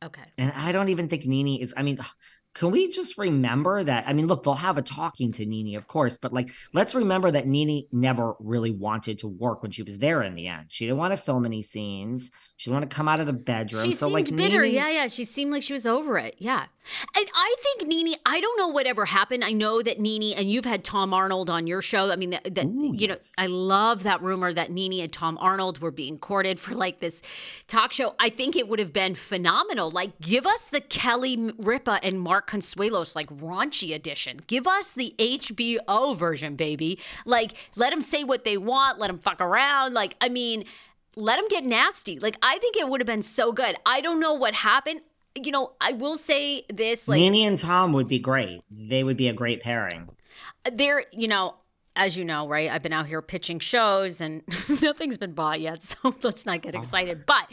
Okay. 0.05 0.23
And 0.37 0.53
I 0.55 0.73
don't 0.73 0.91
even 0.91 1.09
think 1.09 1.25
Nene 1.25 1.61
is. 1.61 1.73
I 1.77 1.83
mean, 1.83 1.99
can 2.57 2.71
we 2.71 2.89
just 2.89 3.19
remember 3.19 3.85
that? 3.85 4.05
I 4.07 4.15
mean, 4.15 4.27
look, 4.27 4.43
they'll 4.43 4.55
have 4.55 4.79
a 4.79 4.83
talking 4.83 5.31
to 5.33 5.45
Nene, 5.45 5.77
of 5.77 5.89
course, 5.89 6.17
but 6.17 6.33
like, 6.33 6.51
let's 6.73 6.95
remember 6.95 7.31
that 7.31 7.47
Nene 7.47 7.85
never 7.93 8.35
really 8.41 8.71
wanted 8.71 9.19
to 9.19 9.29
work 9.29 9.63
when 9.63 9.71
she 9.71 9.83
was 9.83 9.99
there 9.99 10.23
in 10.23 10.35
the 10.35 10.47
end. 10.49 10.67
She 10.69 10.87
didn't 10.87 10.97
want 10.97 11.13
to 11.13 11.19
film 11.19 11.45
any 11.45 11.61
scenes. 11.61 12.31
She 12.57 12.71
didn't 12.71 12.81
want 12.81 12.91
to 12.91 12.97
come 12.97 13.09
out 13.09 13.21
of 13.21 13.27
the 13.27 13.35
bedroom. 13.35 13.85
She 13.85 13.93
so 13.93 14.07
seemed 14.07 14.15
like, 14.15 14.35
bitter. 14.35 14.63
Nene's- 14.63 14.75
Yeah, 14.75 14.91
yeah. 14.91 15.07
She 15.09 15.25
seemed 15.25 15.53
like 15.53 15.63
she 15.63 15.75
was 15.75 15.87
over 15.87 16.17
it. 16.17 16.37
Yeah. 16.39 16.65
And 17.17 17.27
I 17.35 17.55
think 17.63 17.89
Nene, 17.89 18.15
I 18.25 18.41
don't 18.41 18.57
know 18.59 18.69
whatever 18.69 19.05
happened. 19.05 19.45
I 19.45 19.53
know 19.53 19.83
that 19.83 20.01
Nene, 20.01 20.35
and 20.37 20.51
you've 20.51 20.65
had 20.65 20.83
Tom 20.85 21.13
Arnold 21.13 21.51
on 21.51 21.67
your 21.67 21.83
show. 21.83 22.11
I 22.11 22.17
mean, 22.17 22.31
that, 22.31 22.55
that 22.55 22.65
Ooh, 22.65 22.93
you 22.95 23.09
yes. 23.09 23.35
know, 23.37 23.45
I 23.45 23.49
love 23.49 24.05
that 24.05 24.23
rumor 24.23 24.55
that 24.55 24.71
Nene 24.71 25.03
and 25.03 25.13
Tom 25.13 25.37
Arnold 25.41 25.81
were 25.81 25.91
being 25.91 26.19
courted 26.19 26.59
for 26.59 26.75
like 26.75 27.01
this 27.01 27.23
talk 27.67 27.93
show. 27.93 28.15
I 28.19 28.31
think 28.31 28.57
it 28.57 28.69
would 28.69 28.79
have 28.79 28.93
been 28.93 29.15
phenomenal. 29.15 29.91
Like, 29.91 30.19
give 30.21 30.47
us 30.47 30.67
the 30.67 30.81
Kelly 30.81 31.53
Ripa 31.59 31.99
and 32.03 32.21
Mark 32.21 32.46
Consuelos, 32.47 33.15
like 33.17 33.29
raunchy 33.29 33.95
edition. 33.95 34.41
Give 34.47 34.67
us 34.67 34.93
the 34.93 35.15
HBO 35.19 36.17
version, 36.17 36.57
baby. 36.57 36.99
Like, 37.25 37.55
let 37.77 37.91
them 37.91 38.01
say 38.03 38.25
what 38.25 38.45
they 38.45 38.57
want, 38.57 38.99
let 38.99 39.09
them 39.09 39.19
fuck 39.19 39.41
around. 39.41 39.95
Like, 39.95 40.17
I 40.21 40.29
mean, 40.29 40.65
let 41.17 41.37
them 41.37 41.49
get 41.49 41.65
nasty. 41.65 42.19
Like 42.19 42.37
I 42.43 42.59
think 42.59 42.77
it 42.77 42.89
would 42.89 43.01
have 43.01 43.07
been 43.07 43.23
so 43.23 43.53
good. 43.53 43.75
I 43.85 44.01
don't 44.01 44.21
know 44.21 44.35
what 44.35 44.55
happened. 44.55 45.01
You 45.35 45.51
know, 45.51 45.73
I 45.81 45.93
will 45.93 46.17
say 46.17 46.65
this 46.73 47.09
like 47.09 47.19
Nene 47.19 47.49
and 47.49 47.59
Tom 47.59 47.93
would 47.95 48.09
be 48.09 48.19
great. 48.19 48.63
They 48.71 49.03
would 49.03 49.17
be 49.17 49.29
a 49.29 49.33
great 49.33 49.63
pairing. 49.63 50.09
there, 50.71 51.05
you 51.13 51.29
know, 51.29 51.57
as 51.95 52.17
you 52.17 52.25
know, 52.25 52.47
right? 52.47 52.71
I've 52.71 52.83
been 52.83 52.93
out 52.93 53.07
here 53.07 53.23
pitching 53.23 53.59
shows 53.59 54.21
and 54.21 54.43
nothing's 54.83 55.17
been 55.17 55.33
bought 55.33 55.61
yet, 55.61 55.83
so 55.83 56.15
let's 56.23 56.47
not 56.47 56.63
get 56.63 56.75
oh 56.75 56.79
excited. 56.79 57.25
But 57.27 57.51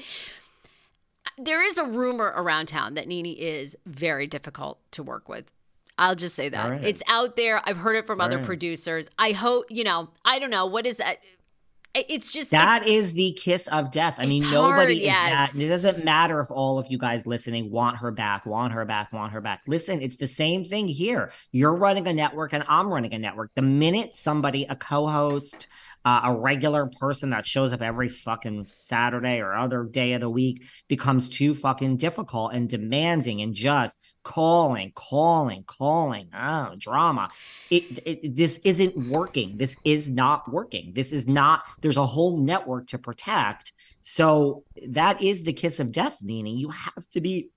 there 1.37 1.65
is 1.65 1.77
a 1.77 1.85
rumor 1.85 2.33
around 2.35 2.67
town 2.67 2.93
that 2.95 3.07
Nene 3.07 3.25
is 3.25 3.77
very 3.85 4.27
difficult 4.27 4.79
to 4.91 5.03
work 5.03 5.29
with. 5.29 5.51
I'll 5.97 6.15
just 6.15 6.35
say 6.35 6.49
that. 6.49 6.81
Is. 6.81 6.85
It's 6.85 7.03
out 7.07 7.35
there. 7.35 7.61
I've 7.65 7.77
heard 7.77 7.95
it 7.95 8.05
from 8.05 8.19
other 8.19 8.39
is. 8.39 8.45
producers. 8.45 9.09
I 9.19 9.31
hope, 9.31 9.65
you 9.69 9.83
know, 9.83 10.09
I 10.25 10.39
don't 10.39 10.49
know. 10.49 10.65
What 10.65 10.85
is 10.85 10.97
that? 10.97 11.17
It's 11.95 12.31
just 12.31 12.49
That 12.49 12.87
is 12.87 13.13
the 13.13 13.33
kiss 13.33 13.67
of 13.67 13.91
death. 13.91 14.15
I 14.17 14.25
mean, 14.25 14.41
nobody 14.49 14.73
hard, 14.73 14.89
is 14.89 14.99
yes. 14.99 15.53
that. 15.53 15.61
It 15.61 15.67
doesn't 15.67 16.03
matter 16.03 16.39
if 16.39 16.49
all 16.49 16.79
of 16.79 16.87
you 16.89 16.97
guys 16.97 17.27
listening 17.27 17.69
want 17.69 17.97
her 17.97 18.09
back, 18.09 18.47
want 18.47 18.73
her 18.73 18.83
back, 18.83 19.13
want 19.13 19.31
her 19.31 19.41
back. 19.41 19.61
Listen, 19.67 20.01
it's 20.01 20.15
the 20.15 20.25
same 20.25 20.65
thing 20.65 20.87
here. 20.87 21.31
You're 21.51 21.75
running 21.75 22.07
a 22.07 22.13
network 22.13 22.53
and 22.53 22.63
I'm 22.67 22.87
running 22.87 23.13
a 23.13 23.19
network. 23.19 23.51
The 23.53 23.61
minute 23.61 24.15
somebody, 24.15 24.65
a 24.67 24.75
co 24.75 25.07
host, 25.07 25.67
uh, 26.05 26.21
a 26.25 26.33
regular 26.35 26.87
person 26.87 27.29
that 27.29 27.45
shows 27.45 27.71
up 27.71 27.81
every 27.81 28.09
fucking 28.09 28.67
Saturday 28.69 29.39
or 29.39 29.55
other 29.55 29.83
day 29.83 30.13
of 30.13 30.21
the 30.21 30.29
week 30.29 30.63
becomes 30.87 31.29
too 31.29 31.55
fucking 31.55 31.97
difficult 31.97 32.53
and 32.53 32.67
demanding 32.67 33.41
and 33.41 33.53
just 33.53 33.99
calling, 34.23 34.91
calling, 34.95 35.63
calling, 35.65 36.29
oh, 36.33 36.73
drama. 36.77 37.29
It, 37.69 37.99
it 38.05 38.35
this 38.35 38.59
isn't 38.59 39.09
working. 39.09 39.57
This 39.57 39.75
is 39.83 40.09
not 40.09 40.51
working. 40.51 40.93
This 40.93 41.11
is 41.11 41.27
not. 41.27 41.63
There's 41.81 41.97
a 41.97 42.05
whole 42.05 42.37
network 42.37 42.87
to 42.87 42.97
protect. 42.97 43.73
So 44.01 44.63
that 44.89 45.21
is 45.21 45.43
the 45.43 45.53
kiss 45.53 45.79
of 45.79 45.91
death, 45.91 46.17
Nene. 46.21 46.47
You 46.47 46.69
have 46.69 47.07
to 47.11 47.21
be 47.21 47.49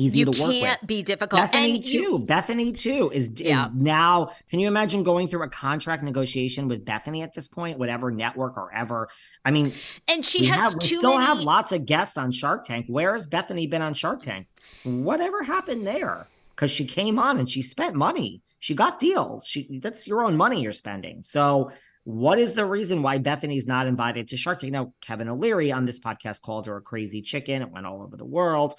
easy 0.00 0.20
you 0.20 0.24
to 0.26 0.30
work 0.40 0.48
with. 0.48 0.60
can't 0.62 0.86
be 0.86 1.02
difficult. 1.02 1.42
Bethenny 1.42 1.74
And 1.76 1.84
you- 1.86 2.18
too. 2.18 2.24
Bethenny 2.26 2.76
too 2.76 3.10
is, 3.12 3.28
is 3.28 3.40
Yeah. 3.42 3.68
now. 3.74 4.30
Can 4.48 4.60
you 4.60 4.68
imagine 4.68 5.02
going 5.02 5.28
through 5.28 5.42
a 5.42 5.48
contract 5.48 6.02
negotiation 6.02 6.68
with 6.68 6.84
Bethenny 6.84 7.22
at 7.22 7.34
this 7.34 7.48
point, 7.48 7.78
whatever 7.78 8.10
network 8.10 8.56
or 8.56 8.72
ever? 8.74 9.08
I 9.44 9.50
mean, 9.50 9.72
and 10.08 10.24
she 10.24 10.40
we 10.42 10.46
has 10.46 10.58
have 10.58 10.74
we 10.80 10.86
still 10.88 11.14
many, 11.16 11.24
have 11.26 11.40
lots 11.40 11.72
of 11.72 11.86
guests 11.86 12.16
on 12.16 12.32
Shark 12.32 12.64
Tank. 12.64 12.86
Where 12.88 13.12
has 13.12 13.26
Bethenny 13.28 13.68
been 13.68 13.82
on 13.82 13.94
Shark 13.94 14.22
Tank? 14.22 14.46
Whatever 14.84 15.42
happened 15.42 15.86
there? 15.86 16.26
Because 16.54 16.70
she 16.70 16.84
came 16.84 17.18
on 17.18 17.38
and 17.38 17.48
she 17.48 17.62
spent 17.62 17.94
money. 17.94 18.42
She 18.58 18.74
got 18.74 18.98
deals. 18.98 19.46
She 19.46 19.78
that's 19.82 20.06
your 20.06 20.22
own 20.22 20.36
money 20.36 20.60
you're 20.62 20.72
spending. 20.72 21.22
So 21.22 21.70
what 22.04 22.38
is 22.38 22.54
the 22.54 22.64
reason 22.66 23.02
why 23.02 23.18
Bethenny's 23.18 23.66
not 23.66 23.86
invited 23.86 24.28
to 24.28 24.36
Shark 24.36 24.60
Tank? 24.60 24.72
Now, 24.72 24.92
Kevin 25.00 25.28
O'Leary 25.28 25.70
on 25.72 25.84
this 25.84 26.00
podcast 26.00 26.40
called 26.42 26.66
her 26.66 26.76
a 26.76 26.80
crazy 26.82 27.20
chicken. 27.22 27.62
It 27.62 27.70
went 27.70 27.86
all 27.86 28.02
over 28.02 28.16
the 28.16 28.24
world. 28.24 28.74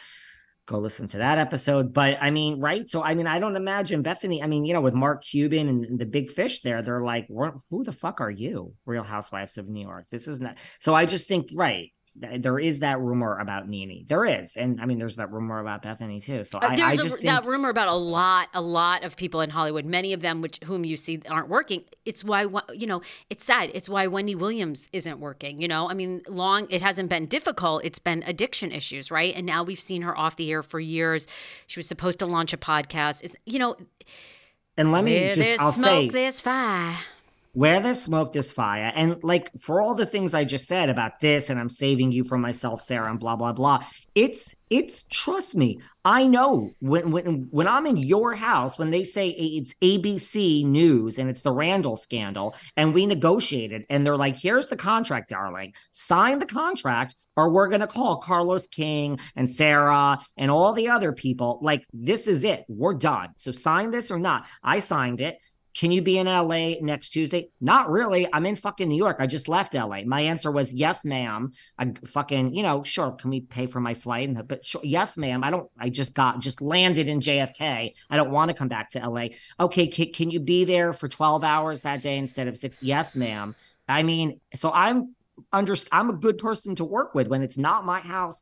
Go 0.72 0.80
listen 0.80 1.10
to 1.10 1.18
that 1.18 1.38
episode. 1.38 1.92
But 1.92 2.18
I 2.22 2.32
mean, 2.32 2.62
right? 2.62 2.88
So 2.88 3.04
I 3.04 3.14
mean, 3.14 3.28
I 3.28 3.40
don't 3.40 3.58
imagine 3.58 4.04
Bethenny. 4.04 4.42
I 4.42 4.48
mean, 4.48 4.64
you 4.64 4.74
know, 4.74 4.80
with 4.80 4.94
Mark 4.94 5.22
Cuban 5.22 5.68
and, 5.68 5.84
and 5.84 6.00
the 6.00 6.06
big 6.06 6.30
fish 6.30 6.62
there, 6.62 6.82
they're 6.82 7.02
like, 7.02 7.28
who 7.28 7.84
the 7.84 7.92
fuck 7.92 8.22
are 8.22 8.32
you? 8.32 8.74
Real 8.86 9.04
Housewives 9.04 9.58
of 9.58 9.68
New 9.68 9.82
York. 9.82 10.06
This 10.10 10.30
is 10.30 10.40
not. 10.40 10.58
So 10.80 10.96
I 10.96 11.06
just 11.06 11.28
think, 11.28 11.50
right. 11.54 11.92
Th- 12.20 12.42
There 12.42 12.60
is 12.60 12.80
that 12.80 13.00
rumor 13.00 13.38
about 13.40 13.70
Nene. 13.70 14.06
There 14.08 14.26
is, 14.26 14.58
and 14.58 14.82
I 14.82 14.86
mean, 14.86 14.98
there's 14.98 15.16
that 15.16 15.32
rumor 15.32 15.60
about 15.60 15.82
Bethenny 15.82 16.22
too. 16.22 16.44
So 16.44 16.58
Uh, 16.58 16.62
I, 16.64 16.74
I 16.74 16.76
there's 16.76 17.04
just 17.04 17.16
a, 17.16 17.18
think 17.20 17.44
that 17.44 17.46
rumor 17.46 17.70
about 17.70 17.88
a 17.88 17.96
lot, 17.96 18.50
a 18.54 18.62
lot 18.62 19.04
of 19.06 19.16
people 19.16 19.40
in 19.42 19.50
Hollywood, 19.50 19.86
many 19.86 20.12
of 20.12 20.22
them 20.22 20.42
which 20.42 20.60
whom 20.66 20.84
you 20.84 20.98
see 20.98 21.22
aren't 21.30 21.48
working. 21.48 21.84
It's 22.06 22.24
why 22.24 22.48
you 22.74 22.86
know 22.88 23.02
it's 23.30 23.46
sad. 23.46 23.72
It's 23.74 23.88
why 23.88 24.08
Wendy 24.08 24.36
Williams 24.36 24.90
isn't 24.92 25.20
working. 25.20 25.62
You 25.62 25.68
know, 25.70 25.90
I 25.90 25.94
mean, 25.94 26.22
long 26.28 26.68
it 26.70 26.82
hasn't 26.82 27.10
been 27.10 27.28
difficult. 27.28 27.86
It's 27.86 28.00
been 28.00 28.24
addiction 28.28 28.72
issues, 28.72 29.10
right? 29.10 29.34
And 29.36 29.46
now 29.46 29.64
we've 29.64 29.80
seen 29.80 30.02
her 30.02 30.18
off 30.18 30.36
the 30.36 30.52
air 30.52 30.64
for 30.64 30.80
years. 30.80 31.28
She 31.68 31.80
was 31.80 31.88
supposed 31.88 32.20
to 32.20 32.26
launch 32.26 32.52
a 32.52 32.58
podcast. 32.58 33.24
It's 33.24 33.36
you 33.46 33.60
know, 33.60 33.78
and 34.78 34.92
let 34.92 35.04
me 35.06 35.32
just 35.32 35.60
I'll 35.62 35.72
smoke, 35.72 35.86
say 35.90 36.10
there's 36.10 36.42
fire. 36.42 36.98
Where 37.54 37.82
there's 37.82 38.02
smoke, 38.02 38.32
there's 38.34 38.54
fire. 38.54 38.92
And 38.96 39.22
like 39.24 39.52
for 39.60 39.82
all 39.82 39.96
the 39.96 40.06
things 40.06 40.34
I 40.34 40.46
just 40.46 40.66
said 40.66 40.90
about 40.90 41.20
this, 41.20 41.50
and 41.50 41.60
I'm 41.60 41.70
saving 41.70 42.12
you 42.12 42.24
from 42.24 42.42
myself, 42.42 42.82
Sarah, 42.82 43.10
and 43.10 43.20
blah 43.20 43.36
blah 43.36 43.54
blah. 43.54 43.84
It's 44.16 44.56
it's 44.70 45.04
trust 45.04 45.56
me, 45.56 45.80
I 46.04 46.26
know 46.26 46.72
when 46.80 47.12
when 47.12 47.48
when 47.52 47.68
I'm 47.68 47.86
in 47.86 47.98
your 47.98 48.34
house, 48.34 48.80
when 48.80 48.90
they 48.90 49.04
say 49.04 49.30
it's 49.30 49.74
ABC 49.82 50.66
News 50.66 51.20
and 51.20 51.30
it's 51.30 51.42
the 51.42 51.52
Randall 51.52 51.98
scandal, 51.98 52.56
and 52.78 52.94
we 52.94 53.06
negotiated, 53.06 53.86
and 53.90 54.06
they're 54.06 54.18
like, 54.18 54.38
"Here's 54.38 54.68
the 54.68 54.78
contract, 54.78 55.30
darling. 55.30 55.74
Sign 55.92 56.40
the 56.40 56.46
contract, 56.46 57.16
or 57.36 57.50
we're 57.50 57.68
gonna 57.68 57.88
call 57.88 58.18
Carlos 58.18 58.68
King 58.68 59.20
and 59.36 59.52
Sarah 59.52 60.20
and 60.38 60.50
all 60.50 60.74
the 60.74 60.90
other 60.90 61.12
people. 61.12 61.60
Like 61.62 61.86
this 61.94 62.28
is 62.28 62.44
it. 62.44 62.64
We're 62.68 62.94
done. 62.94 63.30
So 63.38 63.52
sign 63.52 63.92
this 63.92 64.10
or 64.10 64.20
not. 64.20 64.46
I 64.64 64.80
signed 64.80 65.22
it. 65.22 65.38
Can 65.74 65.92
you 65.92 66.02
be 66.02 66.18
in 66.18 66.28
LA 66.28 66.76
next 66.82 67.10
Tuesday? 67.10 67.50
Not 67.60 67.90
really. 67.90 68.28
I'm 68.34 68.46
in 68.46 68.56
fucking 68.56 68.90
New 68.90 68.96
York. 68.96 69.18
I 69.20 69.28
just 69.28 69.48
left 69.48 69.74
LA. 69.74 70.04
My 70.06 70.22
answer 70.22 70.52
was 70.52 70.74
yes, 70.74 71.06
ma'am. 71.06 71.52
I 71.78 71.94
fucking, 72.06 72.54
you 72.54 72.64
know, 72.64 72.84
sure. 72.84 73.12
Can 73.14 73.30
we 73.30 73.42
pay 73.42 73.66
for 73.66 73.80
my 73.80 73.94
flight? 73.94 74.28
And 74.30 74.48
but 74.48 74.66
sure, 74.66 74.82
yes, 74.84 75.18
ma'am. 75.18 75.44
I 75.44 75.52
don't. 75.52 75.70
I 75.78 75.90
just 75.90 76.14
got 76.14 76.40
just 76.40 76.62
landed 76.62 77.10
in 77.10 77.20
JFK. 77.20 77.94
I 78.10 78.18
don't 78.18 78.32
want 78.32 78.50
to 78.50 78.56
come 78.56 78.68
back 78.68 78.90
to 78.90 79.08
LA. 79.08 79.28
Okay, 79.60 79.88
can, 79.88 80.12
can 80.12 80.30
you 80.30 80.40
be 80.40 80.66
there 80.66 80.94
for 80.94 81.08
12 81.08 81.44
hours 81.44 81.82
that 81.82 82.02
day 82.02 82.18
instead 82.18 82.48
of 82.48 82.58
six? 82.58 82.78
Yes, 82.82 83.16
ma'am. 83.16 83.56
I 83.88 84.04
mean, 84.04 84.40
so 84.54 84.72
I'm 84.72 85.16
under. 85.52 85.76
I'm 85.92 86.10
a 86.10 86.14
good 86.14 86.38
person 86.38 86.76
to 86.76 86.86
work 86.86 87.16
with 87.16 87.28
when 87.28 87.42
it's 87.42 87.58
not 87.58 87.86
my 87.86 88.00
house. 88.00 88.40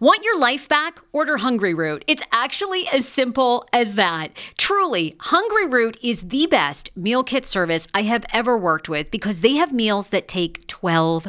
Want 0.00 0.24
your 0.24 0.38
life 0.38 0.68
back? 0.68 0.98
Order 1.12 1.38
Hungryroot. 1.38 2.02
It's 2.06 2.22
actually 2.32 2.86
as 2.88 3.06
simple 3.08 3.66
as 3.72 3.94
that. 3.94 4.32
Truly, 4.58 5.16
Hungryroot 5.20 5.96
is 6.02 6.20
the 6.22 6.46
best 6.46 6.90
meal 6.96 7.24
kit 7.24 7.46
service 7.46 7.86
I 7.94 8.02
have 8.02 8.24
ever 8.32 8.56
worked 8.56 8.88
with 8.88 9.10
because 9.10 9.40
they 9.40 9.54
have 9.54 9.72
meals 9.72 10.08
that 10.08 10.28
take 10.28 10.66
12 10.66 11.28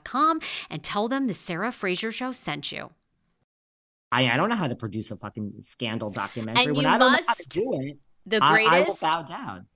and 0.69 0.83
tell 0.83 1.07
them 1.07 1.27
the 1.27 1.33
Sarah 1.33 1.71
Fraser 1.71 2.11
Show 2.11 2.31
sent 2.31 2.71
you. 2.71 2.91
I, 4.11 4.29
I 4.29 4.37
don't 4.37 4.49
know 4.49 4.55
how 4.55 4.67
to 4.67 4.75
produce 4.75 5.09
a 5.11 5.15
fucking 5.17 5.53
scandal 5.61 6.09
documentary. 6.09 6.65
And 6.65 6.75
when 6.75 6.85
I 6.85 6.97
don't 6.97 7.13
know 7.13 7.19
how 7.25 7.33
to 7.33 7.47
do 7.49 7.79
it, 7.81 7.97
The 8.25 8.39
greatest 8.39 9.03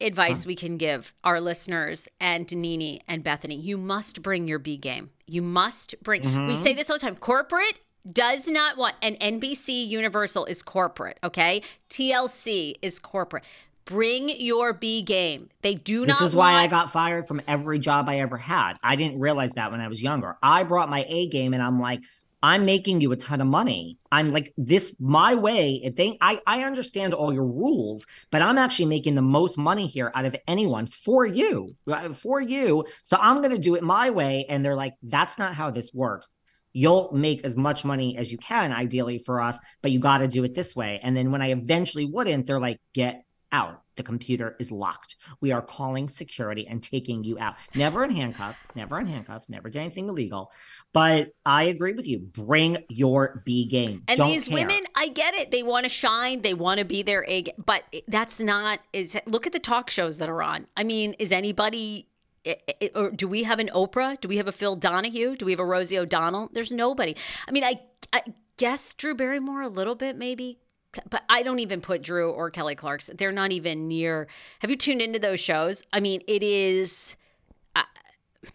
advice 0.02 0.46
we 0.46 0.56
can 0.56 0.78
give 0.78 1.14
our 1.24 1.40
listeners 1.40 2.10
and 2.20 2.52
Nene 2.54 3.00
and 3.08 3.24
Bethenny 3.24 3.62
you 3.62 3.78
must 3.78 4.22
bring 4.22 4.48
your 4.48 4.60
B 4.60 4.76
game. 4.78 5.12
You 5.26 5.42
must 5.42 5.96
bring, 6.04 6.22
Mm-hmm. 6.24 6.48
we 6.48 6.56
say 6.56 6.74
this 6.74 6.90
all 6.90 6.98
the 6.98 7.02
time 7.02 7.16
corporate 7.16 7.80
does 8.12 8.48
not 8.48 8.78
want, 8.78 8.96
and 9.02 9.20
NBC 9.20 9.88
Universal 9.88 10.46
is 10.46 10.62
corporate, 10.62 11.18
okay? 11.24 11.64
TLC 11.90 12.76
is 12.84 13.00
corporate. 13.00 13.44
Bring 13.86 14.30
your 14.30 14.74
B 14.74 15.04
game. 15.04 15.50
They 15.62 15.76
do 15.76 16.06
This 16.06 16.16
not 16.16 16.26
This 16.26 16.30
is 16.30 16.36
why 16.36 16.54
I 16.54 16.68
got 16.68 16.92
fired 16.92 17.28
from 17.28 17.42
every 17.48 17.80
job 17.80 18.10
I 18.10 18.20
ever 18.20 18.38
had. 18.38 18.74
I 18.84 18.96
didn't 18.96 19.20
realize 19.20 19.54
that 19.54 19.72
when 19.72 19.80
I 19.80 19.88
was 19.88 20.02
younger. 20.02 20.38
I 20.42 20.64
brought 20.64 20.90
my 20.90 21.06
A 21.08 21.28
game 21.28 21.54
and 21.54 21.62
I'm 21.62 21.80
like, 21.80 22.02
I'm 22.46 22.66
making 22.66 23.02
you 23.02 23.12
a 23.12 23.16
ton 23.16 23.42
of 23.42 23.48
money. 23.48 23.98
I'm 24.12 24.32
like 24.32 24.54
this 24.56 24.96
my 25.00 25.34
way. 25.34 25.82
If 25.84 25.96
they 25.96 26.18
I 26.22 26.40
I 26.46 26.64
understand 26.64 27.14
all 27.14 27.34
your 27.34 27.46
rules, 27.46 28.06
but 28.30 28.44
I'm 28.44 28.60
actually 28.60 28.86
making 28.86 29.16
the 29.16 29.24
most 29.24 29.58
money 29.58 29.88
here 29.88 30.12
out 30.14 30.26
of 30.26 30.36
anyone 30.48 30.86
for 30.86 31.26
you. 31.26 31.76
For 32.14 32.40
you. 32.40 32.86
So 33.02 33.18
I'm 33.20 33.38
going 33.38 33.52
to 33.52 33.58
do 33.58 33.74
it 33.74 33.84
my 33.84 34.12
way 34.12 34.46
and 34.48 34.64
they're 34.64 34.76
like 34.76 34.94
that's 35.02 35.40
not 35.40 35.56
how 35.56 35.72
this 35.72 35.92
works. 35.92 36.30
You'll 36.72 37.10
make 37.14 37.44
as 37.44 37.58
much 37.58 37.84
money 37.84 38.16
as 38.18 38.32
you 38.32 38.38
can 38.38 38.74
ideally 38.74 39.18
for 39.18 39.42
us, 39.42 39.58
but 39.82 39.92
you 39.92 40.00
got 40.00 40.20
to 40.20 40.28
do 40.28 40.44
it 40.44 40.54
this 40.54 40.76
way. 40.76 41.00
And 41.02 41.18
then 41.18 41.32
when 41.32 41.42
I 41.42 41.52
eventually 41.52 42.06
wouldn't, 42.06 42.46
they're 42.46 42.60
like 42.60 42.80
get 42.94 43.25
out. 43.56 43.82
The 43.96 44.04
computer 44.04 44.58
is 44.60 44.72
locked. 44.72 45.16
We 45.40 45.54
are 45.54 45.62
calling 45.62 46.10
security 46.10 46.68
and 46.68 46.84
taking 46.84 47.24
you 47.24 47.40
out. 47.40 47.56
Never 47.74 48.04
in 48.04 48.10
handcuffs, 48.12 48.68
never 48.76 49.00
in 49.00 49.08
handcuffs, 49.08 49.50
never 49.50 49.70
did 49.70 49.80
anything 49.80 50.10
illegal. 50.10 50.52
But 50.92 51.30
I 51.46 51.64
agree 51.64 51.94
with 51.94 52.06
you. 52.06 52.20
Bring 52.20 52.78
your 52.90 53.42
B 53.46 53.66
game. 53.66 54.04
And 54.10 54.18
Don't 54.18 54.28
these 54.30 54.48
care. 54.48 54.56
women, 54.58 54.82
I 54.96 55.08
get 55.08 55.34
it. 55.34 55.52
They 55.52 55.64
want 55.64 55.86
to 55.86 55.90
shine. 55.90 56.42
They 56.42 56.54
want 56.54 56.80
to 56.80 56.86
be 56.86 57.04
their 57.04 57.24
egg, 57.30 57.52
but 57.58 57.84
that's 58.08 58.40
not. 58.40 58.80
Is 58.92 59.18
look 59.26 59.48
at 59.48 59.54
the 59.54 59.60
talk 59.60 59.90
shows 59.90 60.18
that 60.18 60.28
are 60.30 60.42
on. 60.44 60.68
I 60.76 60.84
mean, 60.84 61.14
is 61.20 61.32
anybody? 61.32 62.08
i- 62.48 62.58
i- 62.82 62.92
Or 62.96 63.12
do 63.12 63.28
we 63.28 63.44
have 63.44 63.60
an 63.60 63.70
Oprah? 63.74 64.20
Do 64.20 64.28
we 64.28 64.38
have 64.38 64.48
a 64.48 64.52
Phil 64.52 64.76
Donahue? 64.76 65.36
Do 65.38 65.46
we 65.46 65.52
have 65.54 65.60
a 65.60 65.66
Rosie 65.66 65.98
O'Donnell? 65.98 66.50
There's 66.54 66.72
nobody. 66.72 67.16
I 67.48 67.52
mean, 67.52 67.64
I, 67.64 67.80
I 68.14 68.22
guess 68.58 68.94
Drew 68.94 69.16
Barrymore 69.16 69.62
a 69.64 69.68
little 69.70 69.96
bit 69.96 70.16
maybe, 70.16 70.60
but 71.10 71.24
I 71.30 71.44
don't 71.44 71.60
even 71.60 71.82
put 71.82 72.02
Drew 72.02 72.32
or 72.32 72.50
Kelly 72.50 72.76
Clarkson. 72.76 73.16
They're 73.18 73.32
not 73.32 73.52
even 73.52 73.88
near. 73.88 74.28
Have 74.60 74.70
you 74.70 74.78
tuned 74.78 75.02
into 75.02 75.20
those 75.20 75.40
shows? 75.40 75.84
I 75.94 76.00
mean, 76.00 76.22
it 76.28 76.44
is. 76.44 77.16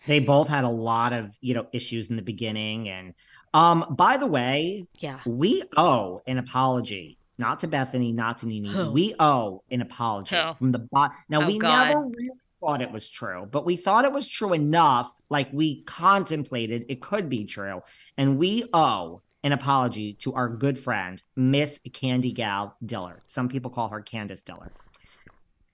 they 0.06 0.20
both 0.20 0.48
had 0.48 0.64
a 0.64 0.68
lot 0.68 1.12
of, 1.12 1.36
you 1.40 1.54
know, 1.54 1.66
issues 1.72 2.10
in 2.10 2.16
the 2.16 2.22
beginning. 2.22 2.88
And 2.88 3.14
um, 3.54 3.84
by 3.90 4.16
the 4.16 4.26
way, 4.26 4.86
Yeah. 4.98 5.20
we 5.26 5.62
owe 5.76 6.22
an 6.26 6.38
apology. 6.38 7.18
Not 7.38 7.60
to 7.60 7.68
Bethenny, 7.68 8.14
not 8.14 8.38
to 8.38 8.46
Nene. 8.46 8.66
Who? 8.66 8.92
We 8.92 9.14
owe 9.18 9.62
an 9.70 9.80
apology 9.80 10.36
Who? 10.36 10.54
from 10.54 10.72
the 10.72 10.78
bot. 10.78 11.12
Now 11.28 11.42
Oh, 11.42 11.46
we 11.46 11.58
God. 11.58 11.86
never 11.88 12.00
really 12.06 12.28
thought 12.60 12.82
it 12.82 12.92
was 12.92 13.08
true, 13.08 13.48
but 13.50 13.64
we 13.64 13.76
thought 13.76 14.04
it 14.04 14.12
was 14.12 14.28
true 14.28 14.52
enough, 14.52 15.10
like 15.30 15.48
we 15.50 15.80
contemplated 15.84 16.84
it 16.90 17.00
could 17.00 17.30
be 17.30 17.44
true. 17.46 17.80
And 18.18 18.36
we 18.38 18.64
owe 18.74 19.22
an 19.42 19.52
apology 19.52 20.14
to 20.14 20.34
our 20.34 20.48
good 20.48 20.78
friend, 20.78 21.22
Miss 21.36 21.80
Candy 21.92 22.32
Gal 22.32 22.76
Dillard. 22.84 23.22
Some 23.26 23.48
people 23.48 23.70
call 23.70 23.88
her 23.88 24.00
Candiace 24.00 24.44
Dillard. 24.44 24.72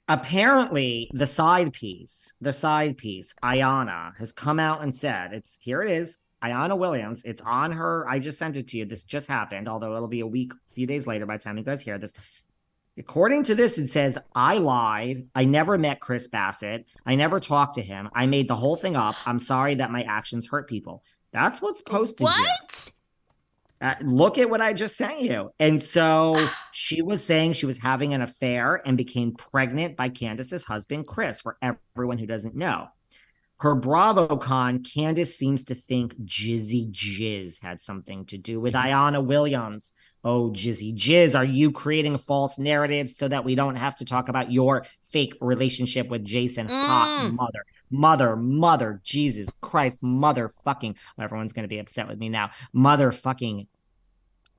Apparently, 0.09 1.11
the 1.13 1.27
side 1.27 1.73
piece, 1.73 2.33
the 2.41 2.53
side 2.53 2.97
piece, 2.97 3.35
Ayana 3.43 4.17
has 4.19 4.33
come 4.33 4.61
out 4.61 4.83
and 4.83 4.95
said, 4.95 5.33
it's 5.33 5.59
here 5.61 5.83
it 5.83 5.91
is. 5.91 6.19
Ayana 6.45 6.79
Williams, 6.79 7.25
it's 7.25 7.43
on 7.43 7.73
her. 7.73 8.07
I 8.09 8.21
just 8.21 8.39
sent 8.39 8.57
it 8.57 8.69
to 8.69 8.79
you. 8.79 8.85
This 8.85 9.03
just 9.03 9.27
happened, 9.27 9.69
although 9.69 9.97
it'll 9.97 10.07
be 10.07 10.21
a 10.21 10.27
week, 10.27 10.53
a 10.53 10.73
few 10.73 10.87
days 10.87 11.07
later 11.07 11.27
by 11.27 11.39
the 11.39 11.43
time 11.43 11.59
you 11.59 11.65
guys 11.65 11.83
hear 11.83 11.99
this. 11.99 12.13
According 12.99 13.45
to 13.45 13.55
this, 13.55 13.79
it 13.79 13.89
says, 13.89 14.17
I 14.35 14.59
lied. 14.59 15.27
I 15.35 15.45
never 15.45 15.77
met 15.77 16.01
Chris 16.01 16.29
Bassett. 16.29 16.89
I 17.05 17.17
never 17.17 17.41
talked 17.41 17.75
to 17.75 17.83
him. 17.83 18.09
I 18.15 18.27
made 18.27 18.49
the 18.49 18.55
whole 18.55 18.77
thing 18.77 18.97
up. 18.97 19.17
I'm 19.27 19.39
sorry 19.39 19.75
that 19.75 19.91
my 19.91 20.03
actions 20.05 20.49
hurt 20.49 20.69
people. 20.69 21.03
That's 21.33 21.61
what's 21.61 21.83
posted 21.83 22.27
here. 22.29 22.47
Uh, 23.81 23.95
look 24.03 24.39
at 24.39 24.49
what 24.49 24.61
I 24.61 24.73
just 24.73 24.97
sent 24.97 25.21
you. 25.21 25.51
And 25.59 25.83
so 25.83 26.49
she 26.73 27.03
was 27.03 27.23
saying 27.25 27.53
she 27.53 27.67
was 27.67 27.81
having 27.83 28.15
an 28.15 28.23
affair 28.23 28.81
and 28.87 28.97
became 28.97 29.33
pregnant 29.35 29.97
by 29.97 30.09
Candiace's 30.09 30.65
husband, 30.65 31.07
Chris, 31.07 31.41
for 31.41 31.59
everyone 31.61 32.19
who 32.19 32.27
doesn't 32.27 32.55
know. 32.55 32.89
Her 33.59 33.75
BravoCon, 33.75 34.83
Candiace 34.87 35.37
seems 35.37 35.65
to 35.65 35.75
think 35.75 36.15
Jizzy 36.25 36.91
Jizz 36.91 37.63
had 37.63 37.81
something 37.81 38.27
to 38.27 38.37
do 38.39 38.61
with 38.61 38.75
Ayana 38.75 39.25
Williams. 39.25 39.93
Oh, 40.23 40.51
Jizzy 40.51 40.95
Jizz, 40.95 41.39
are 41.39 41.45
you 41.45 41.71
creating 41.73 42.19
false 42.19 42.59
narratives 42.59 43.17
so 43.17 43.29
that 43.29 43.45
we 43.45 43.55
don't 43.55 43.77
have 43.77 43.97
to 43.97 44.05
talk 44.05 44.29
about 44.29 44.51
your 44.51 44.85
fake 45.05 45.37
relationship 45.41 46.09
with 46.09 46.25
Jason? 46.25 46.69
Hot 46.69 47.31
Mm. 47.31 47.35
mother, 47.37 47.65
mother, 47.91 48.37
mother, 48.37 49.01
Jesus 49.03 49.49
Christ, 49.61 50.03
mother 50.03 50.49
fucking. 50.49 50.97
Everyone's 51.21 51.53
going 51.53 51.65
to 51.65 51.69
be 51.69 51.79
upset 51.79 52.09
with 52.09 52.19
me 52.19 52.29
now. 52.29 52.51
Mother 52.73 53.13
fucking 53.13 53.67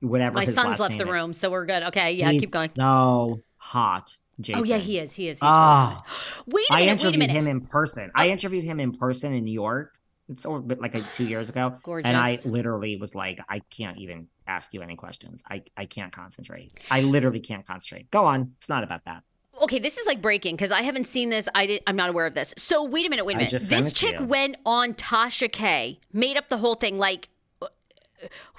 whatever. 0.00 0.34
My 0.34 0.44
son's 0.44 0.80
left 0.80 0.98
the 0.98 1.04
is. 1.04 1.10
room, 1.10 1.32
so 1.32 1.50
we're 1.50 1.66
good. 1.66 1.84
Okay, 1.84 2.12
yeah, 2.12 2.30
He's 2.30 2.42
keep 2.42 2.50
going. 2.50 2.70
So 2.70 3.40
hot, 3.56 4.16
Jason. 4.40 4.60
Oh 4.60 4.64
yeah, 4.64 4.78
he 4.78 4.98
is. 4.98 5.14
He 5.14 5.28
is. 5.28 5.38
He's 5.38 5.42
ah. 5.42 6.02
good. 6.04 6.54
Wait 6.54 6.66
a 6.70 6.74
I 6.74 6.80
minute. 6.80 6.80
Wait 6.80 6.88
a 6.88 6.92
interviewed 6.92 7.18
minute. 7.18 7.32
Oh. 7.32 7.38
him 7.38 7.46
in 7.46 7.60
person. 7.60 8.10
I 8.14 8.28
oh. 8.28 8.32
interviewed 8.32 8.64
him 8.64 8.80
in 8.80 8.92
person 8.92 9.32
in 9.34 9.44
New 9.44 9.52
York. 9.52 9.94
It's 10.28 10.44
like 10.44 10.94
a, 10.94 11.00
two 11.14 11.24
years 11.24 11.48
ago. 11.48 11.74
Gorgeous. 11.82 12.06
And 12.06 12.16
I 12.16 12.38
literally 12.44 12.96
was 12.96 13.14
like, 13.14 13.40
I 13.48 13.60
can't 13.70 13.96
even 13.96 14.28
ask 14.46 14.74
you 14.74 14.82
any 14.82 14.94
questions. 14.94 15.42
I, 15.48 15.62
I 15.74 15.86
can't 15.86 16.12
concentrate. 16.12 16.78
I 16.90 17.00
literally 17.00 17.40
can't 17.40 17.66
concentrate. 17.66 18.10
Go 18.10 18.26
on. 18.26 18.52
It's 18.58 18.68
not 18.68 18.84
about 18.84 19.06
that. 19.06 19.22
Okay, 19.62 19.78
this 19.78 19.98
is 19.98 20.06
like 20.06 20.20
breaking 20.22 20.56
because 20.56 20.70
I 20.70 20.82
haven't 20.82 21.06
seen 21.06 21.30
this. 21.30 21.48
I 21.54 21.66
did, 21.66 21.82
I'm 21.86 21.96
not 21.96 22.10
aware 22.10 22.26
of 22.26 22.34
this. 22.34 22.54
So 22.56 22.84
wait 22.84 23.06
a 23.06 23.10
minute. 23.10 23.24
Wait 23.26 23.34
a 23.34 23.38
minute. 23.38 23.52
This 23.52 23.92
chick 23.92 24.16
went 24.20 24.56
on 24.64 24.94
Tasha 24.94 25.50
K, 25.50 25.98
made 26.12 26.36
up 26.36 26.48
the 26.48 26.58
whole 26.58 26.74
thing. 26.74 26.98
Like, 26.98 27.28
uh, 27.62 27.66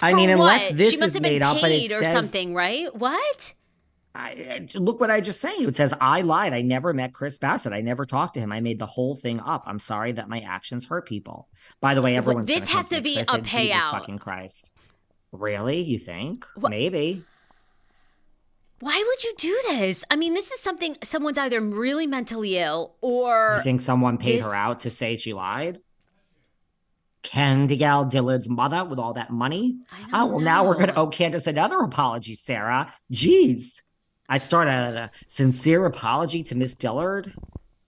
I 0.01 0.13
mean, 0.13 0.29
unless 0.29 0.69
what? 0.69 0.77
this 0.77 0.93
she 0.93 0.99
must 0.99 1.07
is 1.09 1.13
have 1.13 1.23
been 1.23 1.33
made 1.33 1.41
up, 1.41 1.59
but 1.61 1.71
it 1.71 1.79
paid 1.79 1.91
or 1.91 2.03
says- 2.03 2.13
something, 2.13 2.53
right? 2.53 2.93
What? 2.95 3.53
I, 4.15 4.67
I- 4.73 4.77
look 4.77 4.99
what 4.99 5.11
I 5.11 5.21
just 5.21 5.39
sent 5.39 5.59
you. 5.59 5.67
It 5.67 5.75
says, 5.75 5.93
I 6.01 6.21
lied. 6.21 6.53
I 6.53 6.61
never 6.61 6.93
met 6.93 7.13
Chris 7.13 7.37
Bassett. 7.37 7.73
I 7.73 7.81
never 7.81 8.05
talked 8.05 8.33
to 8.33 8.39
him. 8.39 8.51
I 8.51 8.59
made 8.59 8.79
the 8.79 8.87
whole 8.87 9.15
thing 9.15 9.39
up. 9.39 9.63
I'm 9.67 9.79
sorry 9.79 10.13
that 10.13 10.27
my 10.27 10.39
actions 10.41 10.87
hurt 10.87 11.05
people. 11.07 11.47
By 11.79 11.93
the 11.93 12.01
way, 12.01 12.15
everyone's 12.17 12.47
this 12.47 12.67
has 12.69 12.89
to 12.89 13.01
be 13.01 13.19
a 13.19 13.25
said, 13.25 13.43
Jesus 13.43 13.75
payout. 13.75 13.91
fucking 13.91 14.17
Christ. 14.17 14.71
Really? 15.31 15.79
You 15.81 15.99
think? 15.99 16.45
What- 16.55 16.71
Maybe. 16.71 17.23
Why 18.79 19.03
would 19.05 19.23
you 19.23 19.33
do 19.37 19.59
this? 19.69 20.03
I 20.09 20.15
mean, 20.15 20.33
this 20.33 20.51
is 20.51 20.59
something 20.59 20.95
someone's 21.03 21.37
either 21.37 21.59
really 21.59 22.07
mentally 22.07 22.57
ill 22.57 22.95
or 23.01 23.55
You 23.57 23.63
think 23.63 23.81
someone 23.81 24.17
paid 24.17 24.39
this- 24.39 24.45
her 24.45 24.53
out 24.53 24.81
to 24.81 24.89
say 24.89 25.15
she 25.15 25.33
lied? 25.33 25.81
Candy 27.21 27.75
Gal 27.75 28.05
Dillard's 28.05 28.47
mother 28.47 28.85
with 28.85 28.97
all 28.97 29.13
that 29.13 29.29
money? 29.29 29.77
Oh, 30.13 30.25
well, 30.27 30.39
now 30.39 30.65
we're 30.65 30.75
going 30.75 30.87
to 30.87 30.95
owe 30.95 31.07
Candiace 31.07 31.47
another 31.47 31.79
apology, 31.79 32.33
Sarah. 32.33 32.93
Jeez. 33.11 33.83
I 34.29 34.37
started 34.37 34.71
a 34.71 35.11
sincere 35.27 35.85
apology 35.85 36.43
to 36.43 36.55
Miss 36.55 36.75
Dillard. 36.75 37.33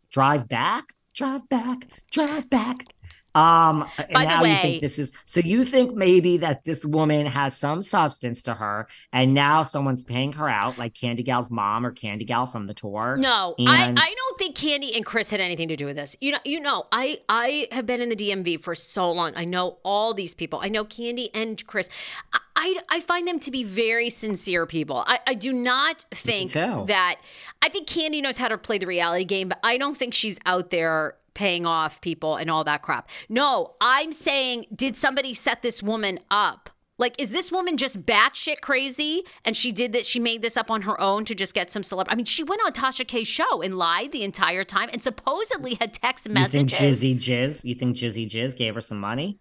Drive 0.09 0.49
back, 0.49 0.93
drive 1.13 1.47
back, 1.47 1.87
drive 2.11 2.49
back. 2.49 2.87
Um, 3.33 3.87
and 3.97 4.09
By 4.11 4.23
the 4.25 4.29
now 4.29 4.37
you 4.37 4.43
way- 4.43 4.55
think 4.61 4.81
this 4.81 4.99
is 4.99 5.11
so 5.25 5.39
you 5.39 5.63
think 5.65 5.95
maybe 5.95 6.37
that 6.37 6.63
this 6.63 6.85
woman 6.85 7.25
has 7.27 7.55
some 7.57 7.81
substance 7.81 8.43
to 8.43 8.53
her, 8.55 8.87
and 9.13 9.33
now 9.33 9.63
someone's 9.63 10.03
paying 10.03 10.33
her 10.33 10.49
out, 10.49 10.77
like 10.77 10.93
Candy 10.93 11.23
Gal's 11.23 11.49
mom 11.49 11.85
or 11.85 11.91
Candy 11.91 12.25
Gal 12.25 12.45
from 12.45 12.67
the 12.67 12.73
tour. 12.73 13.15
No, 13.17 13.55
I, 13.59 13.93
I 13.95 14.13
don't 14.17 14.37
think 14.37 14.55
Candy 14.55 14.95
and 14.95 15.05
Chris 15.05 15.29
had 15.31 15.39
anything 15.39 15.69
to 15.69 15.75
do 15.75 15.85
with 15.85 15.95
this. 15.95 16.15
You 16.19 16.33
know, 16.33 16.39
you 16.43 16.59
know, 16.59 16.87
I 16.91 17.19
I 17.29 17.67
have 17.71 17.85
been 17.85 18.01
in 18.01 18.09
the 18.09 18.15
DMV 18.15 18.63
for 18.63 18.75
so 18.75 19.11
long. 19.11 19.31
I 19.35 19.45
know 19.45 19.77
all 19.83 20.13
these 20.13 20.33
people. 20.35 20.59
I 20.61 20.67
know 20.69 20.83
Candy 20.83 21.29
and 21.33 21.65
Chris. 21.65 21.87
I 22.33 22.39
I, 22.63 22.77
I 22.89 22.99
find 22.99 23.27
them 23.27 23.39
to 23.39 23.49
be 23.49 23.63
very 23.63 24.11
sincere 24.11 24.67
people. 24.67 25.03
I, 25.07 25.19
I 25.25 25.33
do 25.33 25.51
not 25.51 26.05
think 26.11 26.51
that 26.51 27.15
I 27.59 27.69
think 27.69 27.87
Candy 27.87 28.21
knows 28.21 28.37
how 28.37 28.49
to 28.49 28.57
play 28.57 28.77
the 28.77 28.85
reality 28.85 29.25
game, 29.25 29.49
but 29.49 29.57
I 29.63 29.77
don't 29.77 29.97
think 29.97 30.13
she's 30.13 30.37
out 30.45 30.69
there 30.69 31.15
paying 31.33 31.65
off 31.65 32.01
people 32.01 32.35
and 32.35 32.51
all 32.51 32.63
that 32.65 32.83
crap. 32.83 33.09
No, 33.29 33.73
I'm 33.81 34.13
saying, 34.13 34.67
did 34.75 34.95
somebody 34.95 35.33
set 35.33 35.63
this 35.63 35.81
woman 35.81 36.19
up? 36.29 36.69
Like, 36.99 37.19
is 37.19 37.31
this 37.31 37.51
woman 37.51 37.77
just 37.77 38.05
batshit 38.05 38.61
crazy? 38.61 39.23
And 39.43 39.57
she 39.57 39.71
did 39.71 39.91
that, 39.93 40.05
she 40.05 40.19
made 40.19 40.43
this 40.43 40.55
up 40.55 40.69
on 40.69 40.83
her 40.83 41.01
own 41.01 41.25
to 41.25 41.33
just 41.33 41.55
get 41.55 41.71
some 41.71 41.81
celebrity. 41.81 42.13
I 42.13 42.15
mean, 42.15 42.25
she 42.25 42.43
went 42.43 42.61
on 42.63 42.73
Tasha 42.73 43.07
K's 43.07 43.27
show 43.27 43.63
and 43.63 43.75
lied 43.75 44.11
the 44.11 44.21
entire 44.21 44.63
time 44.63 44.87
and 44.93 45.01
supposedly 45.01 45.79
had 45.81 45.93
text 45.93 46.27
You 46.27 46.35
think 46.35 46.69
messages. 46.69 47.01
Jizzy 47.01 47.15
Jizz? 47.15 47.65
You 47.65 47.73
think 47.73 47.95
Jizzy 47.97 48.29
Jizz 48.29 48.55
gave 48.55 48.75
her 48.75 48.81
some 48.81 48.99
money? 48.99 49.39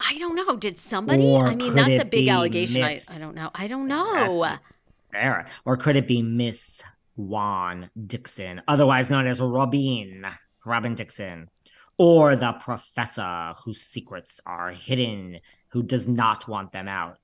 I 0.00 0.16
don't 0.18 0.36
know. 0.36 0.56
Did 0.56 0.78
somebody? 0.78 1.24
Or 1.24 1.46
I 1.46 1.54
mean, 1.54 1.74
that's 1.74 1.98
a 2.02 2.04
big 2.04 2.28
allegation. 2.28 2.82
I, 2.82 2.88
Miss- 2.88 3.16
I 3.16 3.20
don't 3.20 3.34
know. 3.34 3.50
I 3.54 3.66
don't 3.66 3.88
know. 3.88 4.58
Or 5.64 5.76
could 5.76 5.96
it 5.96 6.06
be 6.06 6.22
Miss 6.22 6.82
Juan 7.16 7.90
Dixon, 8.06 8.62
otherwise 8.68 9.10
known 9.10 9.26
as 9.26 9.40
Robin, 9.40 10.24
Robin 10.64 10.94
Dixon? 10.94 11.48
Or 11.96 12.36
the 12.36 12.52
professor 12.52 13.54
whose 13.64 13.80
secrets 13.80 14.40
are 14.46 14.70
hidden, 14.70 15.40
who 15.68 15.82
does 15.82 16.06
not 16.06 16.46
want 16.46 16.70
them 16.70 16.86
out. 16.86 17.18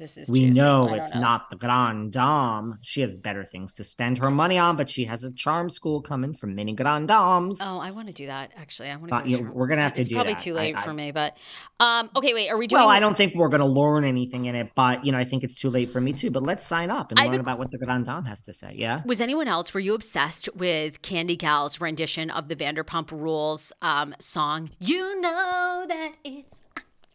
This 0.00 0.16
is 0.16 0.28
We. 0.30 0.48
Know 0.50 0.92
it's 0.94 1.14
know. 1.14 1.20
not 1.20 1.50
the 1.50 1.56
Grand 1.56 2.10
Dame. 2.12 2.78
She 2.80 3.02
has 3.02 3.14
better 3.14 3.44
things 3.44 3.74
to 3.74 3.84
spend 3.84 4.16
her 4.18 4.30
money 4.30 4.56
on, 4.58 4.76
but 4.76 4.88
she 4.88 5.04
has 5.04 5.22
a 5.24 5.30
charm 5.32 5.68
school 5.68 6.00
coming 6.00 6.32
from 6.32 6.54
many 6.54 6.72
Grand 6.72 7.06
Dames. 7.08 7.58
Oh, 7.62 7.78
I 7.78 7.90
want 7.90 8.08
to 8.08 8.14
do 8.14 8.26
that. 8.26 8.50
Actually, 8.56 8.88
I 8.88 8.96
want 8.96 9.12
Uh, 9.12 9.20
to. 9.22 9.28
yeah, 9.28 9.38
we're 9.52 9.68
gonna 9.68 9.82
have 9.82 9.92
to 9.94 10.00
It's 10.00 10.08
do 10.08 10.14
probably 10.16 10.32
that. 10.32 10.42
too 10.42 10.54
late 10.54 10.76
I- 10.76 10.82
for 10.82 10.92
me, 10.94 11.10
but 11.12 11.36
um, 11.80 12.08
okay. 12.16 12.32
Wait, 12.32 12.48
are 12.50 12.56
we 12.56 12.66
doing? 12.66 12.80
well, 12.80 12.88
I 12.88 12.98
don't 12.98 13.16
think 13.16 13.34
we're 13.34 13.48
going 13.50 13.60
to 13.60 13.66
learn 13.68 14.04
anything 14.04 14.46
in 14.46 14.54
it, 14.54 14.70
but 14.74 15.04
you 15.04 15.12
know, 15.12 15.18
I 15.18 15.24
think 15.24 15.44
it's 15.44 15.60
too 15.60 15.68
late 15.70 15.90
for 15.90 16.00
me 16.00 16.12
too. 16.14 16.30
But 16.30 16.42
let's 16.44 16.64
sign 16.66 16.90
up 16.90 17.10
and 17.10 17.20
I 17.20 17.24
learn 17.24 17.32
would- 17.32 17.40
about 17.42 17.58
what 17.58 17.70
the 17.70 17.78
Grand 17.78 18.06
Dame 18.06 18.24
has 18.24 18.42
to 18.44 18.52
say. 18.54 18.72
Yeah. 18.76 19.02
Was 19.04 19.20
anyone 19.20 19.48
else? 19.48 19.72
Were 19.74 19.80
you 19.80 19.94
obsessed 19.94 20.48
with 20.54 21.02
Candy 21.02 21.36
Gal's 21.36 21.80
rendition 21.80 22.30
of 22.30 22.48
the 22.48 22.56
Vanderpump 22.56 23.10
Rules 23.12 23.72
um, 23.82 24.14
song? 24.18 24.70
You 24.78 25.20
know 25.20 25.84
that 25.88 26.12
it's. 26.24 26.62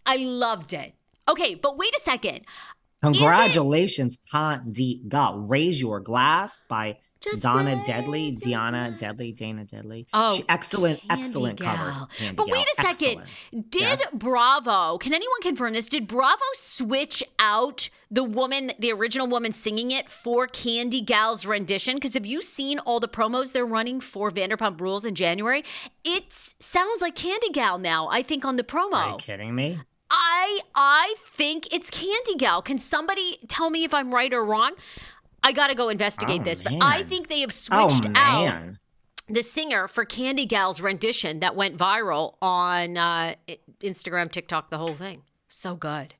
I 0.05 0.17
loved 0.17 0.71
it. 0.73 0.93
Okay, 1.27 1.55
but 1.55 1.75
wait 1.75 1.91
a 1.95 1.99
second. 2.01 2.41
Congratulations, 3.13 4.19
Candy 4.31 5.01
Gal. 5.07 5.45
Raise 5.47 5.79
Your 5.81 5.99
Glass 5.99 6.63
by 6.67 6.97
Just 7.21 7.43
Donna 7.43 7.81
Deadly, 7.85 8.35
Diana. 8.41 8.95
Deadly, 8.97 9.31
Dana 9.31 9.65
Deadly. 9.65 10.07
Oh, 10.13 10.35
She, 10.35 10.43
excellent, 10.49 10.99
excellent 11.09 11.59
cover. 11.59 11.91
Gal. 11.91 12.09
Candy 12.17 12.35
But 12.35 12.47
Gal. 12.47 12.53
wait 12.53 12.67
a 12.67 12.81
second. 12.81 13.21
Excellent. 13.21 13.69
Did 13.71 13.81
Yes. 13.81 14.11
Bravo, 14.13 14.97
can 14.97 15.13
anyone 15.13 15.41
confirm 15.41 15.73
this? 15.73 15.87
Did 15.87 16.07
Bravo 16.07 16.43
switch 16.53 17.23
out 17.39 17.89
the 18.09 18.23
woman, 18.23 18.71
the 18.79 18.91
original 18.91 19.27
woman 19.27 19.53
singing 19.53 19.91
it 19.91 20.09
for 20.09 20.47
Candy 20.47 21.01
Gal's 21.01 21.45
rendition? 21.45 21.95
Because 21.95 22.15
have 22.15 22.25
you 22.25 22.41
seen 22.41 22.79
all 22.79 22.99
the 22.99 23.07
promos 23.07 23.51
they're 23.51 23.65
running 23.65 24.01
for 24.01 24.31
Vanderpump 24.31 24.81
Rules 24.81 25.05
in 25.05 25.15
January? 25.15 25.63
It 26.03 26.33
sounds 26.59 27.01
like 27.01 27.15
Candy 27.15 27.49
Gal 27.51 27.77
now, 27.77 28.07
I 28.09 28.21
think, 28.23 28.45
on 28.45 28.55
the 28.55 28.63
promo. 28.63 28.93
Are 28.93 29.11
you 29.11 29.17
kidding 29.17 29.53
me? 29.55 29.79
I 30.09 30.59
I 30.75 31.15
think 31.19 31.73
it's 31.73 31.89
Candy 31.89 32.35
Gal. 32.37 32.61
Can 32.61 32.77
somebody 32.77 33.37
tell 33.47 33.69
me 33.69 33.83
if 33.83 33.93
I'm 33.93 34.13
right 34.13 34.33
or 34.33 34.43
wrong? 34.45 34.73
I 35.43 35.51
got 35.51 35.67
to 35.67 35.75
go 35.75 35.89
investigate 35.89 36.41
Oh, 36.41 36.43
this, 36.43 36.61
but 36.61 36.73
I 36.81 37.03
think 37.03 37.27
they 37.27 37.41
have 37.41 37.51
Oh 37.71 37.89
switched 37.89 38.07
out 38.15 38.77
the 39.27 39.43
singer 39.43 39.87
for 39.87 40.05
Candy 40.05 40.45
Gal's 40.45 40.81
rendition 40.81 41.39
that 41.39 41.55
went 41.55 41.77
viral 41.77 42.35
on 42.41 42.97
uh, 42.97 43.35
Instagram, 43.81 44.31
TikTok, 44.31 44.69
the 44.69 44.77
whole 44.77 44.93
thing. 44.95 45.23
So 45.49 45.75
good. 45.75 46.13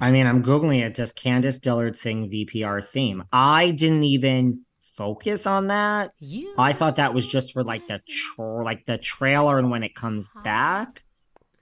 I 0.00 0.10
mean, 0.10 0.26
I'm 0.26 0.42
googling 0.42 0.84
it. 0.84 0.94
Does 0.94 1.12
Candiace 1.12 1.58
Dillard 1.58 1.96
sing 1.96 2.30
VPR 2.30 2.84
theme? 2.84 3.24
I 3.32 3.70
didn't 3.70 4.04
even 4.04 4.62
focus 4.80 5.46
on 5.46 5.68
that. 5.68 6.12
You. 6.18 6.54
I 6.58 6.72
thought 6.72 6.96
that 6.96 7.14
was 7.14 7.26
just 7.26 7.52
for 7.52 7.64
like 7.64 7.86
the 7.86 8.00
tr- 8.08 8.62
like 8.62 8.86
the 8.86 8.98
trailer 8.98 9.58
and 9.58 9.70
when 9.70 9.82
it 9.82 9.94
comes 9.94 10.28
back. 10.42 11.02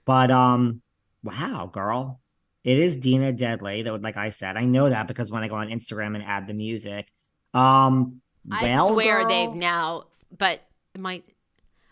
But 0.05 0.31
um, 0.31 0.81
wow, 1.25 1.69
girl, 1.71 2.21
it 2.63 2.77
is 2.77 2.97
Dina 2.97 3.33
Deadly. 3.33 3.81
That 3.81 3.91
would, 3.91 4.03
like 4.03 4.17
I 4.17 4.29
said, 4.29 4.55
I 4.55 4.65
know 4.65 4.89
that 4.89 5.07
because 5.07 5.31
when 5.31 5.43
I 5.43 5.47
go 5.47 5.55
on 5.55 5.67
Instagram 5.69 6.15
and 6.15 6.23
add 6.23 6.47
the 6.47 6.53
music, 6.53 7.11
um, 7.53 8.21
I 8.51 8.63
well, 8.63 8.87
swear 8.89 9.21
girl, 9.21 9.29
they've 9.29 9.55
now, 9.55 10.05
but 10.35 10.61
it 10.93 11.01
might. 11.01 11.25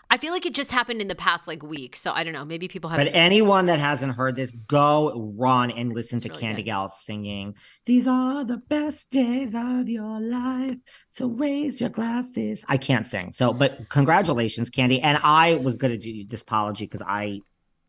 I 0.09 0.17
feel 0.17 0.31
like 0.31 0.45
it 0.45 0.53
just 0.53 0.71
happened 0.71 1.01
in 1.01 1.07
the 1.07 1.15
past 1.15 1.47
like 1.47 1.63
week, 1.63 1.95
so 1.95 2.11
I 2.11 2.23
don't 2.23 2.33
know. 2.33 2.45
Maybe 2.45 2.67
people 2.67 2.91
have. 2.91 2.99
But 2.99 3.15
anyone 3.15 3.65
that 3.65 3.79
hasn't 3.79 4.13
heard 4.13 4.35
this, 4.35 4.51
go 4.51 5.33
run 5.35 5.71
and 5.71 5.91
listen 5.91 6.17
It's 6.17 6.25
to 6.25 6.29
really 6.29 6.41
Candy 6.41 6.61
good. 6.61 6.67
Gal 6.67 6.89
singing. 6.89 7.55
These 7.87 8.07
are 8.07 8.45
the 8.45 8.57
best 8.57 9.09
days 9.09 9.55
of 9.55 9.89
your 9.89 10.19
life. 10.19 10.77
So 11.09 11.29
raise 11.29 11.81
your 11.81 11.89
glasses. 11.89 12.63
I 12.67 12.77
can't 12.77 13.07
sing. 13.07 13.31
So, 13.31 13.53
but 13.53 13.89
congratulations, 13.89 14.69
Candy. 14.69 15.01
And 15.01 15.19
I 15.23 15.55
was 15.55 15.77
going 15.77 15.93
to 15.93 15.97
do 15.97 16.25
this 16.27 16.43
apology 16.43 16.85
because 16.85 17.01
I 17.01 17.41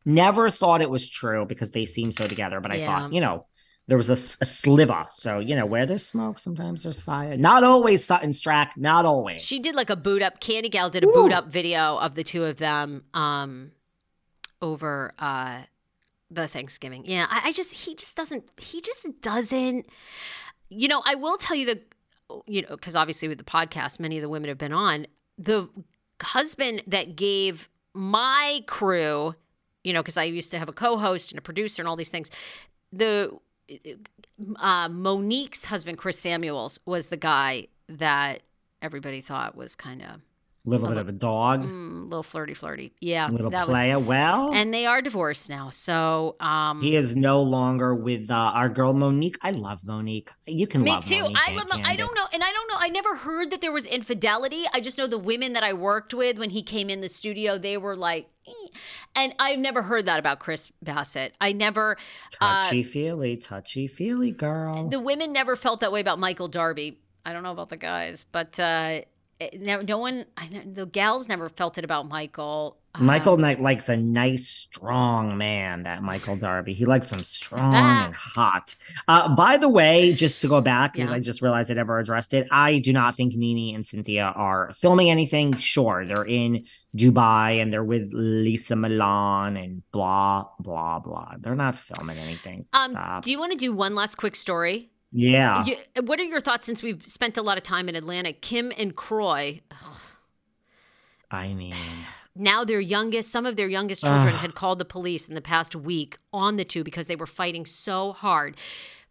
never 0.05 0.51
thought 0.51 0.83
it 0.83 0.91
was 0.91 1.09
true 1.09 1.47
because 1.47 1.71
they 1.71 1.85
seem 1.85 2.13
so 2.13 2.27
together. 2.27 2.61
But 2.61 2.73
I 2.73 2.77
Yeah. 2.77 2.87
thought, 2.87 3.13
you 3.13 3.21
know, 3.21 3.47
there 3.87 3.97
was 3.99 4.09
a 4.09 4.17
sliver. 4.17 5.05
So, 5.11 5.41
you 5.41 5.55
know, 5.55 5.67
where 5.67 5.85
there's 5.85 6.07
smoke, 6.07 6.39
sometimes 6.39 6.83
there's 6.85 7.03
fire. 7.03 7.37
Not 7.37 7.65
always 7.65 8.05
Sutton 8.05 8.31
Stracke. 8.31 8.77
Not 8.79 9.05
always. 9.05 9.43
She 9.43 9.59
did 9.61 9.75
like 9.75 9.91
a 9.91 9.97
boot 9.97 10.23
up. 10.23 10.41
Candy 10.41 10.71
Gal 10.71 10.89
did 10.89 11.05
a 11.05 11.07
boot 11.07 11.33
up 11.33 11.49
video 11.49 11.99
of 11.99 12.15
the 12.15 12.25
two 12.25 12.45
of 12.45 12.57
them 12.57 13.05
um, 13.13 13.73
over 14.63 15.13
uh, 15.19 15.63
the 16.31 16.49
Thanksgiving. 16.49 17.05
Yeah, 17.07 17.27
I, 17.29 17.49
I 17.49 17.53
just 17.53 17.75
he 17.75 17.95
just 17.95 18.17
doesn't 18.17 18.51
he 18.59 18.81
just 18.81 19.07
doesn't. 19.21 19.87
You 20.71 20.89
know, 20.89 21.03
I 21.05 21.15
will 21.15 21.37
tell 21.37 21.57
you 21.57 21.67
the 21.67 21.81
you 22.47 22.63
know 22.63 22.69
because 22.71 22.97
obviously 22.97 23.29
with 23.29 23.39
the 23.39 23.45
podcast, 23.45 24.01
many 24.01 24.17
of 24.17 24.23
the 24.23 24.29
women 24.31 24.49
have 24.49 24.59
been 24.59 24.73
on 24.73 25.07
the 25.37 25.69
husband 26.23 26.83
that 26.87 27.17
gave 27.17 27.69
my 27.93 28.63
crew. 28.67 29.35
You 29.85 29.93
know, 29.93 30.03
because 30.03 30.17
I 30.17 30.25
used 30.25 30.51
to 30.51 30.59
have 30.59 30.69
a 30.69 30.73
co-host 30.73 31.31
and 31.31 31.39
a 31.39 31.43
producer 31.43 31.81
and 31.83 31.89
all 31.89 31.97
these 31.97 32.09
things. 32.09 32.31
The 32.93 33.39
uh, 34.57 34.89
Monique's 34.89 35.67
husband, 35.67 35.99
Chris 35.99 36.19
Samuels, 36.19 36.81
was 36.87 37.09
the 37.09 37.17
guy 37.17 37.69
that 37.89 38.43
everybody 38.83 39.21
thought 39.21 39.57
was 39.57 39.75
kind 39.75 40.03
of 40.03 40.21
a 40.67 40.71
little 40.71 40.89
bit 40.89 40.97
of 40.97 41.09
a 41.09 41.13
dog, 41.13 41.63
mm, 41.65 42.05
little 42.05 42.23
flirty, 42.23 42.55
flirty. 42.55 42.95
Yeah, 43.01 43.29
little 43.29 43.51
that 43.51 43.69
was. 43.69 44.07
well, 44.07 44.55
And 44.55 44.73
they 44.73 44.87
are 44.87 45.03
divorced 45.03 45.51
now, 45.51 45.69
so 45.69 46.37
um, 46.41 46.81
He 46.81 46.97
is 46.97 47.15
no 47.15 47.43
longer 47.43 47.95
with 47.95 48.31
uh, 48.31 48.35
our 48.35 48.71
girl 48.71 48.95
Monique. 48.95 49.37
I 49.43 49.51
love 49.51 49.85
Monique. 49.85 50.31
You 50.47 50.67
can 50.67 50.83
me 50.83 50.91
love 50.91 51.07
too. 51.07 51.21
Monique 51.21 51.37
I 51.39 51.53
love. 51.53 51.69
Mo- 51.69 51.83
I 51.85 51.97
don't 51.97 52.15
know, 52.15 52.27
and 52.33 52.43
I 52.43 52.51
don't 52.51 52.71
know. 52.71 52.77
I 52.79 52.89
never 52.89 53.17
heard 53.17 53.51
that 53.51 53.61
there 53.61 53.73
was 53.73 53.85
infidelity. 53.87 54.65
I 54.73 54.81
just 54.81 54.97
know 54.97 55.07
the 55.07 55.19
women 55.19 55.53
that 55.53 55.63
I 55.63 55.75
worked 55.75 56.15
with 56.15 56.39
when 56.39 56.51
he 56.51 56.63
came 56.63 56.89
in 56.89 57.01
the 57.01 57.09
studio, 57.09 57.59
they 57.59 57.77
were 57.77 57.97
like. 57.97 58.29
And 59.15 59.35
I've 59.39 59.59
never 59.59 59.83
heard 59.83 60.07
that 60.07 60.19
about 60.19 60.39
Chris 60.39 60.71
Bassett. 60.83 61.35
I 61.41 61.53
never. 61.53 61.97
uh, 62.41 62.63
Touchy 62.63 62.83
feely, 62.83 63.37
touchy 63.37 63.87
feely 63.87 64.31
girl. 64.31 64.89
the 64.89 65.01
women 65.01 65.33
never 65.33 65.57
felt 65.57 65.81
that 65.81 65.93
way 65.93 66.01
about 66.01 66.19
Michael 66.19 66.49
Darby. 66.49 66.99
I 67.25 67.33
don't 67.33 67.43
know 67.43 67.53
about 67.53 67.71
the 67.71 67.77
guys, 67.77 68.25
but 68.31 68.59
uh, 68.61 69.01
no, 69.55 69.79
no 69.87 69.99
one, 69.99 70.27
I 70.37 70.49
know, 70.49 70.63
the 70.65 70.87
gals 70.87 71.29
never 71.29 71.49
felt 71.49 71.79
it 71.79 71.85
about 71.85 72.09
Michael. 72.09 72.79
Uh, 72.95 73.03
Michael 73.03 73.37
Knight 73.37 73.61
likes 73.61 73.89
a 73.89 73.97
nice, 73.97 74.47
strong 74.49 75.37
man. 75.37 75.83
That 75.83 76.03
Michael 76.03 76.37
Darby, 76.37 76.75
he 76.75 76.85
likes 76.85 77.13
him 77.13 77.25
strong 77.25 77.75
and 77.75 78.15
hot. 78.37 78.75
Uh, 79.09 79.35
by 79.35 79.57
the 79.57 79.69
way, 79.69 80.13
just 80.13 80.41
to 80.43 80.49
go 80.49 80.61
back 80.61 80.93
because 80.93 81.11
Yeah. 81.11 81.17
I 81.17 81.21
just 81.21 81.43
realized 81.43 81.71
I 81.71 81.75
never 81.75 81.99
addressed 81.99 82.35
it. 82.35 82.47
I 82.53 82.79
do 82.79 82.93
not 82.93 83.15
think 83.17 83.35
Nene 83.35 83.75
and 83.75 83.85
Cynthia 83.85 84.33
are 84.37 84.73
filming 84.75 85.11
anything. 85.11 85.55
Sure, 85.57 86.05
they're 86.07 86.25
in 86.25 86.65
Dubai 86.97 87.61
and 87.61 87.73
they're 87.73 87.83
with 87.83 88.11
Lisa 88.13 88.77
Milan 88.77 89.57
and 89.57 89.83
blah 89.91 90.45
blah 90.61 91.01
blah. 91.01 91.33
They're 91.41 91.57
not 91.57 91.75
filming 91.75 92.19
anything. 92.19 92.67
Um, 92.73 92.93
Stop. 92.93 93.25
do 93.25 93.33
you 93.33 93.39
want 93.41 93.51
to 93.53 93.59
do 93.59 93.73
one 93.73 93.95
last 93.97 94.15
quick 94.17 94.37
story? 94.37 94.91
Yeah. 95.17 95.65
You- 95.65 95.77
what 96.03 96.19
are 96.19 96.25
your 96.25 96.41
thoughts 96.41 96.67
since 96.67 96.83
we've 96.83 97.07
spent 97.07 97.37
a 97.39 97.43
lot 97.43 97.57
of 97.57 97.63
time 97.63 97.89
in 97.89 97.95
Atlanta? 97.95 98.33
Kim 98.33 98.73
and 98.77 98.95
Kroy, 98.97 99.61
I 101.31 101.55
mean. 101.55 101.75
now 102.35 102.65
their 102.65 102.81
youngest, 102.81 103.31
some 103.31 103.47
of 103.47 103.57
their 103.57 103.69
youngest 103.69 104.03
children 104.03 104.35
had 104.35 104.55
called 104.55 104.79
the 104.79 104.85
police 104.85 105.29
in 105.29 105.35
the 105.35 105.41
past 105.41 105.75
week 105.77 106.19
on 106.33 106.57
the 106.57 106.65
two 106.65 106.85
because 106.85 107.07
they 107.07 107.17
were 107.17 107.27
fighting 107.27 107.65
so 107.65 108.13
hard. 108.13 108.57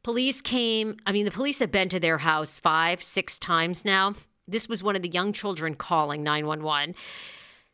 Police 0.03 0.41
came, 0.41 0.97
I 1.05 1.13
mean, 1.13 1.23
the 1.25 1.31
police 1.31 1.59
have 1.59 1.71
been 1.71 1.87
to 1.89 1.99
their 1.99 2.17
house 2.19 2.57
five, 2.59 3.01
six 3.03 3.39
times 3.39 3.85
now. 3.85 4.15
This 4.45 4.67
was 4.67 4.83
one 4.83 4.97
of 4.97 5.01
the 5.01 5.09
young 5.09 5.31
children 5.31 5.75
calling 5.75 6.21
911. 6.23 6.95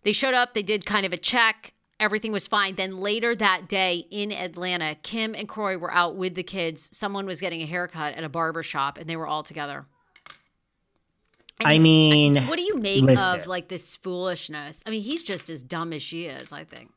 They 0.04 0.14
showed 0.14 0.36
up, 0.36 0.54
they 0.54 0.62
did 0.62 0.86
kind 0.86 1.06
of 1.06 1.14
a 1.14 1.18
check. 1.18 1.74
Everything 2.00 2.32
was 2.32 2.48
fine. 2.48 2.76
Then 2.76 2.98
later 3.00 3.36
that 3.36 3.68
day 3.68 4.06
in 4.10 4.32
Atlanta, 4.32 4.96
Kim 5.04 5.36
and 5.36 5.48
Kroy 5.50 5.78
were 5.78 5.92
out 5.94 6.16
with 6.16 6.36
the 6.36 6.44
kids. 6.44 6.90
Someone 6.96 7.26
was 7.26 7.42
getting 7.42 7.62
a 7.62 7.66
haircut 7.66 8.16
at 8.16 8.24
a 8.24 8.30
barber 8.30 8.64
shop 8.64 8.98
and 8.98 9.08
they 9.08 9.16
were 9.18 9.28
all 9.28 9.44
together. 9.44 9.86
I 11.62 11.78
mean, 11.78 12.38
What 12.48 12.56
do 12.58 12.64
you 12.64 12.78
make 12.78 13.04
listen. 13.04 13.42
of 13.42 13.48
like 13.48 13.68
this 13.68 13.96
foolishness? 13.98 14.82
I 14.86 14.92
mean, 14.92 15.02
he's 15.02 15.24
just 15.24 15.50
as 15.50 15.62
dumb 15.62 15.92
as 15.92 16.02
she 16.02 16.26
is, 16.26 16.54
I 16.54 16.64
think. 16.64 16.90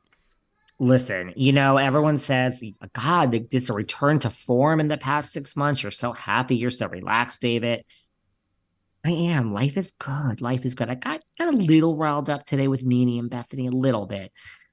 listen, 0.79 1.33
you 1.37 1.53
know, 1.53 1.79
everyone 1.79 2.17
says, 2.17 2.63
God, 2.93 3.33
this 3.51 3.69
a 3.71 3.73
return 3.73 4.21
to 4.21 4.31
form 4.31 4.79
in 4.79 4.87
the 4.89 4.97
past 4.97 5.33
six 5.33 5.57
months. 5.57 5.83
You're 5.83 5.91
so 5.93 6.13
happy. 6.13 6.55
You're 6.57 6.71
so 6.71 6.87
relaxed, 6.87 7.41
David. 7.41 7.85
I 9.05 9.11
am. 9.11 9.53
Life 9.53 9.77
is 9.77 9.91
good. 9.99 10.41
Life 10.41 10.65
is 10.65 10.77
good. 10.77 10.89
I 10.89 10.95
got, 10.95 11.23
got 11.39 11.53
a 11.53 11.57
little 11.57 11.97
riled 11.97 12.31
up 12.31 12.47
today 12.47 12.69
with 12.69 12.85
Nene 12.85 13.19
and 13.19 13.29
Bethenny, 13.31 13.67
a 13.67 13.75
little 13.75 14.07
bit. 14.07 14.31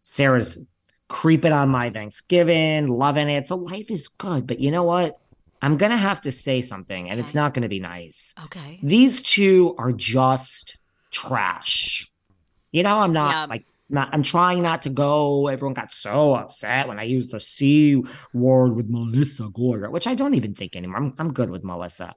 Sarah's 0.09 0.57
creeping 1.07 1.51
on 1.51 1.69
my 1.69 1.89
Thanksgiving, 1.89 2.87
loving 2.87 3.29
it. 3.29 3.47
So 3.47 3.57
life 3.57 3.91
is 3.91 4.07
good. 4.07 4.47
But 4.47 4.59
you 4.59 4.71
know 4.71 4.83
what? 4.83 5.19
I'm 5.61 5.77
going 5.77 5.91
to 5.91 5.97
have 5.97 6.21
to 6.21 6.31
say 6.31 6.61
something, 6.61 7.09
and 7.09 7.19
it's 7.19 7.35
not 7.35 7.53
going 7.53 7.63
to 7.63 7.69
be 7.69 7.79
nice. 7.79 8.33
Okay. 8.45 8.79
These 8.81 9.21
two 9.21 9.75
are 9.77 9.91
just 9.91 10.77
trash. 11.11 12.09
You 12.71 12.83
know, 12.83 12.97
I'm 12.99 13.13
not 13.13 13.31
Yeah. 13.31 13.45
like 13.45 13.65
not 13.89 14.09
I'm 14.13 14.23
trying 14.23 14.61
not 14.61 14.83
to 14.83 14.89
go. 14.89 15.47
Everyone 15.47 15.73
got 15.73 15.93
so 15.93 16.35
upset 16.35 16.87
when 16.87 16.99
I 16.99 17.03
used 17.03 17.31
the 17.31 17.39
C 17.39 18.03
word 18.33 18.75
with 18.75 18.87
Melissa 18.89 19.43
Gorga, 19.43 19.91
which 19.91 20.07
I 20.07 20.15
don't 20.15 20.35
even 20.35 20.53
think 20.53 20.75
anymore. 20.75 20.97
I'm 20.97 21.13
I'm 21.17 21.33
good 21.33 21.49
with 21.49 21.63
Melissa. 21.63 22.13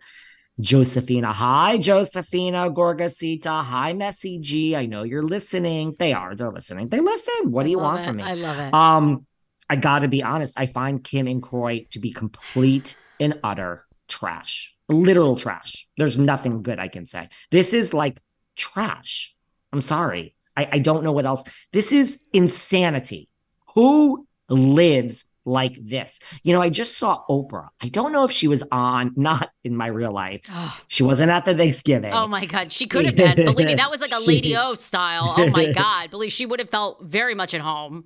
Josephina. 0.61 1.32
Hi, 1.32 1.78
Josephina 1.78 2.70
Gorgasita. 2.70 3.64
Hi, 3.64 3.92
Messy 3.94 4.38
G. 4.38 4.76
I 4.76 4.86
know 4.86 5.03
you're 5.03 5.22
listening. 5.22 5.94
They 5.98 6.12
are, 6.12 6.34
they're 6.34 6.53
listening. 6.53 6.88
They 6.88 7.00
listen. 7.00 7.50
What 7.50 7.64
do 7.64 7.70
you 7.70 7.78
want 7.78 8.00
it. 8.00 8.05
from 8.05 8.16
me? 8.16 8.22
I 8.22 8.34
love 8.34 8.59
it. 8.59 8.74
Um, 8.74 9.26
I 9.70 9.76
gotta 9.76 10.09
be 10.09 10.22
honest. 10.22 10.59
I 10.59 10.66
find 10.66 11.03
Kim 11.03 11.26
and 11.26 11.42
Kroy 11.42 11.86
to 11.92 11.98
be 11.98 12.12
complete 12.12 12.96
and 13.18 13.38
utter 13.42 13.86
trash, 14.09 14.76
literal 14.88 15.36
trash. 15.36 15.88
There's 15.96 16.18
nothing 16.18 16.62
good 16.62 16.78
I 16.78 16.88
can 16.88 17.07
say. 17.07 17.28
This 17.50 17.72
is 17.72 17.94
like 17.94 18.20
trash. 18.57 19.34
I'm 19.72 19.80
sorry. 19.80 20.34
I, 20.57 20.68
I 20.72 20.78
don't 20.80 21.03
know 21.03 21.12
what 21.12 21.24
else. 21.24 21.44
This 21.72 21.92
is 21.92 22.24
insanity. 22.34 23.30
Who 23.74 24.26
lives 24.50 25.24
like 25.45 25.74
this? 25.82 26.20
You 26.43 26.53
know, 26.53 26.61
I 26.62 26.68
just 26.70 26.99
saw 26.99 27.24
Oprah. 27.28 27.68
I 27.82 27.88
don't 27.88 28.12
know 28.12 28.24
if 28.24 28.30
she 28.32 28.49
was 28.49 28.62
on, 28.72 29.12
not 29.16 29.51
in 29.64 29.76
my 29.76 29.86
real 29.88 30.12
life. 30.12 30.43
oh. 30.51 30.78
She 30.86 31.03
wasn't 31.03 31.30
at 31.30 31.45
the 31.45 31.55
Thanksgiving. 31.55 32.12
Oh 32.12 32.26
my 32.26 32.47
God, 32.47 32.70
she 32.70 32.86
could 32.86 33.05
have 33.05 33.16
been. 33.16 33.36
Believe 33.36 33.66
me, 33.66 33.74
that 33.74 33.90
was 33.90 34.01
like 34.01 34.12
a 34.12 34.20
She- 34.20 34.26
Lady 34.28 34.57
O 34.57 34.74
style. 34.74 35.34
Oh 35.36 35.49
my 35.51 35.72
God, 35.72 36.11
believe 36.11 36.32
she 36.32 36.47
would 36.47 36.61
have 36.61 36.70
felt 36.70 37.03
very 37.05 37.34
much 37.34 37.55
at 37.55 37.61
home. 37.61 38.05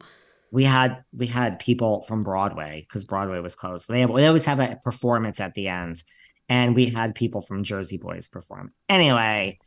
we 0.53 0.65
had 0.65 1.05
we 1.13 1.27
had 1.27 1.59
people 1.59 2.03
from 2.03 2.23
Broadway 2.23 2.85
because 2.89 3.05
Broadway 3.05 3.41
was 3.41 3.55
closed. 3.57 3.89
They, 3.89 4.05
they 4.05 4.27
always 4.27 4.45
have 4.47 4.61
a 4.61 4.79
performance 4.83 5.41
at 5.41 5.55
the 5.55 5.69
end, 5.69 6.03
and 6.49 6.75
we 6.75 6.87
had 6.89 7.15
people 7.15 7.41
from 7.41 7.65
Jersey 7.65 7.97
Boys 7.99 8.29
perform. 8.29 8.73
Anyway, 8.89 9.59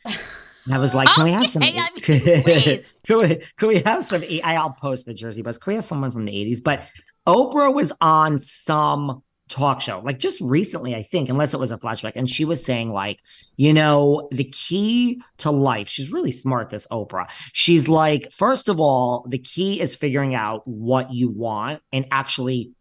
I 0.72 0.78
was 0.80 0.96
like, 0.96 1.10
"Can 1.10 1.26
we 1.26 1.32
have 1.32 1.48
some? 1.50 1.64
Okay, 1.64 1.78
I 1.78 1.90
mean, 1.92 2.84
can, 3.06 3.18
we, 3.20 3.42
can 3.58 3.68
we 3.68 3.80
have 3.82 4.06
some? 4.06 4.24
I'll 4.44 4.72
post 4.72 5.06
the 5.06 5.14
Jersey 5.14 5.42
Boys. 5.42 5.58
Can 5.58 5.72
we 5.72 5.76
have 5.76 5.84
someone 5.84 6.12
from 6.12 6.26
the 6.26 6.32
'80s?" 6.32 6.64
But 6.64 6.84
Oprah 7.28 7.74
was 7.74 7.92
on 8.02 8.40
some 8.40 9.24
talk 9.50 9.82
show, 9.82 10.00
like 10.06 10.20
just 10.20 10.40
recently, 10.42 10.96
I 10.96 11.02
think, 11.02 11.28
unless 11.28 11.54
it 11.54 11.60
was 11.60 11.72
a 11.72 11.78
flashback, 11.78 12.14
and 12.16 12.30
she 12.30 12.46
was 12.46 12.64
saying 12.64 12.92
like, 12.92 13.20
you 13.58 13.74
know, 13.74 14.30
the 14.32 14.44
key 14.46 15.22
to 15.40 15.52
life. 15.52 15.90
She's 15.90 16.12
really 16.12 16.32
smart. 16.32 16.70
This 16.70 16.88
Oprah. 16.92 17.30
She's 17.52 17.88
like, 17.88 18.32
first 18.32 18.70
of 18.70 18.80
all, 18.80 19.26
the 19.28 19.40
key 19.40 19.82
is 19.82 19.96
figuring 19.96 20.36
out 20.36 20.68
what 20.68 21.12
you 21.12 21.30
want 21.30 21.82
and 21.92 22.06
actually 22.12 22.72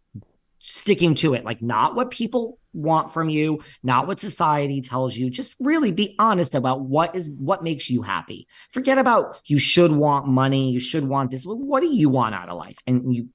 sticking 0.61 1.15
to 1.15 1.35
it, 1.35 1.45
like 1.45 1.63
not 1.63 1.95
what 1.95 2.11
people 2.11 2.59
want 2.75 3.11
from 3.11 3.31
you, 3.31 3.61
not 3.83 4.07
what 4.07 4.21
society 4.21 4.83
tells 4.83 5.17
you. 5.17 5.31
Just 5.31 5.57
really 5.59 5.93
be 5.93 6.15
honest 6.19 6.55
about 6.55 6.83
what 6.83 7.17
is 7.17 7.31
what 7.39 7.65
makes 7.65 7.89
you 7.89 8.03
happy. 8.03 8.47
Forget 8.71 8.99
about 8.99 9.41
you 9.47 9.59
should 9.59 9.91
want 9.91 10.27
money, 10.29 10.71
you 10.71 10.81
should 10.81 11.05
want 11.05 11.31
this. 11.31 11.45
What 11.45 11.81
do 11.81 11.89
you 11.89 12.11
want 12.11 12.35
out 12.35 12.51
of 12.51 12.59
life? 12.59 12.77
And 12.87 13.15
you 13.15 13.31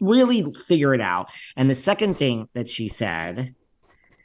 really 0.00 0.52
figure 0.52 0.94
it 0.94 1.00
out. 1.00 1.30
And 1.56 1.68
the 1.70 1.74
second 1.74 2.16
thing 2.18 2.48
that 2.54 2.68
she 2.68 2.88
said 2.88 3.54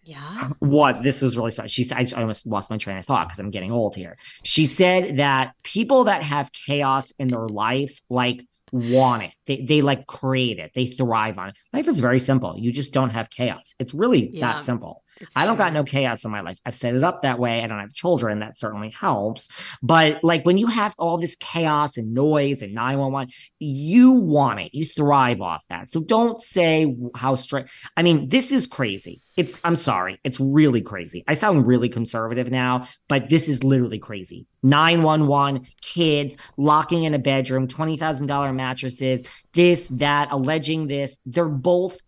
Yeah. 0.03 0.49
was 0.59 1.01
this 1.01 1.21
was 1.21 1.37
really 1.37 1.51
smart. 1.51 1.69
She 1.69 1.83
said, 1.83 1.97
I 2.15 2.19
almost 2.21 2.45
lost 2.45 2.69
my 2.69 2.77
train 2.77 2.97
of 2.97 3.05
thought 3.05 3.27
because 3.27 3.39
I'm 3.39 3.51
getting 3.51 3.71
old 3.71 3.95
here. 3.95 4.17
She 4.43 4.65
said 4.65 5.17
that 5.17 5.53
people 5.63 6.05
that 6.05 6.23
have 6.23 6.51
chaos 6.51 7.11
in 7.19 7.29
their 7.29 7.47
lives, 7.47 8.01
like, 8.09 8.45
want 8.71 9.21
it. 9.21 9.31
They, 9.45 9.61
they 9.61 9.81
like 9.83 10.07
create 10.07 10.57
it. 10.57 10.71
They 10.73 10.87
thrive 10.87 11.37
on 11.37 11.49
it. 11.49 11.55
Life 11.73 11.87
is 11.87 11.99
very 11.99 12.17
simple. 12.17 12.55
You 12.57 12.71
just 12.71 12.91
don't 12.91 13.11
have 13.11 13.29
chaos. 13.29 13.75
It's 13.77 13.93
really 13.93 14.31
Yeah. 14.33 14.53
that 14.53 14.63
simple. 14.63 15.02
It's 15.19 15.35
I 15.35 15.45
don't 15.45 15.57
got 15.57 15.73
no 15.73 15.83
chaos 15.83 16.25
in 16.25 16.31
my 16.31 16.41
life. 16.41 16.59
I've 16.65 16.75
set 16.75 16.95
it 16.95 17.03
up 17.03 17.21
that 17.21 17.39
way. 17.39 17.63
I 17.63 17.67
don't 17.67 17.79
have 17.79 17.93
children. 17.93 18.39
That 18.39 18.57
certainly 18.57 18.89
helps. 18.89 19.49
But 19.81 20.23
like 20.23 20.45
when 20.45 20.57
you 20.57 20.67
have 20.67 20.95
all 20.97 21.17
this 21.17 21.35
chaos 21.35 21.97
and 21.97 22.13
noise 22.13 22.61
and 22.61 22.73
911, 22.73 23.33
you 23.59 24.11
want 24.11 24.59
it. 24.59 24.73
You 24.73 24.85
thrive 24.85 25.41
off 25.41 25.65
that. 25.69 25.91
So 25.91 26.01
don't 26.01 26.39
say 26.39 26.95
how 27.15 27.35
straight. 27.35 27.67
I 27.95 28.03
mean, 28.03 28.29
this 28.29 28.51
is 28.51 28.67
crazy. 28.67 29.21
It's, 29.37 29.57
I'm 29.63 29.75
sorry. 29.75 30.19
It's 30.23 30.39
really 30.39 30.81
crazy. 30.81 31.23
I 31.27 31.33
sound 31.33 31.67
really 31.67 31.89
conservative 31.89 32.51
now, 32.51 32.87
but 33.07 33.29
this 33.29 33.47
is 33.47 33.63
literally 33.63 33.99
crazy. 33.99 34.45
911, 34.63 35.65
kids, 35.81 36.37
locking 36.57 37.03
in 37.03 37.13
a 37.13 37.19
bedroom, 37.19 37.67
$20,000 37.67 38.55
mattresses, 38.55 39.23
this, 39.53 39.87
that, 39.87 40.29
alleging 40.31 40.87
this. 40.87 41.17
They're 41.25 41.49
both 41.49 41.99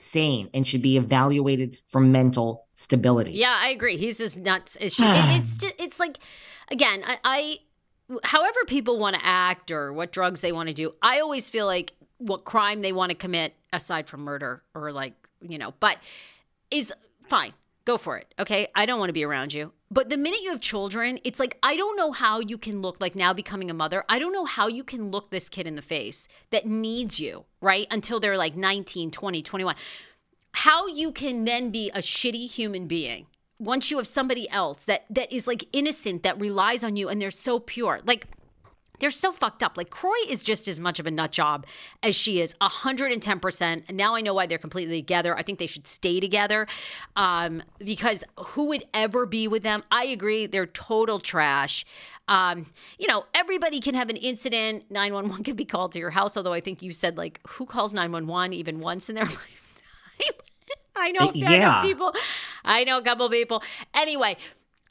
insane 0.00 0.48
and 0.54 0.66
should 0.66 0.82
be 0.82 0.96
evaluated 0.96 1.78
for 1.86 2.00
mental 2.00 2.66
stability. 2.74 3.32
Yeah, 3.32 3.56
I 3.60 3.68
agree. 3.68 3.98
He's 3.98 4.20
as 4.20 4.36
nuts 4.36 4.76
as 4.76 4.94
she. 4.94 5.02
it's 5.04 5.56
just, 5.58 5.74
it's 5.78 6.00
like, 6.00 6.18
again, 6.70 7.04
I, 7.06 7.18
I, 7.22 7.56
however 8.24 8.60
people 8.66 8.98
want 8.98 9.16
to 9.16 9.24
act 9.24 9.70
or 9.70 9.92
what 9.92 10.10
drugs 10.10 10.40
they 10.40 10.52
want 10.52 10.68
to 10.68 10.74
do, 10.74 10.94
I 11.02 11.20
always 11.20 11.48
feel 11.50 11.66
like 11.66 11.92
what 12.16 12.44
crime 12.44 12.80
they 12.80 12.92
want 12.92 13.10
to 13.10 13.16
commit 13.16 13.54
aside 13.72 14.08
from 14.08 14.22
murder 14.22 14.62
or 14.74 14.90
like 14.90 15.14
you 15.42 15.58
know, 15.58 15.74
but 15.80 15.96
is 16.70 16.92
fine. 17.28 17.52
Go 17.84 17.96
for 17.96 18.18
it. 18.18 18.32
Okay. 18.38 18.68
I 18.74 18.86
don't 18.86 18.98
want 18.98 19.08
to 19.08 19.14
be 19.14 19.24
around 19.24 19.52
you. 19.52 19.72
But 19.92 20.08
the 20.08 20.16
minute 20.16 20.42
you 20.42 20.50
have 20.50 20.60
children, 20.60 21.18
it's 21.24 21.40
like, 21.40 21.58
I 21.64 21.76
don't 21.76 21.96
know 21.96 22.12
how 22.12 22.38
you 22.38 22.58
can 22.58 22.80
look 22.80 23.00
like 23.00 23.16
now 23.16 23.32
becoming 23.32 23.70
a 23.70 23.74
mother. 23.74 24.04
I 24.08 24.20
don't 24.20 24.32
know 24.32 24.44
how 24.44 24.68
you 24.68 24.84
can 24.84 25.10
look 25.10 25.30
this 25.30 25.48
kid 25.48 25.66
in 25.66 25.74
the 25.74 25.82
face 25.82 26.28
that 26.50 26.64
needs 26.64 27.18
you, 27.18 27.44
right? 27.60 27.88
Until 27.90 28.20
they're 28.20 28.36
like 28.36 28.54
19, 28.54 29.10
20, 29.10 29.42
21. 29.42 29.74
How 30.52 30.86
you 30.86 31.10
can 31.10 31.44
then 31.44 31.70
be 31.70 31.90
a 31.90 31.98
shitty 31.98 32.48
human 32.48 32.86
being 32.86 33.26
once 33.58 33.90
you 33.90 33.98
have 33.98 34.08
somebody 34.08 34.48
else 34.50 34.84
that 34.84 35.04
that 35.10 35.30
is 35.32 35.46
like 35.46 35.68
innocent 35.72 36.22
that 36.22 36.40
relies 36.40 36.82
on 36.82 36.96
you 36.96 37.08
and 37.08 37.20
they're 37.20 37.30
so 37.30 37.58
pure. 37.58 38.00
Like 38.04 38.26
they're 39.00 39.10
so 39.10 39.32
fucked 39.32 39.62
up. 39.62 39.76
Like 39.76 39.90
Kroy 39.90 40.14
is 40.28 40.42
just 40.42 40.68
as 40.68 40.78
much 40.78 40.98
of 41.00 41.06
a 41.06 41.10
nut 41.10 41.32
job 41.32 41.66
as 42.02 42.14
she 42.14 42.40
is, 42.40 42.54
hundred 42.60 43.12
and 43.12 43.22
ten 43.22 43.40
percent. 43.40 43.84
And 43.88 43.96
now 43.96 44.14
I 44.14 44.20
know 44.20 44.34
why 44.34 44.46
they're 44.46 44.58
completely 44.58 45.00
together. 45.00 45.36
I 45.36 45.42
think 45.42 45.58
they 45.58 45.66
should 45.66 45.86
stay 45.86 46.20
together, 46.20 46.66
um, 47.16 47.62
because 47.78 48.22
who 48.38 48.66
would 48.68 48.84
ever 48.94 49.26
be 49.26 49.48
with 49.48 49.62
them? 49.62 49.82
I 49.90 50.04
agree, 50.04 50.46
they're 50.46 50.66
total 50.66 51.18
trash. 51.18 51.84
Um, 52.28 52.66
you 52.98 53.08
know, 53.08 53.24
everybody 53.34 53.80
can 53.80 53.94
have 53.96 54.08
an 54.08 54.16
incident. 54.16 54.84
Nine 54.90 55.12
one 55.12 55.28
one 55.28 55.42
can 55.42 55.56
be 55.56 55.64
called 55.64 55.92
to 55.92 55.98
your 55.98 56.10
house. 56.10 56.36
Although 56.36 56.52
I 56.52 56.60
think 56.60 56.80
you 56.82 56.92
said 56.92 57.16
like, 57.16 57.40
who 57.48 57.66
calls 57.66 57.92
nine 57.92 58.12
one 58.12 58.26
one 58.28 58.52
even 58.52 58.78
once 58.78 59.08
in 59.08 59.16
their 59.16 59.24
lifetime? 59.26 59.46
I 60.96 61.12
know, 61.12 61.20
I 61.22 61.24
know 61.32 61.50
Yeah. 61.50 61.82
people. 61.82 62.12
I 62.64 62.84
know 62.84 62.98
a 62.98 63.02
couple 63.02 63.28
people. 63.30 63.62
Anyway, 63.94 64.36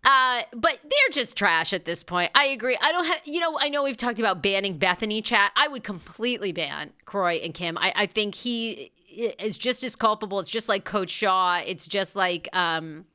uh, 0.05 0.41
but 0.53 0.79
they're 0.83 1.11
just 1.11 1.37
trash 1.37 1.73
at 1.73 1.85
this 1.85 2.03
point. 2.03 2.31
I 2.35 2.45
agree. 2.45 2.77
I 2.81 2.91
don't 2.91 3.05
have, 3.05 3.21
you 3.25 3.39
know, 3.39 3.57
I 3.59 3.69
know 3.69 3.83
we've 3.83 3.97
talked 3.97 4.19
about 4.19 4.41
banning 4.41 4.79
Bethenny 4.79 5.23
chat. 5.23 5.51
I 5.55 5.67
would 5.67 5.83
completely 5.83 6.51
ban 6.51 6.91
Kroy 7.05 7.35
and 7.43 7.53
Kim. 7.53 7.77
I, 7.77 7.93
I 7.95 8.05
think 8.05 8.35
he 8.35 8.91
is 9.09 9.57
just 9.57 9.83
as 9.83 9.95
culpable. 9.95 10.39
It's 10.39 10.49
just 10.49 10.69
like 10.69 10.85
Coach 10.85 11.09
Shaw. 11.09 11.61
It's 11.65 11.87
just 11.87 12.15
like, 12.15 12.47
um, 12.53 13.05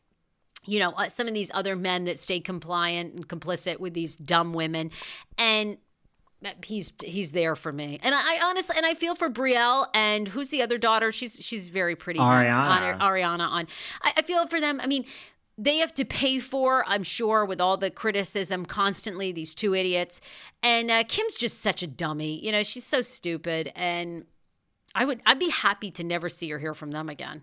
you 0.66 0.78
know, 0.78 0.91
uh, 0.91 1.09
some 1.09 1.26
of 1.26 1.35
these 1.35 1.51
other 1.55 1.76
men 1.76 2.05
that 2.05 2.18
stay 2.18 2.41
compliant 2.41 3.14
and 3.14 3.28
complicit 3.28 3.80
with 3.80 3.95
these 3.95 4.16
dumb 4.16 4.53
women. 4.53 4.91
And 5.39 5.78
he's 6.64 6.93
he's 7.03 7.32
there 7.32 7.57
for 7.57 7.72
me. 7.72 7.99
And 8.03 8.14
I, 8.14 8.18
I 8.18 8.41
honestly 8.45 8.76
and 8.76 8.85
I 8.85 8.95
feel 8.95 9.14
for 9.14 9.30
Brielle 9.30 9.87
and 9.95 10.28
who's 10.28 10.51
the 10.51 10.62
other 10.62 10.78
daughter? 10.78 11.12
She's 11.12 11.39
she's 11.43 11.68
very 11.68 11.97
pretty. 11.97 12.20
Ariana. 12.20 12.95
On, 12.95 13.01
Ariana 13.01 13.49
on. 13.49 13.66
I, 14.03 14.12
I 14.18 14.22
feel 14.22 14.47
for 14.47 14.61
them. 14.61 14.80
I 14.82 14.87
mean, 14.87 15.05
they 15.57 15.79
have 15.79 15.95
to 15.95 16.05
pay 16.05 16.39
for, 16.39 16.85
I'm 16.87 17.03
sure, 17.03 17.45
with 17.45 17.61
all 17.61 17.77
the 17.77 17.91
criticism 17.91 18.67
constantly, 18.67 19.33
these 19.33 19.55
two 19.55 19.75
idiots. 19.75 20.21
And 20.63 20.91
uh, 20.91 21.05
Kim's 21.07 21.37
just 21.37 21.61
such 21.61 21.83
a 21.83 21.87
dummy. 21.87 22.45
You 22.45 22.53
know, 22.53 22.63
she's 22.63 22.85
so 22.85 23.03
stupid. 23.03 23.73
And 23.77 24.25
I 24.95 25.05
would 25.05 25.21
I'd 25.27 25.39
be 25.39 25.51
happy 25.51 25.91
to 25.93 26.05
never 26.05 26.29
see 26.29 26.53
or 26.53 26.59
hear 26.59 26.75
from 26.75 26.91
them 26.91 27.09
again. 27.09 27.43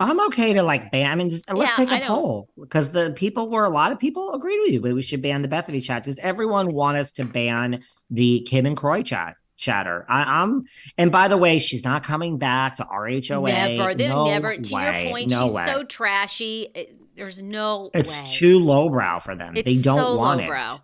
I'm 0.00 0.20
okay 0.26 0.52
to 0.52 0.62
like 0.62 0.92
ban. 0.92 1.10
I 1.10 1.14
mean, 1.16 1.28
just, 1.28 1.52
let's 1.52 1.76
Yeah, 1.76 1.84
take 1.84 2.04
a 2.04 2.06
poll 2.06 2.48
because 2.58 2.92
the 2.92 3.12
people 3.16 3.50
were 3.50 3.64
a 3.64 3.70
lot 3.70 3.90
of 3.90 3.98
people 3.98 4.32
agreed 4.32 4.60
with 4.60 4.70
you, 4.70 4.80
but 4.80 4.94
we 4.94 5.02
should 5.02 5.22
ban 5.22 5.42
the 5.42 5.48
Bethenny 5.48 5.82
chat. 5.82 6.04
Does 6.04 6.18
everyone 6.20 6.72
want 6.72 6.98
us 6.98 7.10
to 7.12 7.24
ban 7.24 7.82
the 8.08 8.40
Kim 8.42 8.64
and 8.64 8.76
Kroy 8.76 9.02
chat? 9.02 9.34
Chatter. 9.58 10.06
I, 10.08 10.22
I'm, 10.22 10.64
and 10.96 11.10
by 11.12 11.28
the 11.28 11.36
way, 11.36 11.58
she's 11.58 11.84
not 11.84 12.04
coming 12.04 12.38
back 12.38 12.76
to 12.76 12.84
RHOA. 12.84 13.76
Never. 13.76 13.94
No 13.94 14.24
never. 14.26 14.56
To 14.56 14.74
way. 14.74 15.02
your 15.02 15.10
point, 15.12 15.30
no 15.30 15.46
she's 15.46 15.54
way. 15.54 15.66
so 15.66 15.84
trashy. 15.84 16.68
It- 16.74 16.96
there's 17.16 17.42
no 17.42 17.90
it's 17.94 18.16
way. 18.16 18.24
too 18.28 18.60
lowbrow 18.60 19.18
for 19.18 19.34
them. 19.34 19.54
It's 19.56 19.64
they 19.66 19.82
don't 19.82 19.98
so 19.98 20.16
want 20.16 20.40
lowbrow. 20.40 20.74
it. 20.74 20.80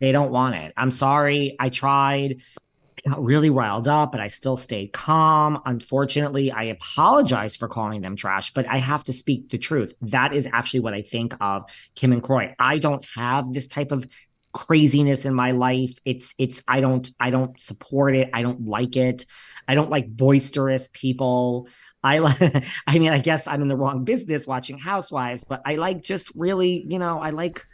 They 0.00 0.12
don't 0.12 0.30
want 0.32 0.54
it. 0.54 0.72
I'm 0.78 0.90
sorry. 0.90 1.56
I 1.60 1.68
tried. 1.68 2.40
Got 3.06 3.22
really 3.22 3.50
riled 3.50 3.86
up, 3.86 4.10
but 4.10 4.22
I 4.22 4.28
still 4.28 4.56
stayed 4.56 4.94
calm. 4.94 5.60
Unfortunately, 5.66 6.50
I 6.50 6.64
apologize 6.64 7.54
for 7.54 7.68
calling 7.68 8.00
them 8.00 8.16
trash, 8.16 8.54
but 8.54 8.66
I 8.66 8.78
have 8.78 9.04
to 9.04 9.12
speak 9.12 9.50
the 9.50 9.58
truth. 9.58 9.92
That 10.00 10.32
is 10.32 10.48
actually 10.50 10.80
what 10.80 10.94
I 10.94 11.02
think 11.02 11.34
of 11.38 11.64
Kim 11.94 12.12
and 12.12 12.22
Kroy. 12.22 12.54
I 12.58 12.78
don't 12.78 13.06
have 13.14 13.52
this 13.52 13.66
type 13.66 13.92
of 13.92 14.08
craziness 14.54 15.26
in 15.26 15.34
my 15.34 15.50
life. 15.50 15.98
It's 16.06 16.34
it's 16.38 16.62
I 16.66 16.80
don't 16.80 17.10
I 17.20 17.28
don't 17.28 17.60
support 17.60 18.16
it. 18.16 18.30
I 18.32 18.40
don't 18.40 18.66
like 18.66 18.96
it. 18.96 19.26
I 19.68 19.74
don't 19.74 19.90
like 19.90 20.08
boisterous 20.08 20.88
people. 20.92 21.68
I 22.02 22.18
like 22.20 22.40
I 22.86 22.98
mean, 22.98 23.10
I 23.10 23.18
guess 23.18 23.46
I'm 23.46 23.60
in 23.60 23.68
the 23.68 23.76
wrong 23.76 24.04
business 24.04 24.46
watching 24.46 24.78
Housewives, 24.78 25.44
but 25.44 25.60
I 25.66 25.74
like 25.74 26.00
just 26.00 26.32
really, 26.34 26.86
you 26.88 26.98
know, 26.98 27.18
I 27.18 27.30
like 27.30 27.66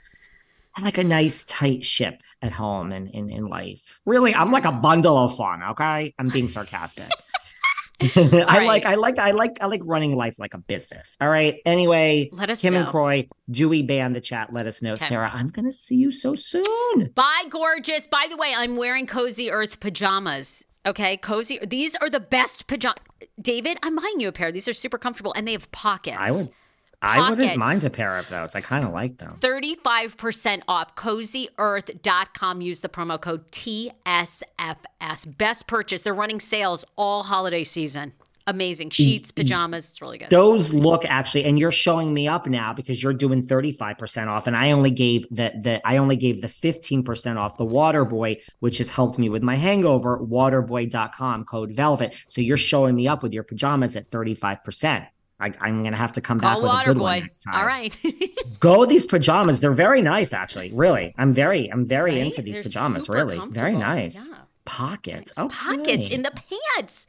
I 0.77 0.83
like 0.83 0.99
a 0.99 1.05
nice 1.05 1.45
tight 1.45 1.85
ship 1.85 2.23
at 2.43 2.53
home 2.53 2.93
and 2.93 3.09
in, 3.09 3.29
in 3.29 3.47
life. 3.47 4.01
Really, 4.07 4.35
I'm 4.35 4.51
like 4.51 4.65
a 4.65 4.73
bundle 4.73 5.19
of 5.19 5.37
fun, 5.37 5.63
okay? 5.63 6.15
I'm 6.19 6.29
being 6.29 6.49
sarcastic. 6.49 7.11
I 8.17 8.59
right. 8.59 8.67
like 8.67 8.87
I 8.87 8.95
like 8.95 9.19
I 9.19 9.31
like 9.33 9.59
I 9.61 9.67
like 9.67 9.83
running 9.85 10.17
life 10.17 10.39
like 10.39 10.55
a 10.55 10.59
business. 10.59 11.17
All 11.21 11.29
right. 11.29 11.61
Anyway, 11.67 12.31
Let 12.33 12.51
us 12.51 12.63
Kim 12.63 12.75
know. 12.75 12.81
and 12.81 12.89
Kroy, 12.89 13.29
do 13.51 13.69
we 13.69 13.83
ban 13.83 14.13
the 14.13 14.21
chat? 14.21 14.53
Let 14.53 14.67
us 14.67 14.81
know. 14.83 14.93
Okay. 14.93 15.05
Sarah, 15.05 15.31
I'm 15.33 15.49
gonna 15.49 15.73
see 15.73 15.97
you 15.97 16.11
so 16.11 16.35
soon. 16.35 17.11
Bye, 17.15 17.45
gorgeous. 17.51 18.07
By 18.07 18.27
the 18.31 18.37
way, 18.37 18.53
I'm 18.57 18.77
wearing 18.77 19.07
Cozy 19.07 19.51
Earth 19.51 19.81
pajamas. 19.81 20.65
Okay, 20.87 21.19
cozy. 21.19 21.59
These 21.67 21.95
are 21.97 22.09
the 22.09 22.21
best 22.21 22.67
pajamas. 22.67 23.03
David, 23.41 23.77
I'm 23.83 23.97
buying 23.97 24.19
you 24.19 24.29
a 24.29 24.33
pair. 24.33 24.51
These 24.51 24.67
are 24.67 24.73
super 24.73 24.97
comfortable 24.97 25.35
and 25.37 25.47
they 25.47 25.53
have 25.53 25.71
pockets. 25.73 26.17
I 26.19 26.31
would 26.33 26.49
I 27.03 27.31
wouldn't 27.31 27.57
mind 27.57 27.85
a 27.85 27.91
pair 27.91 28.19
of 28.19 28.29
those. 28.29 28.55
I 28.55 28.61
kind 28.61 28.85
of 28.85 28.93
like 28.93 29.19
them. 29.19 29.39
35% 29.41 30.63
off 30.69 30.95
cozyearth.com. 30.97 32.61
Use 32.61 32.81
the 32.81 32.89
promo 32.89 33.21
code 33.21 33.51
TSFS. 33.53 35.39
Best 35.39 35.67
purchase. 35.67 36.03
They're 36.03 36.15
running 36.15 36.41
sales 36.41 36.85
all 36.97 37.23
holiday 37.23 37.65
season. 37.65 38.13
Amazing. 38.47 38.91
Sheets, 38.91 39.31
pajamas. 39.31 39.91
It's 39.91 40.03
really 40.03 40.19
good. 40.19 40.31
Those 40.31 40.73
look 40.73 41.05
actually, 41.05 41.45
and 41.45 41.59
you're 41.59 41.71
showing 41.71 42.13
me 42.13 42.27
up 42.27 42.47
now 42.49 42.73
because 42.73 43.03
you're 43.03 43.15
doing 43.15 43.47
35% 43.47 44.27
off. 44.27 44.47
And 44.47 44.57
I 44.57 44.73
only 44.73 44.91
gave 44.91 45.27
the 45.31 45.53
the 45.61 45.81
I 45.87 45.99
only 45.99 46.17
gave 46.17 46.41
the 46.41 46.49
15% 46.49 47.37
off 47.37 47.59
the 47.59 47.67
Waterboy, 47.67 48.41
which 48.59 48.79
has 48.79 48.91
helped 48.91 49.19
me 49.19 49.29
with 49.29 49.43
my 49.43 49.57
hangover, 49.57 50.19
waterboy.com 50.19 51.45
code 51.45 51.73
velvet. 51.73 52.15
So 52.29 52.41
you're 52.41 52.57
showing 52.57 52.97
me 52.97 53.07
up 53.07 53.23
with 53.23 53.33
your 53.33 53.45
pajamas 53.45 53.95
at 53.95 54.11
35%. 54.11 55.07
I, 55.41 55.53
I'm 55.61 55.83
gonna 55.83 55.97
have 55.97 56.13
to 56.13 56.21
come 56.21 56.39
back 56.39 56.55
Call 56.59 56.63
with 56.63 56.71
a 56.71 56.85
good 56.85 56.99
one 56.99 57.21
next 57.21 57.43
time. 57.45 57.55
All 57.55 57.67
right. 57.67 57.97
Go 58.61 58.85
these 58.85 59.07
pajamas. 59.07 59.61
They're 59.61 59.73
very 59.73 60.03
nice, 60.03 60.33
actually. 60.33 60.71
Really. 60.73 61.15
I'm 61.19 61.33
very, 61.33 61.69
I'm 61.73 61.85
very 61.85 62.13
Right? 62.13 62.23
into 62.27 62.43
these 62.43 62.55
They're 62.55 62.63
pajamas. 62.65 63.09
Really. 63.09 63.41
Very 63.51 63.77
nice. 63.77 64.31
Yeah. 64.31 64.39
Pockets. 64.65 65.33
Nice. 65.37 65.45
Okay. 65.47 65.77
Pockets 65.77 66.09
in 66.11 66.23
the 66.23 66.31
pants. 66.77 67.07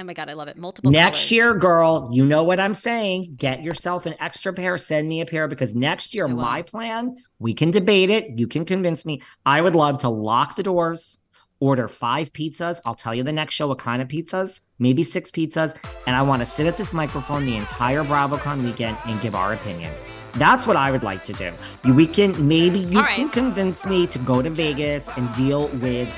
Oh 0.00 0.04
my 0.04 0.14
God, 0.14 0.28
I 0.30 0.32
love 0.32 0.48
it. 0.48 0.56
Multiple 0.56 0.90
Next 0.90 1.20
colors. 1.20 1.32
year, 1.32 1.54
girl, 1.54 2.10
you 2.12 2.24
know 2.24 2.42
what 2.42 2.58
I'm 2.58 2.74
saying. 2.74 3.34
Get 3.36 3.62
yourself 3.62 4.06
an 4.06 4.14
extra 4.20 4.52
pair. 4.52 4.76
Send 4.78 5.06
me 5.06 5.20
a 5.20 5.26
pair 5.26 5.46
because 5.48 5.74
next 5.76 6.14
year, 6.14 6.26
my 6.26 6.62
plan, 6.62 7.14
we 7.38 7.52
can 7.54 7.70
debate 7.70 8.10
it. 8.10 8.38
You 8.38 8.46
can 8.48 8.64
convince 8.64 9.04
me. 9.04 9.20
I 9.46 9.60
would 9.60 9.74
love 9.76 9.98
to 9.98 10.08
lock 10.08 10.56
the 10.56 10.62
doors, 10.62 11.18
order 11.62 11.86
five 11.86 12.32
pizzas. 12.32 12.80
I'll 12.84 12.96
tell 12.96 13.14
you 13.14 13.22
the 13.22 13.32
next 13.32 13.54
show 13.54 13.68
what 13.68 13.78
kind 13.78 14.02
of 14.02 14.08
pizzas, 14.08 14.60
maybe 14.80 15.04
six 15.04 15.30
pizzas. 15.30 15.76
And 16.08 16.16
I 16.16 16.22
want 16.22 16.40
to 16.40 16.44
sit 16.44 16.66
at 16.66 16.76
this 16.76 16.92
microphone 16.92 17.46
the 17.46 17.56
entire 17.56 18.02
BravoCon 18.02 18.64
weekend 18.64 18.98
and 19.06 19.20
give 19.20 19.36
our 19.36 19.52
opinion. 19.52 19.94
That's 20.32 20.66
what 20.66 20.76
I 20.76 20.90
would 20.90 21.04
like 21.04 21.24
to 21.26 21.32
do. 21.32 21.52
You, 21.84 21.94
we 21.94 22.06
can, 22.06 22.48
maybe 22.48 22.80
you 22.80 23.00
right. 23.00 23.14
can 23.14 23.28
convince 23.28 23.86
me 23.86 24.08
to 24.08 24.18
go 24.18 24.42
to 24.42 24.50
Vegas 24.50 25.08
and 25.16 25.32
deal 25.36 25.68
with 25.68 26.08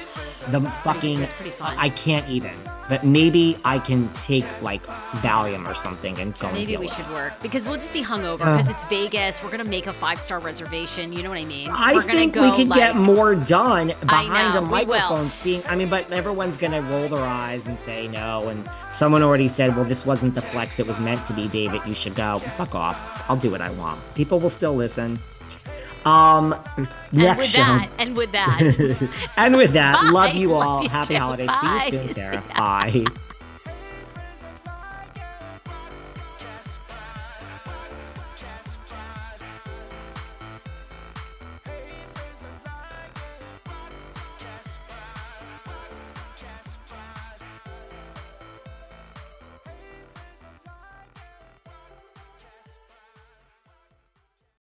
the 0.50 0.60
fucking. 0.60 1.20
That's 1.20 1.32
pretty 1.32 1.50
fun. 1.50 1.76
I 1.78 1.88
can't 1.90 2.28
even. 2.28 2.52
But 2.86 3.02
maybe 3.02 3.56
I 3.64 3.78
can 3.78 4.12
take 4.12 4.44
like 4.60 4.86
Valium 5.22 5.66
or 5.66 5.72
something 5.74 6.18
and 6.20 6.38
go 6.38 6.48
and 6.48 6.56
Maybe 6.58 6.72
deal 6.72 6.80
we 6.80 6.86
with 6.86 6.94
should 6.94 7.06
it. 7.06 7.12
work 7.12 7.32
because 7.40 7.64
we'll 7.64 7.76
just 7.76 7.94
be 7.94 8.02
hungover 8.02 8.42
uh. 8.42 8.58
because 8.58 8.68
it's 8.68 8.84
Vegas. 8.84 9.42
We're 9.42 9.50
gonna 9.50 9.64
make 9.64 9.86
a 9.86 9.92
five 9.92 10.20
star 10.20 10.38
reservation. 10.38 11.10
You 11.14 11.22
know 11.22 11.30
what 11.30 11.38
I 11.38 11.46
mean? 11.46 11.70
I 11.70 11.94
We're 11.94 12.02
think 12.02 12.34
go 12.34 12.42
we 12.42 12.54
could 12.54 12.68
like, 12.68 12.78
get 12.78 12.96
more 12.96 13.34
done 13.34 13.86
behind 14.00 14.54
know, 14.54 14.60
a 14.60 14.62
we 14.64 14.84
will. 14.84 14.98
microphone. 14.98 15.30
Seeing, 15.30 15.62
I 15.66 15.76
mean, 15.76 15.88
but 15.88 16.12
everyone's 16.12 16.58
gonna 16.58 16.82
roll 16.82 17.08
their 17.08 17.24
eyes 17.24 17.66
and 17.66 17.78
say 17.78 18.06
no. 18.08 18.48
And 18.48 18.68
someone 18.94 19.22
already 19.22 19.48
said, 19.48 19.74
"Well, 19.74 19.86
this 19.86 20.04
wasn't 20.04 20.34
the 20.34 20.42
flex 20.42 20.78
it 20.78 20.86
was 20.86 20.98
meant 21.00 21.24
to 21.24 21.32
be." 21.32 21.48
David, 21.48 21.80
you 21.86 21.94
should 21.94 22.14
go. 22.14 22.38
Fuck 22.38 22.74
off. 22.74 23.24
I'll 23.30 23.36
do 23.36 23.50
what 23.50 23.62
I 23.62 23.70
want. 23.70 23.98
People 24.14 24.40
will 24.40 24.50
still 24.50 24.74
listen. 24.74 25.18
Um, 26.04 26.54
And 26.76 26.88
next 27.12 27.38
with 27.38 27.46
show. 27.46 27.62
that, 27.62 27.88
and 27.98 28.16
with 28.16 28.32
that. 28.32 29.08
and 29.36 29.56
with 29.56 29.72
that, 29.72 29.94
Bye. 29.94 30.10
love 30.12 30.34
you 30.34 30.54
all. 30.54 30.86
Happy 30.88 31.14
holidays. 31.14 31.50
See 31.60 31.66
you 31.66 31.80
soon, 32.08 32.14
Sarah. 32.14 32.42
Bye. 32.56 33.04